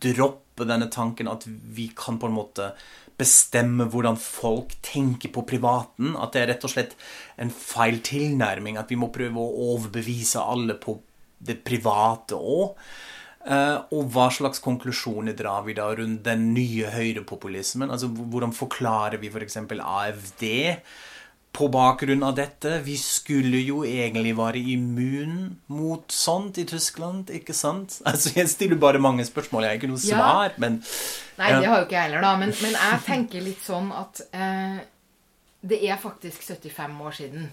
droppe 0.00 0.66
denne 0.66 0.88
tanken 0.90 1.28
at 1.30 1.44
vi 1.46 1.90
kan 1.96 2.18
på 2.18 2.30
en 2.30 2.38
måte 2.38 2.72
bestemme 3.18 3.88
hvordan 3.90 4.16
folk 4.20 4.76
tenker 4.86 5.32
på 5.34 5.44
privaten? 5.46 6.14
At 6.16 6.32
det 6.34 6.42
er 6.42 6.50
rett 6.54 6.64
og 6.66 6.72
slett 6.72 6.96
en 7.36 7.52
feil 7.52 8.00
tilnærming? 8.06 8.78
At 8.80 8.90
vi 8.92 8.98
må 9.00 9.10
prøve 9.14 9.42
å 9.42 9.74
overbevise 9.74 10.40
alle 10.40 10.78
på 10.80 10.96
det 11.40 11.60
private 11.66 12.38
òg? 12.38 12.74
Uh, 13.48 13.78
og 13.94 14.10
hva 14.12 14.26
slags 14.34 14.60
konklusjoner 14.60 15.32
drar 15.38 15.62
vi 15.64 15.72
da 15.78 15.86
rundt 15.96 16.24
den 16.26 16.50
nye 16.52 16.90
høyrepopulismen? 16.92 17.88
Altså, 17.94 18.10
Hvordan 18.12 18.52
forklarer 18.52 19.16
vi 19.22 19.30
f.eks. 19.32 19.56
For 19.70 19.80
AFD 19.80 20.44
på 21.56 21.68
bakgrunn 21.72 22.26
av 22.26 22.34
dette? 22.36 22.74
Vi 22.84 22.96
skulle 23.00 23.62
jo 23.64 23.78
egentlig 23.88 24.34
være 24.36 24.60
immun 24.74 25.38
mot 25.72 26.04
sånt 26.12 26.58
i 26.60 26.66
Tyskland, 26.68 27.30
ikke 27.32 27.56
sant? 27.56 28.00
Altså, 28.10 28.34
Jeg 28.36 28.50
stiller 28.52 28.76
bare 28.76 29.00
mange 29.00 29.24
spørsmål, 29.24 29.64
jeg 29.64 29.70
har 29.70 29.80
ikke 29.80 29.92
noe 29.94 30.02
Ja. 30.04 30.18
svar, 30.18 30.58
men 30.60 30.82
Nei, 31.38 31.48
det 31.54 31.70
har 31.70 31.78
jo 31.80 31.86
ikke 31.86 31.96
jeg 31.96 32.10
heller, 32.10 32.26
da. 32.26 32.34
Men, 32.42 32.52
men 32.60 32.76
jeg 32.76 33.00
tenker 33.06 33.46
litt 33.48 33.64
sånn 33.64 33.88
at 33.96 34.20
eh, 34.34 34.78
det 35.62 35.80
er 35.88 35.96
faktisk 36.02 36.42
75 36.44 37.00
år 37.06 37.16
siden. 37.16 37.48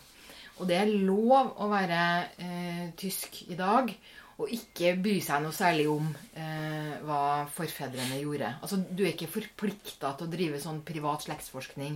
Og 0.59 0.67
det 0.69 0.77
er 0.79 0.91
lov 1.07 1.53
å 1.59 1.67
være 1.71 2.01
eh, 2.39 2.85
tysk 2.99 3.41
i 3.51 3.57
dag 3.59 3.91
og 4.35 4.49
ikke 4.51 4.97
bry 4.99 5.13
seg 5.23 5.43
noe 5.45 5.55
særlig 5.55 5.85
om 5.87 6.09
eh, 6.35 6.95
hva 7.07 7.45
forfedrene 7.55 8.17
gjorde. 8.19 8.49
Altså, 8.61 8.81
Du 8.91 9.03
er 9.05 9.13
ikke 9.13 9.29
forplikta 9.31 10.11
til 10.17 10.27
å 10.27 10.31
drive 10.31 10.59
sånn 10.59 10.81
privat 10.87 11.23
slektsforskning 11.23 11.95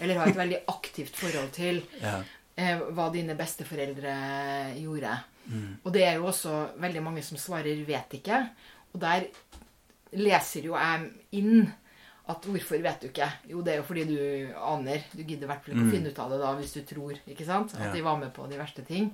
eller 0.00 0.20
ha 0.20 0.26
et 0.28 0.36
veldig 0.36 0.60
aktivt 0.68 1.16
forhold 1.16 1.50
til 1.56 1.80
Ja. 2.04 2.18
eh, 2.60 2.82
hva 2.92 3.08
dine 3.14 3.36
besteforeldre 3.38 4.14
gjorde. 4.80 5.16
Og 5.80 5.92
det 5.94 6.02
er 6.04 6.18
jo 6.18 6.26
også 6.28 6.54
veldig 6.76 7.00
mange 7.00 7.22
som 7.24 7.38
svarer 7.40 7.78
'vet 7.88 8.18
ikke'. 8.20 8.42
Og 8.92 9.00
der 9.00 9.24
leser 10.12 10.66
jo 10.68 10.74
jeg 10.76 11.08
inn 11.40 11.72
at 12.28 12.44
hvorfor 12.44 12.82
vet 12.84 13.00
du 13.00 13.08
ikke? 13.08 13.28
Jo, 13.48 13.62
det 13.64 13.72
er 13.72 13.80
jo 13.80 13.86
fordi 13.88 14.04
du 14.10 14.18
aner. 14.60 15.06
Du 15.14 15.22
gidder 15.22 15.46
i 15.46 15.50
hvert 15.50 15.64
fall 15.64 15.74
ikke 15.74 15.86
å 15.86 15.92
finne 15.94 16.12
ut 16.12 16.20
av 16.20 16.32
det 16.34 16.40
da 16.42 16.52
hvis 16.58 16.74
du 16.76 16.80
tror 16.88 17.20
ikke 17.24 17.46
sant? 17.48 17.74
at 17.78 17.94
de 17.96 18.04
var 18.04 18.18
med 18.20 18.32
på 18.36 18.46
de 18.50 18.60
verste 18.60 18.84
ting. 18.84 19.10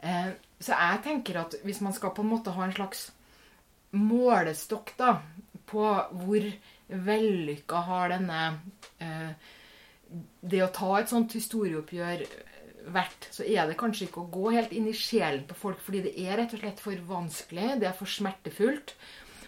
Eh, 0.00 0.30
så 0.60 0.76
jeg 0.76 1.02
tenker 1.04 1.42
at 1.42 1.58
hvis 1.66 1.82
man 1.84 1.92
skal 1.96 2.14
på 2.16 2.24
en 2.24 2.32
måte 2.32 2.54
ha 2.56 2.64
en 2.64 2.76
slags 2.76 3.10
målestokk 3.96 4.94
da, 4.96 5.18
på 5.68 5.84
hvor 6.22 6.46
vellykka 6.90 7.82
har 7.86 8.14
denne 8.14 8.38
eh, 8.98 9.50
Det 10.40 10.62
å 10.64 10.72
ta 10.74 10.94
et 10.98 11.10
sånt 11.12 11.36
historieoppgjør 11.36 12.24
vært, 12.90 13.28
så 13.30 13.44
er 13.44 13.68
det 13.68 13.76
kanskje 13.78 14.08
ikke 14.08 14.24
å 14.24 14.30
gå 14.32 14.54
helt 14.56 14.72
inn 14.74 14.88
i 14.90 14.96
sjelen 14.96 15.44
på 15.46 15.54
folk, 15.58 15.82
fordi 15.84 16.00
det 16.08 16.14
er 16.18 16.40
rett 16.40 16.54
og 16.56 16.62
slett 16.62 16.80
for 16.82 17.04
vanskelig, 17.06 17.76
det 17.78 17.86
er 17.90 17.94
for 17.94 18.10
smertefullt. 18.10 18.94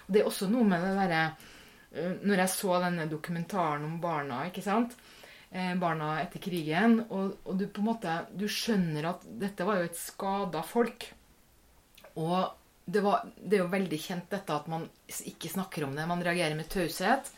Og 0.04 0.12
det 0.12 0.20
er 0.20 0.28
også 0.28 0.50
noe 0.52 0.68
med 0.68 0.84
det 0.84 0.92
derre 1.00 1.24
Når 1.92 2.44
jeg 2.44 2.52
så 2.54 2.78
denne 2.80 3.08
dokumentaren 3.10 3.84
om 3.84 3.98
barna, 4.00 4.46
ikke 4.48 4.64
sant? 4.64 4.94
Eh, 5.52 5.74
barna 5.76 6.14
etter 6.22 6.40
krigen, 6.40 7.02
og, 7.10 7.34
og 7.44 7.58
du 7.60 7.66
på 7.68 7.82
en 7.82 7.90
måte 7.90 8.14
Du 8.32 8.46
skjønner 8.48 9.10
at 9.10 9.26
dette 9.42 9.66
var 9.68 9.82
jo 9.82 9.88
et 9.90 9.98
skada 10.00 10.62
folk. 10.64 11.10
Og 12.16 12.38
det, 12.84 13.02
var, 13.04 13.26
det 13.36 13.58
er 13.58 13.64
jo 13.66 13.72
veldig 13.74 13.98
kjent 14.00 14.32
dette 14.32 14.56
at 14.56 14.70
man 14.72 14.86
ikke 15.28 15.52
snakker 15.52 15.84
om 15.86 15.92
det. 15.96 16.08
Man 16.08 16.24
reagerer 16.24 16.56
med 16.56 16.70
taushet. 16.72 17.28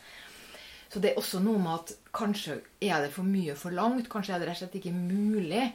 Så 0.87 1.01
det 1.03 1.11
er 1.11 1.19
også 1.19 1.41
noe 1.43 1.59
med 1.59 1.73
at 1.73 1.93
kanskje 2.15 2.61
er 2.79 3.03
det 3.03 3.11
for 3.11 3.27
mye 3.27 3.57
forlangt. 3.59 4.07
Kanskje 4.11 4.35
er 4.35 4.41
det 4.41 4.49
rett 4.49 4.61
og 4.61 4.63
slett 4.63 4.79
ikke 4.79 4.95
mulig 4.95 5.67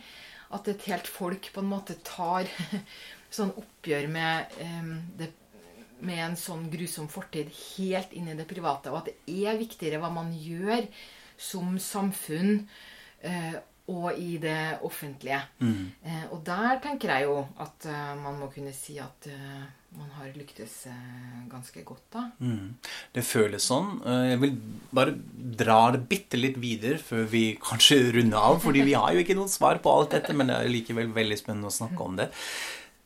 at 0.51 0.69
et 0.71 0.87
helt 0.91 1.11
folk 1.11 1.51
på 1.53 1.63
en 1.63 1.71
måte 1.71 1.99
tar 2.07 2.49
sånn 3.37 3.53
oppgjør 3.61 4.09
med, 4.11 4.57
um, 4.65 4.95
det, 5.19 5.31
med 6.07 6.23
en 6.25 6.37
sånn 6.39 6.69
grusom 6.73 7.09
fortid 7.13 7.51
helt 7.55 8.13
inn 8.17 8.31
i 8.31 8.37
det 8.39 8.49
private. 8.51 8.93
Og 8.93 9.03
at 9.03 9.11
det 9.11 9.41
er 9.47 9.61
viktigere 9.61 10.01
hva 10.03 10.13
man 10.15 10.33
gjør 10.37 10.87
som 11.41 11.77
samfunn. 11.81 12.69
eh, 13.21 13.59
og 13.91 14.15
i 14.19 14.39
det 14.41 14.79
offentlige. 14.87 15.41
Mm. 15.59 15.91
Eh, 16.05 16.25
og 16.31 16.43
der 16.47 16.79
tenker 16.83 17.13
jeg 17.15 17.27
jo 17.27 17.37
at 17.63 17.87
eh, 17.91 18.15
man 18.21 18.39
må 18.39 18.51
kunne 18.55 18.73
si 18.77 18.99
at 19.03 19.27
uh, 19.31 19.65
man 19.97 20.11
har 20.15 20.29
lyktes 20.37 20.85
uh, 20.87 21.41
ganske 21.51 21.83
godt, 21.87 22.05
da. 22.15 22.25
Mm. 22.39 22.77
Det 23.15 23.25
føles 23.27 23.67
sånn. 23.67 23.97
jeg 24.31 24.39
vil 24.45 24.55
bare 24.95 25.17
dra 25.63 25.81
det 25.97 26.05
bitte 26.11 26.39
litt 26.39 26.61
videre 26.63 27.01
før 27.03 27.27
vi 27.33 27.45
kanskje 27.71 28.13
runder 28.15 28.39
av, 28.53 28.61
fordi 28.63 28.87
vi 28.87 28.95
har 28.95 29.17
jo 29.17 29.25
ikke 29.25 29.39
noe 29.39 29.51
svar 29.51 29.83
på 29.83 29.95
alt 29.95 30.15
dette, 30.15 30.37
men 30.37 30.53
det 30.53 30.61
er 30.61 30.71
likevel 30.71 31.11
veldig 31.17 31.41
spennende 31.41 31.73
å 31.73 31.79
snakke 31.81 32.07
om 32.07 32.21
det. 32.21 32.31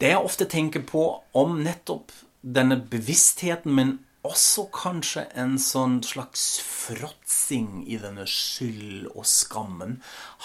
Det 0.02 0.12
jeg 0.12 0.20
ofte 0.26 0.50
tenker 0.50 0.84
på 0.84 1.06
om 1.38 1.56
nettopp 1.64 2.12
denne 2.44 2.76
bevisstheten, 2.90 3.72
men 3.74 3.98
også 4.24 4.68
kanskje 4.72 5.26
en 5.36 5.58
sånn 5.60 5.98
slags 6.04 6.58
fråtsing 6.64 7.84
i 7.88 7.98
denne 8.00 8.24
skyld 8.28 9.10
og 9.12 9.26
skammen 9.28 9.98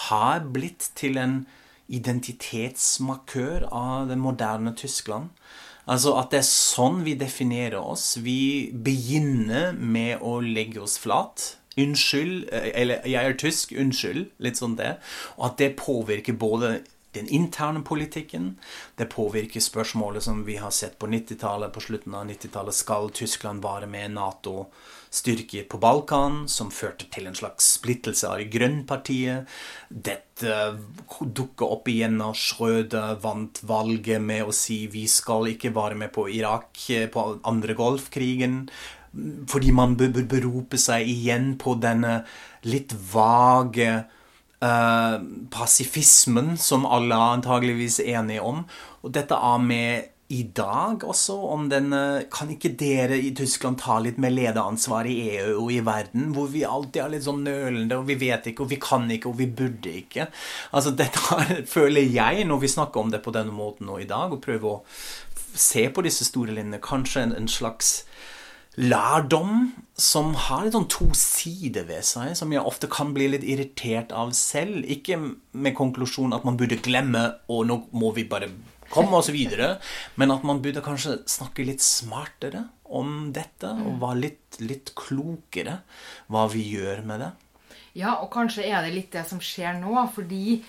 har 0.10 0.44
blitt 0.52 0.90
til 1.00 1.20
en 1.20 1.42
identitetsmarkør 1.90 3.70
av 3.74 4.10
det 4.12 4.20
moderne 4.20 4.76
Tyskland. 4.78 5.32
Altså 5.90 6.14
at 6.20 6.30
det 6.34 6.44
er 6.44 6.50
sånn 6.50 7.02
vi 7.06 7.16
definerer 7.18 7.80
oss. 7.80 8.20
Vi 8.22 8.70
begynner 8.74 9.74
med 9.74 10.22
å 10.22 10.38
legge 10.44 10.84
oss 10.84 11.00
flat. 11.02 11.56
Unnskyld, 11.80 12.50
eh, 12.54 12.70
eller 12.78 13.08
jeg 13.08 13.26
er 13.32 13.40
tysk, 13.40 13.74
unnskyld. 13.74 14.28
Litt 14.44 14.60
sånn 14.60 14.78
det. 14.78 14.98
Og 15.40 15.50
at 15.50 15.58
det 15.58 15.78
påvirker 15.80 16.38
både 16.38 16.84
den 17.12 17.28
interne 17.28 17.82
politikken. 17.82 18.60
Det 18.96 19.10
påvirker 19.10 19.60
spørsmålet 19.60 20.24
som 20.24 20.44
vi 20.46 20.60
har 20.62 20.72
sett 20.72 21.00
på 21.00 21.08
90-tallet. 21.08 21.74
På 21.74 21.82
slutten 21.82 22.16
av 22.16 22.28
90-tallet 22.30 22.76
skal 22.76 23.10
Tyskland 23.10 23.64
være 23.64 23.90
med 23.90 24.14
Nato-styrker 24.14 25.66
på 25.72 25.80
Balkan, 25.82 26.44
som 26.48 26.70
førte 26.72 27.10
til 27.10 27.26
en 27.30 27.38
slags 27.38 27.72
splittelse 27.80 28.30
av 28.30 28.44
Grønnpartiet. 28.54 29.50
Dette 29.90 30.60
dukker 31.20 31.74
opp 31.80 31.90
igjen 31.90 32.20
når 32.22 32.38
Schrøder 32.38 33.18
vant 33.24 33.64
valget 33.66 34.22
med 34.22 34.46
å 34.46 34.54
si 34.54 34.84
vi 34.94 35.08
skal 35.10 35.50
ikke 35.56 35.74
være 35.74 35.98
med 35.98 36.14
på 36.14 36.28
Irak, 36.30 36.78
på 37.10 37.26
andre 37.42 37.74
Golfkrigen. 37.80 38.62
Fordi 39.50 39.74
man 39.74 39.98
bør 39.98 40.14
berope 40.30 40.78
seg 40.78 41.10
igjen 41.10 41.56
på 41.58 41.74
denne 41.82 42.20
litt 42.70 42.94
vage 43.10 43.90
uh, 44.66 45.18
pasifismen, 45.54 46.56
som 46.58 46.88
alle 46.88 47.16
er 47.16 47.36
antageligvis 47.40 48.00
enige 48.06 48.46
om. 48.46 48.64
Og 49.04 49.14
dette 49.16 49.36
er 49.36 49.62
med 49.64 50.16
i 50.30 50.44
dag 50.54 51.02
også, 51.10 51.34
om 51.50 51.64
den 51.72 51.90
Kan 52.30 52.52
ikke 52.54 52.76
dere 52.78 53.16
i 53.18 53.32
Tyskland 53.34 53.80
ta 53.82 53.96
litt 53.98 54.20
mer 54.22 54.30
lederansvar 54.30 55.08
i 55.10 55.16
EU 55.40 55.56
og 55.64 55.72
i 55.74 55.80
verden, 55.82 56.28
hvor 56.36 56.52
vi 56.54 56.62
alltid 56.68 57.02
er 57.02 57.14
litt 57.16 57.26
sånn 57.26 57.42
nølende, 57.48 57.98
og 57.98 58.06
vi 58.06 58.20
vet 58.22 58.52
ikke, 58.52 58.68
og 58.68 58.70
vi 58.70 58.78
kan 58.84 59.10
ikke, 59.10 59.32
og 59.32 59.40
vi 59.40 59.48
burde 59.50 59.96
ikke? 60.04 60.28
Altså, 60.70 60.94
dette 60.94 61.24
er, 61.34 61.64
føler 61.76 62.06
jeg, 62.06 62.46
når 62.46 62.62
vi 62.62 62.70
snakker 62.76 63.02
om 63.02 63.10
det 63.16 63.24
på 63.26 63.34
denne 63.34 63.56
måten 63.56 63.90
nå 63.90 63.98
i 64.04 64.10
dag, 64.10 64.30
og 64.30 64.44
prøver 64.46 64.70
å 64.76 64.84
se 65.56 65.88
på 65.90 66.06
disse 66.06 66.28
store 66.30 66.54
linjene, 66.54 66.82
kanskje 66.84 67.26
en, 67.26 67.36
en 67.40 67.50
slags 67.50 68.04
lærdom 68.80 69.72
som 70.00 70.32
har 70.40 70.64
litt 70.64 70.76
sånn 70.76 70.88
to 70.92 71.10
sider 71.18 71.84
ved 71.90 72.06
seg, 72.08 72.32
som 72.40 72.52
jeg 72.54 72.64
ofte 72.64 72.88
kan 72.92 73.12
bli 73.16 73.28
litt 73.34 73.44
irritert 73.44 74.14
av 74.16 74.32
selv. 74.38 74.86
Ikke 74.88 75.20
med 75.20 75.76
konklusjonen 75.78 76.38
at 76.38 76.48
man 76.48 76.58
burde 76.60 76.80
glemme, 76.84 77.26
og 77.52 77.66
nå 77.68 77.82
må 77.92 78.14
vi 78.16 78.28
bare 78.30 78.48
komme 78.90 79.20
oss 79.20 79.30
videre, 79.34 79.76
men 80.18 80.32
at 80.34 80.46
man 80.48 80.64
burde 80.64 80.84
kanskje 80.86 81.20
snakke 81.30 81.68
litt 81.68 81.84
smartere 81.84 82.70
om 82.90 83.30
dette, 83.36 83.70
og 83.70 84.00
være 84.02 84.24
litt, 84.24 84.60
litt 84.64 84.94
klokere 84.98 85.82
hva 86.32 86.48
vi 86.50 86.64
gjør 86.72 87.04
med 87.10 87.26
det. 87.26 87.32
Ja, 88.00 88.16
og 88.24 88.32
kanskje 88.34 88.64
er 88.70 88.86
det 88.86 88.96
litt 88.96 89.12
det 89.14 89.26
som 89.28 89.42
skjer 89.44 89.76
nå, 89.82 89.92
fordi 90.16 90.62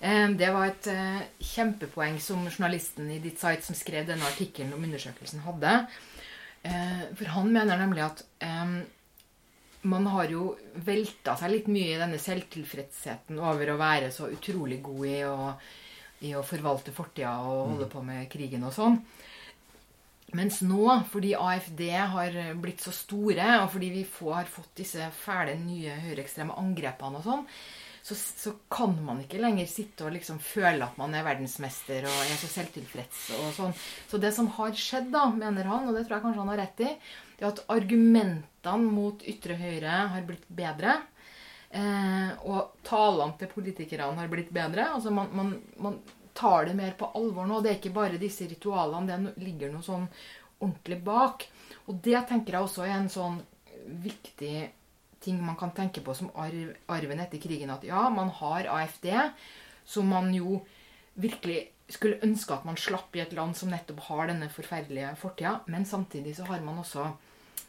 eh, 0.00 0.26
det 0.38 0.48
var 0.54 0.70
et 0.70 0.88
eh, 0.90 1.20
kjempepoeng 1.52 2.16
som 2.22 2.42
journalisten 2.48 3.10
i 3.12 3.20
ditt 3.22 3.42
site 3.42 3.68
som 3.68 3.76
skrev 3.76 4.08
denne 4.08 4.26
artikkelen 4.32 4.72
om 4.74 4.88
undersøkelsen, 4.88 5.44
hadde 5.44 5.82
Eh, 6.62 6.99
for 7.20 7.36
han 7.36 7.52
mener 7.52 7.76
nemlig 7.76 8.06
at 8.06 8.24
man 9.82 10.06
har 10.12 10.32
jo 10.32 10.54
velta 10.84 11.36
seg 11.40 11.52
litt 11.52 11.68
mye 11.72 11.94
i 11.94 12.00
denne 12.00 12.20
selvtilfredsheten 12.20 13.40
over 13.40 13.72
å 13.72 13.80
være 13.80 14.10
så 14.12 14.28
utrolig 14.32 14.80
god 14.84 15.04
i 15.08 15.18
å, 15.28 15.36
i 16.28 16.32
å 16.36 16.44
forvalte 16.44 16.92
fortida 16.96 17.34
og 17.44 17.74
holde 17.74 17.88
mm. 17.88 17.92
på 17.92 18.04
med 18.04 18.30
krigen 18.32 18.64
og 18.68 18.74
sånn. 18.76 18.98
Mens 20.36 20.60
nå, 20.62 20.84
fordi 21.10 21.32
AFD 21.34 21.80
har 21.90 22.36
blitt 22.60 22.84
så 22.84 22.92
store, 22.94 23.46
og 23.64 23.70
fordi 23.72 23.88
vi 23.96 24.02
får, 24.06 24.34
har 24.36 24.50
fått 24.52 24.76
disse 24.78 25.08
fæle 25.24 25.56
nye 25.58 25.96
høyreekstreme 26.04 26.56
angrepene 26.60 27.18
og 27.18 27.26
sånn, 27.26 27.46
så, 28.02 28.14
så, 28.16 28.52
kan 28.72 28.94
man 29.04 29.20
ikke 29.22 29.40
lenger 29.42 29.68
sitte 29.68 30.06
og 30.06 30.14
liksom 30.14 30.40
føle 30.42 30.86
at 30.86 30.96
man 31.00 31.14
er 31.14 31.26
verdensmester 31.26 32.06
og 32.08 32.20
er 32.24 32.38
så 32.40 32.48
selvtilfreds. 32.50 33.24
og 33.38 33.50
sånn. 33.56 33.74
Så 34.08 34.20
det 34.22 34.32
som 34.36 34.48
har 34.56 34.72
skjedd, 34.76 35.10
da, 35.12 35.26
mener 35.34 35.68
han, 35.68 35.88
og 35.88 35.96
det 35.96 36.06
tror 36.06 36.16
jeg 36.16 36.24
kanskje 36.26 36.42
han 36.42 36.52
har 36.54 36.62
rett 36.62 36.84
i, 36.86 36.94
det 37.36 37.44
er 37.44 37.50
at 37.52 37.62
argumentene 37.72 38.94
mot 38.96 39.22
ytre 39.28 39.58
høyre 39.60 39.98
har 40.14 40.24
blitt 40.28 40.48
bedre. 40.48 40.96
Eh, 41.70 42.32
og 42.50 42.80
talene 42.82 43.36
til 43.38 43.52
politikerne 43.52 44.18
har 44.18 44.32
blitt 44.32 44.50
bedre. 44.52 44.88
altså 44.96 45.12
man, 45.14 45.30
man, 45.36 45.54
man, 45.78 46.00
tar 46.34 46.64
det 46.66 46.74
mer 46.78 46.92
på 46.96 47.08
alvor 47.18 47.46
nå. 47.46 47.60
Det 47.60 47.70
er 47.70 47.78
ikke 47.78 47.94
bare 47.94 48.18
disse 48.20 48.46
ritualene. 48.48 49.18
Det 49.34 49.44
ligger 49.44 49.72
noe 49.72 49.84
sånn 49.84 50.06
ordentlig 50.60 51.00
bak. 51.04 51.44
Og 51.90 51.98
det 52.00 52.20
tenker 52.28 52.56
jeg 52.56 52.64
også 52.64 52.84
er 52.86 52.94
en 52.96 53.10
sånn 53.12 53.40
viktig 54.00 54.54
ting 55.20 55.40
man 55.44 55.58
kan 55.60 55.74
tenke 55.76 56.02
på 56.04 56.14
som 56.16 56.30
arv, 56.34 56.74
arven 56.88 57.20
etter 57.20 57.42
krigen. 57.42 57.72
At 57.74 57.84
ja, 57.84 58.08
man 58.12 58.32
har 58.40 58.68
AFD, 58.78 59.10
som 59.84 60.08
man 60.08 60.32
jo 60.34 60.60
virkelig 61.20 61.66
skulle 61.90 62.20
ønske 62.22 62.54
at 62.54 62.66
man 62.68 62.78
slapp 62.78 63.16
i 63.18 63.22
et 63.24 63.32
land 63.34 63.56
som 63.58 63.72
nettopp 63.72 64.04
har 64.06 64.28
denne 64.30 64.50
forferdelige 64.52 65.14
fortida. 65.20 65.58
Men 65.66 65.86
samtidig 65.88 66.36
så 66.38 66.46
har 66.48 66.62
man 66.64 66.78
også 66.82 67.08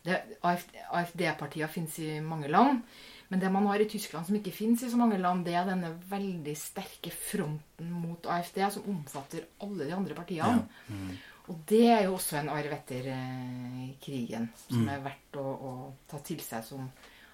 AFD-partier 0.05 1.71
fins 1.71 1.97
i 1.99 2.19
mange 2.21 2.51
land. 2.51 2.83
Men 3.31 3.39
det 3.39 3.49
man 3.51 3.65
har 3.69 3.79
i 3.79 3.87
Tyskland 3.87 4.27
som 4.27 4.35
ikke 4.35 4.51
fins 4.51 4.83
i 4.83 4.89
så 4.91 4.97
mange 4.99 5.17
land, 5.21 5.45
det 5.47 5.53
er 5.55 5.67
denne 5.69 5.93
veldig 6.11 6.55
sterke 6.59 7.13
fronten 7.15 7.91
mot 7.95 8.25
AFD, 8.27 8.59
som 8.73 8.89
omfatter 8.91 9.45
alle 9.63 9.87
de 9.87 9.95
andre 9.95 10.17
partiene. 10.17 10.65
Ja. 10.89 10.95
Mm. 10.95 11.13
Og 11.51 11.61
det 11.67 11.85
er 11.89 12.03
jo 12.05 12.17
også 12.17 12.37
en 12.41 12.51
arv 12.53 12.73
etter 12.75 13.07
eh, 13.11 13.87
krigen 14.03 14.49
som 14.67 14.83
mm. 14.83 14.91
er 14.93 15.01
verdt 15.03 15.39
å, 15.41 15.45
å, 15.47 15.71
ta 16.11 16.19
til 16.27 16.43
seg 16.43 16.63
som 16.67 16.85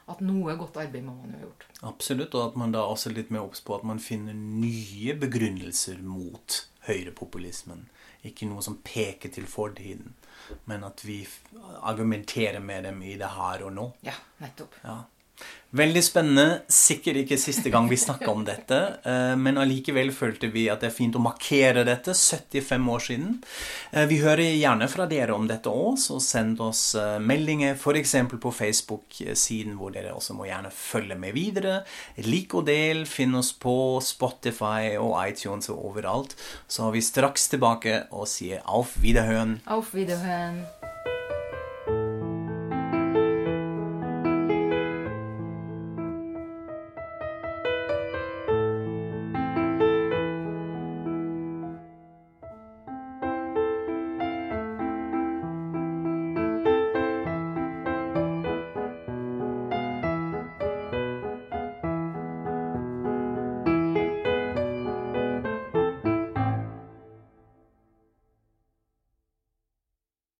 at 0.08 0.24
noe 0.24 0.56
godt 0.60 0.80
arbeid 0.80 1.04
må 1.04 1.14
man 1.18 1.34
jo 1.34 1.38
ha 1.38 1.44
gjort. 1.44 1.68
Absolutt, 1.90 2.36
og 2.38 2.52
at 2.52 2.58
man 2.60 2.74
da 2.76 2.86
også 2.88 3.12
er 3.12 3.18
litt 3.20 3.34
mer 3.34 3.44
obs 3.48 3.62
på 3.66 3.76
at 3.76 3.84
man 3.88 4.00
finner 4.04 4.36
nye 4.38 5.16
begrunnelser 5.20 6.00
mot 6.06 6.62
høyrepopulismen. 6.88 7.88
Ikke 8.28 8.48
noe 8.50 8.64
som 8.66 8.80
peker 8.84 9.32
til 9.34 9.46
fortiden, 9.50 10.16
men 10.70 10.86
at 10.88 11.04
vi 11.06 11.20
argumenterer 11.84 12.64
med 12.64 12.88
dem 12.88 13.04
i 13.04 13.18
det 13.20 13.30
her 13.36 13.68
og 13.68 13.76
nå. 13.76 13.92
Ja, 14.08 14.16
nettopp. 14.42 14.80
Ja. 14.84 15.02
Veldig 15.76 16.00
spennende. 16.06 16.62
Sikkert 16.72 17.18
ikke 17.26 17.38
siste 17.38 17.68
gang 17.74 17.90
vi 17.92 17.98
snakker 18.00 18.32
om 18.32 18.46
dette, 18.48 18.78
eh, 19.04 19.34
men 19.36 19.60
allikevel 19.60 20.14
følte 20.16 20.48
vi 20.54 20.70
at 20.72 20.80
det 20.80 20.88
er 20.90 20.96
fint 20.96 21.18
å 21.20 21.22
markere 21.22 21.84
dette. 21.84 22.16
75 22.16 22.88
år 22.94 23.04
siden. 23.04 23.34
Eh, 23.92 24.06
vi 24.08 24.22
hører 24.24 24.56
gjerne 24.56 24.88
fra 24.88 25.06
dere 25.12 25.36
om 25.36 25.48
dette 25.50 25.68
òg, 25.68 26.00
så 26.00 26.22
send 26.24 26.62
oss 26.64 26.96
eh, 26.96 27.18
meldinger 27.20 27.76
f.eks. 27.76 28.16
på 28.40 28.54
Facebook-siden, 28.62 29.76
hvor 29.76 29.92
dere 29.92 30.16
også 30.16 30.38
må 30.40 30.48
gjerne 30.48 30.72
følge 30.72 31.20
med 31.20 31.36
videre. 31.36 31.82
Lik 32.24 32.56
og 32.56 32.70
del. 32.72 33.04
Finn 33.06 33.36
oss 33.36 33.52
på 33.52 34.00
Spotify 34.00 34.96
og 34.96 35.20
iTunes 35.28 35.68
og 35.74 35.84
overalt. 35.92 36.38
Så 36.72 36.88
er 36.88 36.96
vi 36.96 37.04
straks 37.04 37.52
tilbake 37.52 38.06
og 38.16 38.32
sier 38.32 38.64
auf 38.64 38.96
Wiederhøen. 39.04 39.60
Auf 39.68 39.92
Wiederhøen. 39.98 40.64